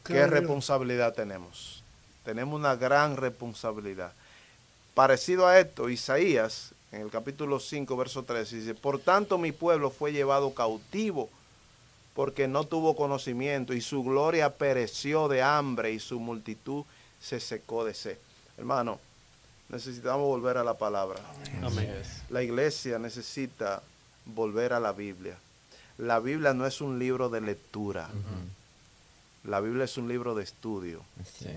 [0.02, 1.82] ¿Qué responsabilidad tenemos?
[2.24, 4.12] Tenemos una gran responsabilidad.
[4.94, 9.90] Parecido a esto, Isaías, en el capítulo 5, verso 3, dice, por tanto mi pueblo
[9.90, 11.28] fue llevado cautivo
[12.14, 16.84] porque no tuvo conocimiento y su gloria pereció de hambre y su multitud
[17.20, 18.18] se secó de sed.
[18.56, 19.00] Hermano,
[19.68, 21.20] necesitamos volver a la palabra.
[21.62, 22.02] Amén.
[22.30, 23.82] La iglesia necesita
[24.26, 25.36] volver a la Biblia.
[25.98, 28.08] La Biblia no es un libro de lectura.
[29.44, 31.02] La Biblia es un libro de estudio.
[31.38, 31.50] Sí.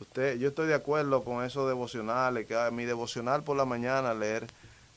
[0.00, 4.14] Usted, yo estoy de acuerdo con esos devocionales, que ah, mi devocional por la mañana
[4.14, 4.46] leer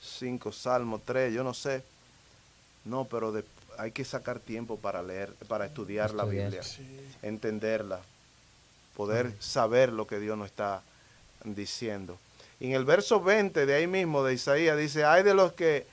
[0.02, 1.84] cinco salmos, tres, yo no sé.
[2.86, 3.44] No, pero de-
[3.78, 6.24] hay que sacar tiempo para leer, para estudiar, la.
[6.26, 6.62] Biblia,
[7.22, 8.00] entenderla,
[8.96, 10.82] poder saber lo que Dios nos está
[11.44, 12.18] diciendo.
[12.60, 15.86] Y en el verso 20 de ahí mismo de Isaías dice, hay de los que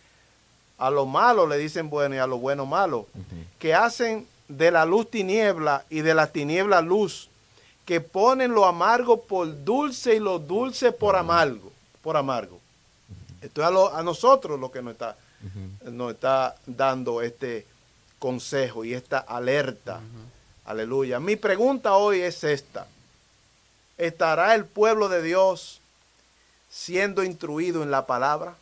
[0.78, 3.06] a lo malo le dicen bueno y a lo bueno malo,
[3.58, 7.28] que hacen de la luz tiniebla y de la tiniebla luz
[7.84, 11.72] que ponen lo amargo por dulce y lo dulce por amargo,
[12.02, 12.58] por amargo.
[13.40, 15.16] Esto es a, lo- a nosotros lo que nos está,
[15.84, 17.66] nos está dando este
[18.18, 20.00] consejo y esta alerta.
[20.66, 21.18] Aleluya.
[21.18, 22.86] Mi pregunta hoy es esta.
[24.00, 25.78] ¿Estará el pueblo de Dios
[26.70, 28.56] siendo instruido en la palabra?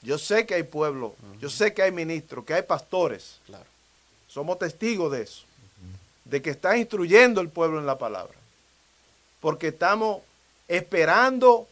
[0.00, 3.40] Yo sé que hay pueblo, yo sé que hay ministros, que hay pastores.
[3.46, 3.64] Claro.
[4.28, 5.42] Somos testigos de eso.
[6.24, 8.34] De que está instruyendo el pueblo en la palabra.
[9.40, 10.22] Porque estamos
[10.68, 11.66] esperando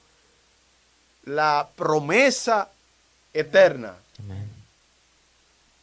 [1.24, 2.68] la promesa
[3.32, 3.94] eterna.
[4.18, 4.50] Amén.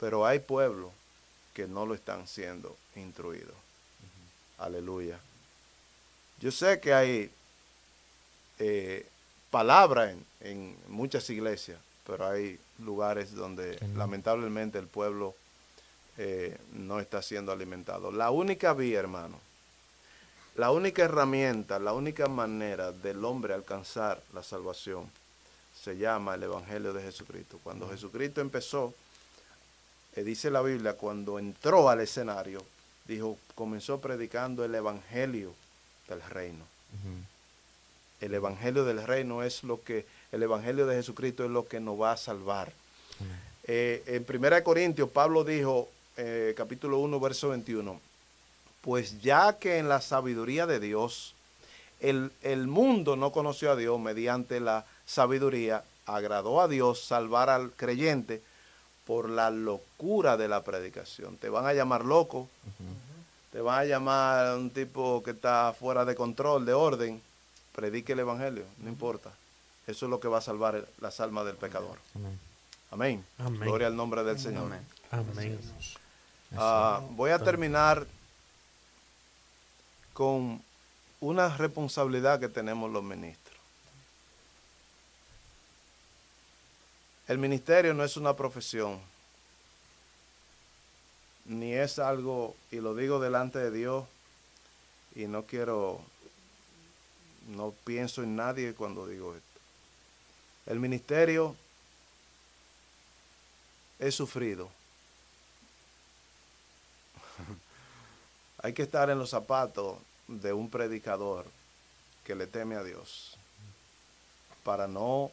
[0.02, 0.92] Pero hay pueblos
[1.54, 3.56] que no lo están siendo instruidos.
[4.58, 5.18] Aleluya.
[6.40, 7.32] Yo sé que hay
[8.60, 9.06] eh,
[9.52, 15.36] palabra en, en muchas iglesias, pero hay lugares donde lamentablemente el pueblo
[16.18, 18.12] eh, no está siendo alimentado.
[18.12, 19.40] La única vía, hermano,
[20.56, 25.10] la única herramienta, la única manera del hombre alcanzar la salvación
[25.74, 27.60] se llama el Evangelio de Jesucristo.
[27.64, 28.94] Cuando Jesucristo empezó,
[30.16, 32.66] eh, dice la Biblia, cuando entró al escenario,
[33.06, 35.54] dijo, comenzó predicando el Evangelio
[36.10, 36.66] del reino.
[38.20, 42.00] El Evangelio del reino es lo que, el Evangelio de Jesucristo es lo que nos
[42.00, 42.72] va a salvar.
[43.64, 48.00] Eh, en 1 Corintios, Pablo dijo, eh, capítulo 1, verso 21,
[48.82, 51.34] pues ya que en la sabiduría de Dios,
[52.00, 57.72] el, el mundo no conoció a Dios mediante la sabiduría, agradó a Dios salvar al
[57.72, 58.42] creyente
[59.06, 61.38] por la locura de la predicación.
[61.38, 62.48] Te van a llamar loco,
[63.52, 67.22] te van a llamar un tipo que está fuera de control, de orden.
[67.74, 69.32] Predique el Evangelio, no importa.
[69.88, 71.98] Eso es lo que va a salvar las almas del pecador.
[72.16, 72.40] Amén.
[72.92, 73.26] Amén.
[73.40, 73.60] Amén.
[73.62, 74.66] Gloria al nombre del Señor.
[74.66, 74.86] Amén.
[75.12, 75.60] Amén.
[76.58, 78.06] Ah, voy a terminar
[80.14, 80.62] con
[81.22, 83.58] una responsabilidad que tenemos los ministros.
[87.28, 89.00] El ministerio no es una profesión,
[91.50, 94.06] ni es algo, y lo digo delante de Dios,
[95.16, 96.00] y no quiero,
[97.48, 99.48] no pienso en nadie cuando digo esto.
[100.68, 101.56] El ministerio
[103.98, 104.70] es sufrido.
[108.62, 109.98] Hay que estar en los zapatos
[110.28, 111.48] de un predicador
[112.24, 113.36] que le teme a Dios
[114.64, 115.32] para no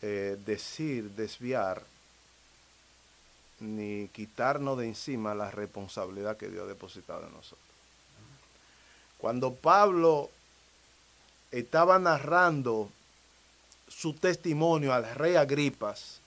[0.00, 1.82] eh, decir, desviar,
[3.60, 7.60] ni quitarnos de encima la responsabilidad que Dios ha depositado en nosotros.
[9.18, 10.30] Cuando Pablo
[11.50, 12.90] estaba narrando
[13.88, 16.20] su testimonio al rey Agripas,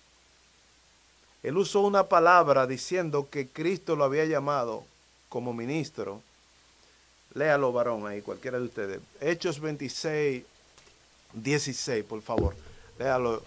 [1.44, 4.84] él usó una palabra diciendo que Cristo lo había llamado
[5.30, 6.22] como ministro.
[7.34, 9.00] Léalo, varón, ahí, cualquiera de ustedes.
[9.22, 10.44] Hechos 26,
[11.34, 12.56] 16, por favor.
[12.98, 13.42] Léalo.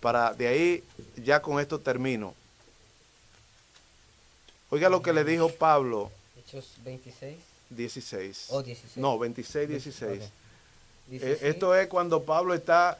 [0.00, 0.84] Para de ahí,
[1.16, 2.34] ya con esto termino.
[4.70, 7.36] Oiga lo que le dijo Pablo, Hechos 26
[7.70, 8.46] 16.
[8.50, 8.96] o 16.
[8.96, 10.22] No, 26, 16.
[10.22, 10.28] Ok.
[10.28, 10.30] Eh,
[11.08, 11.42] 16.
[11.42, 12.98] Esto es cuando Pablo está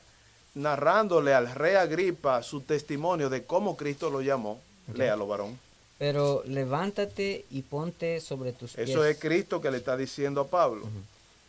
[0.54, 4.60] narrándole al rey Agripa su testimonio de cómo Cristo lo llamó.
[4.94, 5.58] Léalo, varón.
[5.98, 8.88] Pero levántate y ponte sobre tus pies.
[8.88, 10.88] Eso es Cristo que le está diciendo a Pablo.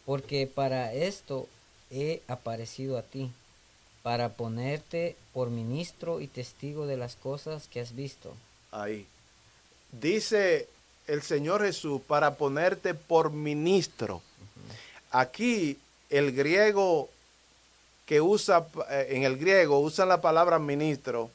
[0.05, 1.47] Porque para esto
[1.89, 3.31] he aparecido a ti,
[4.03, 8.33] para ponerte por ministro y testigo de las cosas que has visto.
[8.71, 9.07] Ahí.
[9.91, 10.67] Dice
[11.07, 14.21] el Señor Jesús para ponerte por ministro.
[15.11, 15.77] Aquí
[16.09, 17.09] el griego
[18.05, 21.29] que usa, eh, en el griego usan la palabra ministro,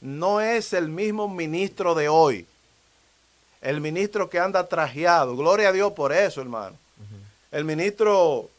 [0.00, 2.46] no es el mismo ministro de hoy.
[3.60, 5.36] El ministro que anda trajeado.
[5.36, 6.76] Gloria a Dios por eso, hermano.
[7.50, 8.50] El ministro,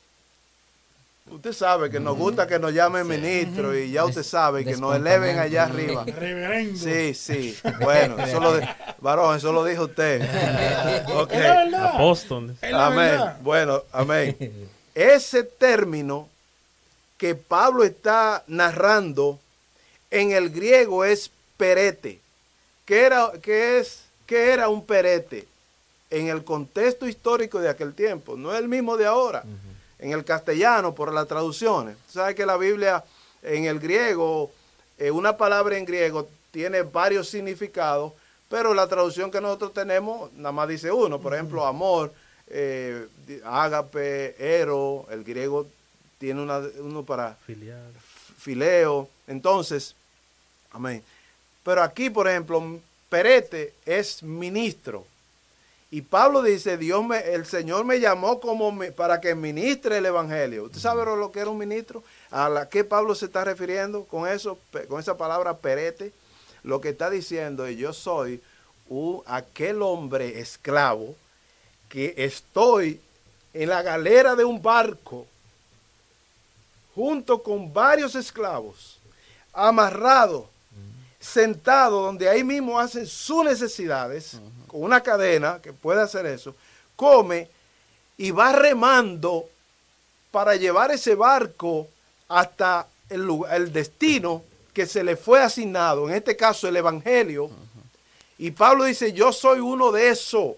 [1.31, 4.95] usted sabe que nos gusta que nos llamen ministro y ya usted sabe que nos
[4.95, 6.03] eleven allá arriba.
[6.05, 6.77] Reverendo.
[6.79, 7.57] Sí, sí.
[7.81, 8.65] Bueno, eso lo, di-
[8.99, 10.21] varón, eso lo dijo usted.
[11.13, 11.31] Ok.
[11.31, 11.85] Es la verdad.
[11.95, 12.55] Apóstoles.
[12.61, 13.19] Es la Amén.
[13.41, 14.37] Bueno, amén.
[14.95, 16.27] Ese término
[17.17, 19.39] que Pablo está narrando
[20.11, 22.19] en el griego es perete.
[22.85, 25.47] ¿Qué era, qué es, qué era un perete?
[26.09, 29.43] En el contexto histórico de aquel tiempo, no es el mismo de ahora.
[29.99, 31.97] En el castellano, por las traducciones.
[32.07, 33.03] Sabe que la Biblia
[33.41, 34.51] en el griego,
[34.97, 38.13] eh, una palabra en griego tiene varios significados,
[38.49, 41.19] pero la traducción que nosotros tenemos nada más dice uno.
[41.19, 42.13] Por ejemplo, amor,
[42.47, 43.07] eh,
[43.43, 45.67] ágape, ero, el griego
[46.17, 47.93] tiene una, uno para Filial.
[48.37, 49.09] fileo.
[49.27, 49.95] Entonces,
[50.71, 51.03] amén.
[51.63, 52.79] Pero aquí, por ejemplo,
[53.09, 55.05] perete es ministro.
[55.89, 60.65] Y Pablo dice, Dios me, el Señor me llamó como para que ministre el evangelio.
[60.65, 62.03] ¿Usted sabe lo que era un ministro?
[62.29, 64.59] ¿A la que Pablo se está refiriendo con eso,
[64.89, 66.11] con esa palabra perete?
[66.63, 68.41] Lo que está diciendo es, yo soy
[68.89, 71.15] un- aquel hombre esclavo
[71.87, 72.99] que estoy
[73.53, 75.25] en la galera de un barco
[76.95, 78.99] junto con varios esclavos,
[79.53, 80.49] amarrado,
[81.19, 84.37] sentado donde ahí mismo hacen sus necesidades,
[84.67, 86.55] con una cadena que puede hacer eso,
[86.95, 87.49] come
[88.17, 89.45] y va remando
[90.31, 91.87] para llevar ese barco
[92.27, 97.49] hasta el, lugar- el destino que se le fue asignado, en este caso el Evangelio.
[98.37, 100.51] Y Pablo dice, yo soy uno de esos,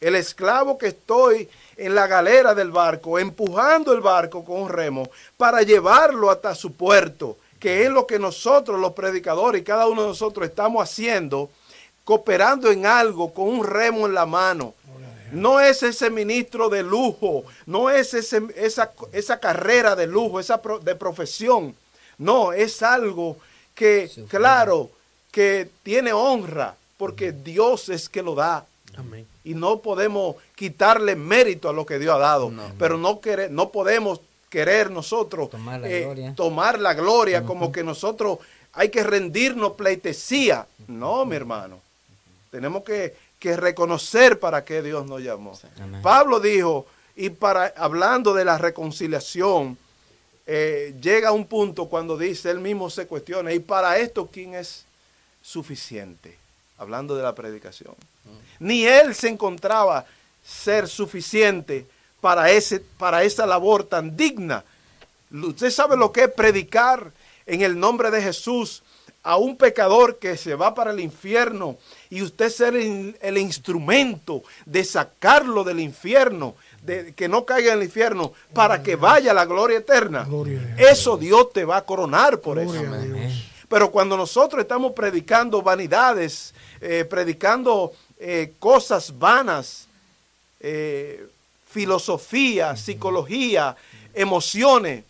[0.00, 5.08] el esclavo que estoy en la galera del barco, empujando el barco con un remo
[5.36, 10.02] para llevarlo hasta su puerto, que es lo que nosotros los predicadores y cada uno
[10.02, 11.50] de nosotros estamos haciendo,
[12.04, 14.74] cooperando en algo con un remo en la mano.
[15.32, 20.62] No es ese ministro de lujo, no es ese- esa, esa carrera de lujo, esa
[20.62, 21.74] pro- de profesión.
[22.18, 23.36] No, es algo
[23.74, 24.90] que, claro,
[25.32, 28.64] que tiene honra, porque Dios es que lo da.
[28.96, 29.26] Amén.
[29.42, 32.50] Y no podemos quitarle mérito a lo que Dios ha dado.
[32.52, 32.62] No.
[32.78, 33.20] Pero no,
[33.50, 36.34] no podemos querer nosotros Tomar la eh, gloria.
[36.36, 38.38] tomar la gloria como que nosotros
[38.72, 40.64] hay que rendirnos pleitesía.
[40.86, 41.80] No, mi hermano.
[42.54, 45.58] Tenemos que, que reconocer para qué Dios nos llamó.
[46.04, 46.86] Pablo dijo,
[47.16, 49.76] y para hablando de la reconciliación,
[50.46, 54.84] eh, llega un punto cuando dice, él mismo se cuestiona, y para esto, ¿quién es
[55.42, 56.38] suficiente?
[56.78, 57.96] Hablando de la predicación.
[58.60, 60.06] Ni él se encontraba
[60.46, 61.88] ser suficiente
[62.20, 64.62] para, ese, para esa labor tan digna.
[65.32, 67.10] Usted sabe lo que es predicar
[67.46, 68.84] en el nombre de Jesús
[69.24, 71.78] a un pecador que se va para el infierno
[72.14, 77.78] y usted ser el, el instrumento de sacarlo del infierno, de que no caiga en
[77.80, 80.22] el infierno, para que vaya a la gloria eterna.
[80.22, 80.90] Gloria a Dios.
[80.92, 83.02] Eso Dios te va a coronar por Gloria eso.
[83.02, 83.32] Dios.
[83.68, 89.88] Pero cuando nosotros estamos predicando vanidades, eh, predicando eh, cosas vanas,
[90.60, 91.26] eh,
[91.68, 93.74] filosofía, psicología,
[94.14, 95.02] emociones,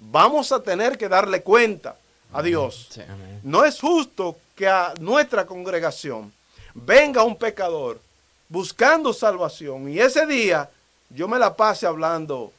[0.00, 1.94] vamos a tener que darle cuenta
[2.34, 2.88] a Dios.
[2.90, 3.02] Sí.
[3.42, 6.32] No es justo que a nuestra congregación
[6.74, 8.00] venga un pecador
[8.48, 10.68] buscando salvación y ese día
[11.10, 12.52] yo me la pase hablando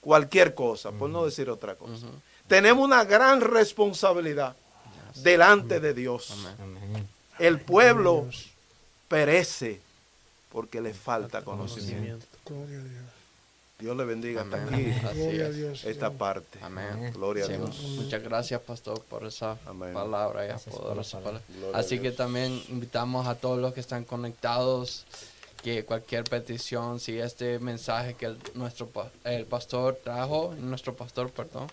[0.00, 2.06] cualquier cosa, por no decir otra cosa.
[2.46, 4.56] Tenemos una gran responsabilidad
[5.16, 6.34] delante de Dios.
[6.58, 7.06] Amén.
[7.38, 8.26] El pueblo
[9.08, 9.80] perece
[10.50, 12.26] porque le falta conocimiento.
[13.78, 13.96] Dios.
[13.96, 14.92] Le bendiga hasta Amén.
[14.92, 15.56] aquí Así Gloria a es.
[15.56, 15.84] Dios.
[15.84, 16.58] esta parte.
[16.62, 17.12] Amén.
[17.14, 17.78] Gloria a Dios.
[17.80, 19.94] Muchas gracias, pastor, por esa Amén.
[19.94, 21.40] palabra y poderosa palabra.
[21.48, 25.04] Gloria Así que también invitamos a todos los que están conectados
[25.62, 28.88] que cualquier petición, si este mensaje que el, nuestro
[29.24, 31.68] el pastor trajo, nuestro pastor, perdón,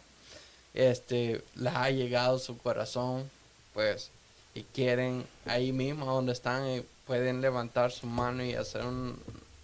[0.74, 3.30] este les ha llegado a su corazón,
[3.74, 4.10] pues,
[4.56, 9.20] y quieren ahí mismo donde están, eh, pueden levantar su mano y hacer un-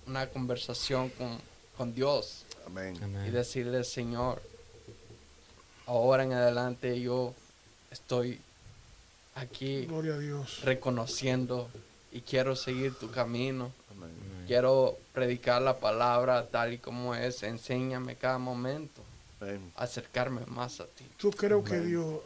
[0.06, 1.40] una conversación con,
[1.82, 2.96] con Dios Amén.
[3.02, 3.34] y Amén.
[3.34, 4.40] decirle, Señor,
[5.88, 7.34] ahora en adelante yo
[7.90, 8.40] estoy
[9.34, 10.62] aquí Gloria a Dios.
[10.64, 11.72] reconociendo
[12.12, 13.72] y quiero seguir tu camino.
[13.90, 14.12] Amén.
[14.46, 17.42] Quiero predicar la palabra tal y como es.
[17.42, 19.02] Enséñame cada momento.
[19.40, 19.72] Amén.
[19.76, 21.08] Acercarme más a ti.
[21.18, 22.20] Yo creo que Dios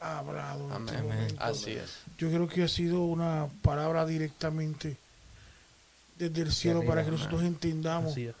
[0.00, 0.68] ha hablado.
[0.76, 1.42] en este momento.
[1.42, 2.00] Así es.
[2.18, 4.98] Yo creo que ha sido una palabra directamente
[6.18, 8.34] desde el cielo arriba, para que nosotros entendamos Así es.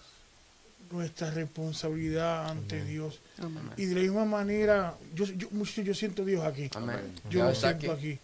[0.90, 3.20] Nuestra responsabilidad ante Dios.
[3.38, 3.62] Amén.
[3.76, 6.70] Y de la misma manera, yo, yo, mucho- yo siento a Dios aquí.
[6.74, 7.12] Amén.
[7.30, 8.18] Yo lo siento aquí.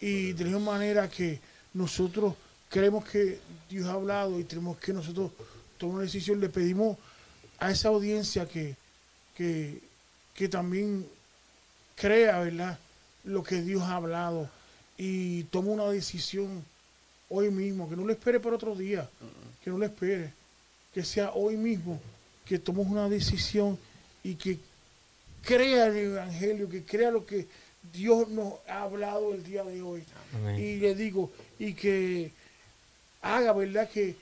[0.00, 1.40] Y de la misma manera que
[1.74, 2.34] nosotros
[2.68, 3.38] creemos que
[3.68, 5.32] Dios ha hablado y tenemos que nosotros
[5.78, 6.96] tomar una decisión, le pedimos
[7.58, 8.76] a esa audiencia que,
[9.36, 9.80] que,
[10.34, 11.06] que también
[11.96, 12.78] crea, ¿verdad?
[13.24, 14.48] Lo que Dios ha hablado
[14.96, 16.64] y tome una decisión
[17.28, 19.08] hoy mismo, que no lo espere para otro día,
[19.62, 20.32] que no lo espere,
[20.94, 22.00] que sea hoy mismo,
[22.44, 23.78] que tomemos una decisión
[24.24, 24.58] y que
[25.42, 27.46] crea el Evangelio, que crea lo que
[27.92, 30.02] Dios nos ha hablado el día de hoy.
[30.34, 30.56] Amén.
[30.58, 32.30] Y le digo, y que
[33.22, 33.88] haga, ¿verdad?
[33.88, 34.16] Que,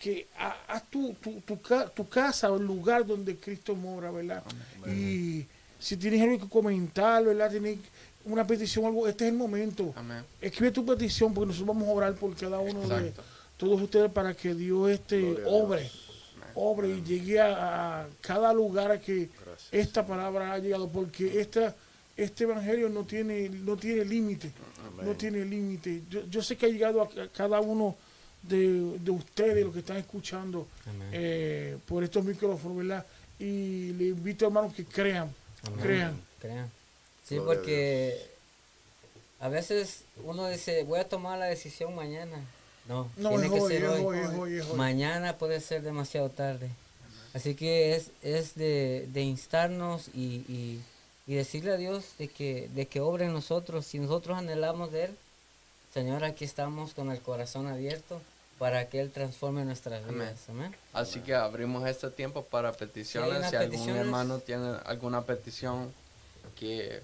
[0.00, 1.58] que ha- haz tu, tu, tu,
[1.94, 4.42] tu casa o el lugar donde Cristo mora, ¿verdad?
[4.86, 5.46] Y
[5.80, 7.50] si tienes algo que comentar, ¿verdad?
[7.50, 7.78] Tienes
[8.24, 9.92] una petición algo, este es el momento.
[9.96, 10.22] Amén.
[10.40, 13.12] Escribe tu petición porque nosotros vamos a orar por cada uno de
[13.56, 15.90] todos ustedes para que Dios este Gloria obre.
[16.54, 19.68] Obre y llegue a, a cada lugar a que Gracias.
[19.72, 21.74] esta palabra ha llegado, porque esta,
[22.16, 24.50] este evangelio no tiene, no tiene límite,
[25.02, 26.02] no tiene límite.
[26.10, 27.96] Yo, yo sé que ha llegado a, a cada uno
[28.42, 30.66] de, de ustedes, los que están escuchando
[31.12, 33.06] eh, por estos micrófonos, ¿verdad?
[33.38, 35.32] Y le invito, hermanos, que crean,
[35.66, 35.80] Amén.
[35.80, 36.20] crean.
[36.40, 36.70] Crean.
[37.24, 38.26] Sí, Gloria a porque
[39.40, 42.36] a veces uno dice, voy a tomar la decisión mañana.
[42.88, 44.02] No, No, tiene es que hoy, ser hoy.
[44.04, 44.76] hoy, es hoy, es hoy.
[44.76, 46.68] Mañana puede ser demasiado tarde.
[47.34, 50.80] Así que es, es de, de instarnos y, y,
[51.26, 53.86] y decirle a Dios de que, de que obre en nosotros.
[53.86, 55.16] Si nosotros anhelamos de Él,
[55.94, 58.20] Señor, aquí estamos con el corazón abierto
[58.58, 60.14] para que Él transforme nuestras Amén.
[60.20, 60.40] vidas.
[60.48, 60.76] Amén.
[60.92, 63.48] Así que abrimos este tiempo para peticiones.
[63.48, 64.04] si algún peticiones.
[64.04, 65.92] hermano tiene alguna petición
[66.58, 67.02] que,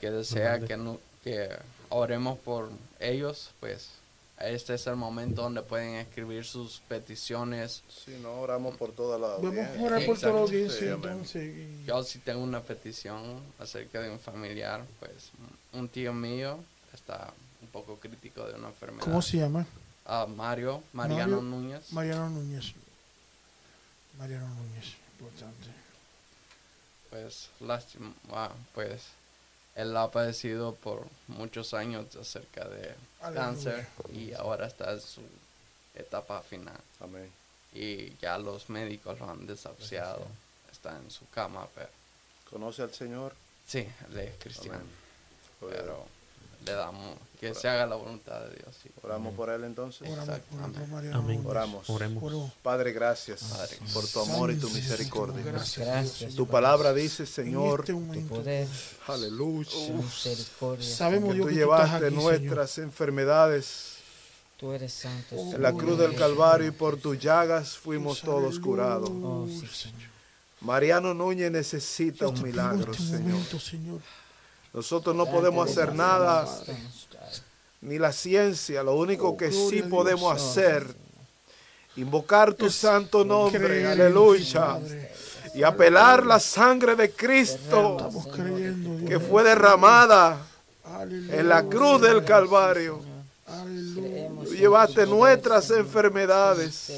[0.00, 1.48] que desea que, no, que
[1.88, 2.68] oremos por
[3.00, 3.90] ellos, pues
[4.44, 7.82] este es el momento donde pueden escribir sus peticiones.
[7.88, 9.80] Si no, oramos por toda la Vamos audiencia.
[9.80, 11.10] a orar por toda la audiencia, Sí, amén.
[11.10, 11.56] entonces.
[11.56, 15.30] y- Yo sí tengo una petición acerca de un familiar, pues
[15.72, 16.58] un tío mío
[16.92, 19.04] está un poco crítico de una enfermedad.
[19.04, 19.64] ¿Cómo se llama?
[20.04, 21.92] Ah, Mario, Mariano Mario- Núñez.
[21.92, 22.72] Mariano Núñez.
[24.18, 25.68] Mariano Núñez, importante.
[27.10, 29.02] pues lástima, ah, pues
[29.74, 33.44] él ha padecido por muchos años acerca de Aleluya.
[33.46, 35.22] cáncer y ahora está en su
[35.94, 37.30] etapa final Amén.
[37.72, 40.26] y ya los médicos lo han desahuciado,
[40.70, 41.88] está en su cama, pero
[42.50, 43.34] ¿Conoce al Señor?
[43.66, 44.84] sí, él es cristiano,
[45.60, 46.04] pero
[46.64, 48.76] le damos que se haga la voluntad de Dios.
[48.80, 48.88] sí.
[49.02, 50.08] Oramos por él entonces.
[50.08, 51.42] Oramos por, amén.
[51.44, 51.90] Oramos.
[51.90, 52.52] Oremos.
[52.62, 53.78] Padre, gracias Padre.
[53.92, 55.42] por tu amor y tu misericordia.
[55.44, 56.18] Gracias, Gracias.
[56.20, 58.68] Dios, Tu palabra dice, Señor, este Tu poder,
[59.08, 59.70] aleluya,
[60.80, 63.96] sabemos que tú llevaste aquí, nuestras enfermedades
[64.56, 65.34] Tú eres santo.
[65.34, 69.10] Oh, en la cruz del Calvario y por tus llagas fuimos todos curados.
[69.10, 70.12] Oh, sí, Aleluya, Señor.
[70.60, 73.02] Mariano Núñez necesita un milagro, este
[73.58, 74.00] Señor.
[74.72, 76.48] Nosotros no podemos de hacer nada,
[77.82, 78.82] ni la ciencia.
[78.82, 80.86] Lo único que sí podemos hacer,
[81.96, 84.78] invocar tu santo nombre, aleluya,
[85.54, 88.10] y apelar la sangre de Cristo
[89.06, 90.38] que fue derramada
[91.04, 93.00] en la cruz del Calvario.
[94.44, 96.90] Tú llevaste nuestras enfermedades.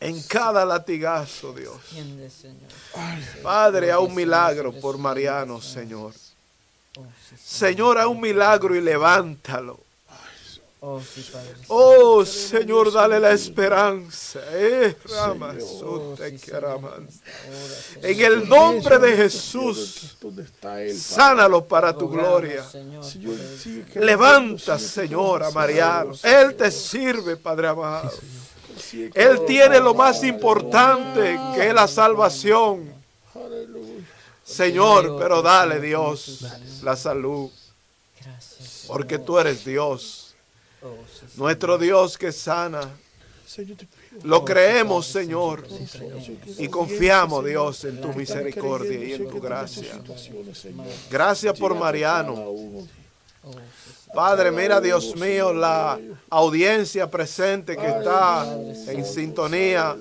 [0.00, 1.76] En cada latigazo, Dios.
[1.88, 2.70] Señor.
[3.42, 6.12] Padre, a un milagro Señor, por Mariano, Señor.
[6.12, 6.34] vidas.
[6.96, 7.06] Oh,
[7.44, 9.80] Señor, a un milagro y levántalo.
[10.86, 11.00] Oh.
[11.68, 14.40] Oh, Señor, dale la esperanza.
[14.52, 18.32] Eh, Oh, Señor, en Señor.
[18.32, 20.18] El nombre de Jesús,
[20.94, 22.62] sánalo para tu gloria.
[22.68, 23.38] Señor, Señor,
[23.94, 26.14] Levanta, Señor, a Mariano.
[26.14, 26.50] Señor.
[26.50, 28.12] Él te sirve, Padre amado.
[29.14, 32.92] Él tiene lo más importante, que es la salvación.
[34.44, 36.44] Señor, pero dale, Dios,
[36.82, 37.50] la salud.
[38.20, 38.84] Gracias.
[38.86, 40.34] Porque tú eres Dios.
[40.82, 40.96] Oh.
[41.36, 42.90] Nuestro Dios que sana.
[44.22, 45.66] Lo creemos, Señor.
[46.58, 50.00] Y confiamos, Dios, en tu misericordia y en tu gracia.
[51.10, 52.52] Gracias por Mariano.
[54.14, 55.98] Padre, mira, Dios mío, la
[56.30, 58.46] audiencia presente que está
[58.86, 59.96] en sintonía,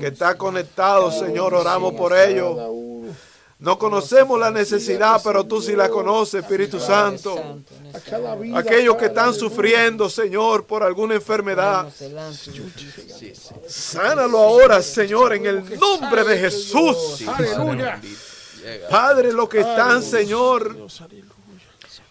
[0.00, 2.58] que está conectado, Señor, oramos por ellos.
[3.60, 7.60] No conocemos la necesidad, pero tú sí la conoces, Espíritu Santo.
[8.54, 11.86] Aquellos que están sufriendo, Señor, por alguna enfermedad.
[13.68, 17.24] Sánalo ahora, Señor, en el nombre de Jesús.
[18.90, 20.76] Padre, los que están, Señor.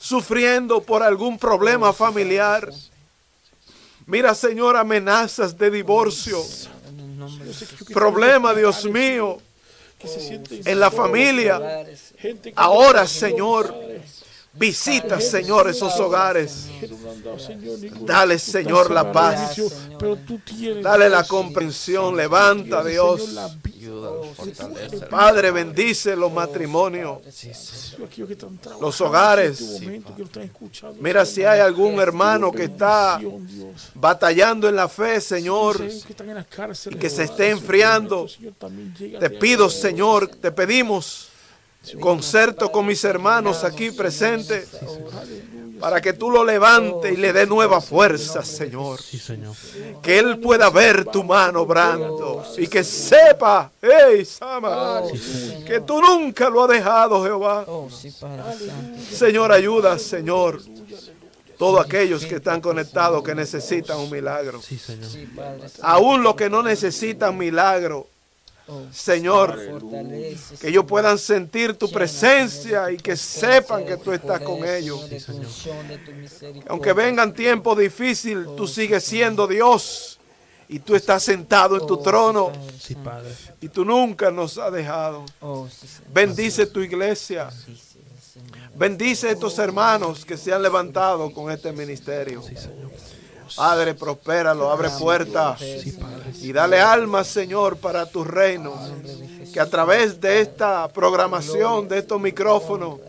[0.03, 2.69] Sufriendo por algún problema familiar.
[4.05, 6.43] Mira, Señor, amenazas de divorcio.
[7.93, 9.37] Problema, Dios mío,
[10.65, 11.85] en la familia.
[12.55, 13.73] Ahora, Señor,
[14.51, 16.67] visita, Señor, esos hogares.
[18.01, 19.39] Dale, Señor, la paz.
[19.39, 19.97] bendición, Señor.
[19.99, 20.83] Pero tú tienes.
[20.83, 22.17] Dale la comprensión.
[22.17, 23.33] Levanta, Dios.
[24.35, 25.05] Fortalece.
[25.07, 27.19] Padre, bendice los matrimonios.
[27.25, 29.61] Están trabajando Los hogares.
[29.61, 33.19] este escuchando, Mira si hay algún hermano que está
[33.95, 35.83] batallando en la fe, Señor.
[35.83, 38.27] Y que se esté enfriando.
[39.19, 41.32] Te pido, Señor, te pedimos
[41.99, 44.69] concerto con mis hermanos aquí presentes
[45.83, 49.01] para que tú lo levantes y le dé nueva fuerza, Señor.
[49.01, 49.53] Sí, Señor.
[50.01, 55.01] Que él pueda ver tu mano obrando y que sepa, hey, Sama,
[55.65, 57.65] que tú nunca lo has dejado, Jehová.
[57.67, 57.89] Oh.
[59.11, 60.61] Señor, ayuda, Señor.
[61.57, 64.61] Todos aquellos que están conectados que necesitan un milagro.
[65.81, 68.07] Aún los que no necesitan milagro,
[68.91, 70.85] Señor, fortalece, que ellos Señor.
[70.87, 75.05] puedan sentir tu presencia Señor, y que sepan que tú estás con ellos.
[75.09, 76.63] Señor.
[76.69, 80.19] Aunque vengan tiempos difíciles, tú sigues siendo Dios
[80.69, 82.51] y tú estás sentado en tu Oh, trono
[83.59, 85.25] y tú nunca nos has dejado.
[85.41, 86.13] Oh, Señor.
[86.13, 87.49] Bendice tu iglesia.
[87.49, 87.99] Bendice,
[88.33, 88.69] Señor.
[88.75, 92.41] Bendice a estos hermanos que se han levantado con este ministerio.
[93.55, 95.61] Padre, prospéralo, abre puertas
[96.41, 98.73] y dale almas, Señor, para tu reino.
[99.53, 102.99] Que a través de esta programación, de estos micrófonos,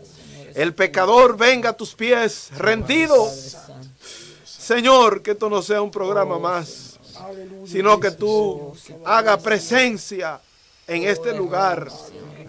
[0.53, 3.27] el pecador venga a tus pies rendido.
[4.45, 6.99] Señor, que esto no sea un programa más,
[7.65, 8.73] sino que tú
[9.03, 10.39] hagas presencia
[10.87, 11.87] en este lugar.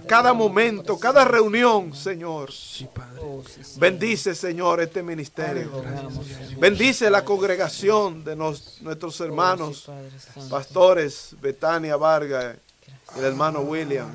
[0.09, 2.51] Cada momento, cada reunión, Señor.
[2.51, 3.79] Oh, Señor.
[3.79, 5.71] Bendice, Señor, este ministerio.
[5.71, 6.59] Señor.
[6.59, 12.57] Bendice la congregación de nos- nuestros hermanos, Oh, pastores, Betania Vargas,
[13.17, 14.09] el hermano William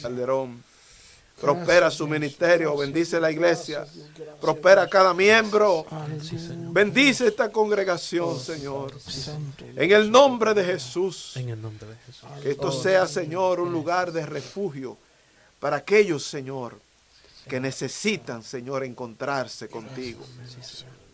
[0.00, 0.64] Calderón.
[1.38, 3.86] Prospera su ministerio, bendice la iglesia,
[4.40, 5.84] prospera cada miembro.
[6.72, 8.94] Bendice esta congregación, Señor.
[9.76, 11.36] En el nombre de Jesús.
[11.36, 12.26] En el nombre de Jesús.
[12.42, 14.96] Que esto sea, Señor, un lugar de refugio
[15.60, 16.78] para aquellos, Señor,
[17.48, 20.24] que necesitan, Señor, encontrarse contigo.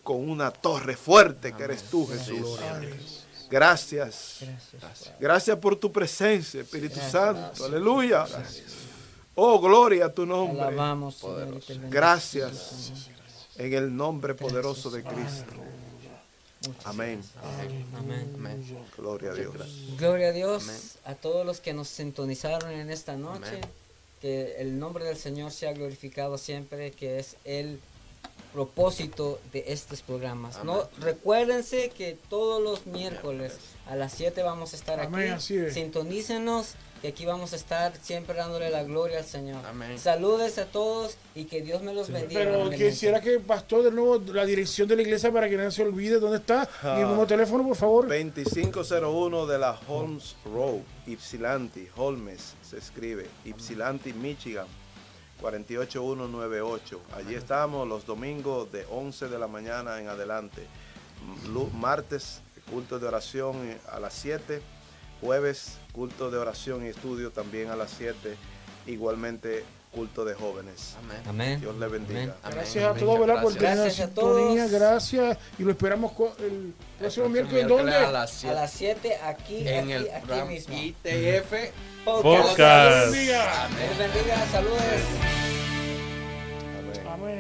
[0.03, 2.59] Con una torre fuerte que eres tú, Jesús.
[3.51, 4.39] Gracias.
[4.41, 5.15] Gracias.
[5.21, 7.65] Gracias por tu presencia, Espíritu Santo.
[7.65, 8.27] Aleluya.
[9.35, 10.75] Oh, gloria a tu nombre.
[11.89, 13.09] Gracias.
[13.57, 15.53] En el nombre poderoso de Cristo.
[16.85, 17.23] Amén.
[17.95, 18.33] Amén.
[18.35, 18.87] Amén.
[18.97, 19.55] Gloria a Dios.
[19.99, 23.61] Gloria a Dios a todos los que nos sintonizaron en esta noche.
[24.23, 27.79] Que el nombre del Señor sea glorificado siempre, que es el
[28.53, 30.63] propósito de estos programas.
[30.65, 33.55] No, recuérdense que todos los miércoles
[33.87, 35.67] a las 7 vamos a estar Amén, así aquí.
[35.67, 35.75] es.
[35.75, 39.67] Sintonícenos, que aquí vamos a estar siempre dándole la gloria al Señor.
[39.67, 39.99] Amén.
[39.99, 42.43] Saludes a todos y que Dios me los bendiga.
[42.45, 45.83] Pero quisiera que pastor de nuevo la dirección de la iglesia para que nadie se
[45.83, 48.07] olvide dónde está y el mismo teléfono, por favor.
[48.07, 54.69] 2501 de la Holmes Road, Ypsilanti, Holmes se escribe, Ypsilanti, Michigan,
[55.41, 57.01] 48198.
[57.17, 60.69] Allí estamos los domingos de 11 de la mañana en adelante.
[61.75, 64.63] Martes, culto de oración eh, a las 7.
[65.21, 68.37] Jueves, culto de oración y estudio también a las 7.
[68.87, 70.97] Igualmente, culto de jóvenes.
[70.99, 71.23] Amén.
[71.29, 71.61] Amén.
[71.61, 72.21] Dios le bendiga.
[72.21, 72.35] Amén.
[72.43, 72.57] Amén.
[72.59, 73.43] Gracias a todos, ¿verdad?
[73.43, 74.71] Por Gracias a todos.
[74.71, 75.39] gracias.
[75.59, 77.67] Y lo esperamos con el próximo El miércoles.
[77.67, 78.07] miércoles ¿Dónde?
[78.07, 78.55] A las A 7.
[78.55, 80.75] las 7 aquí, En aquí, el aquí programa mismo.
[80.77, 81.53] ITF.
[82.05, 82.23] Podcast.
[82.49, 83.13] Podcast.
[83.13, 83.69] Bendiga.
[83.69, 85.62] Dios bendiga, saludos.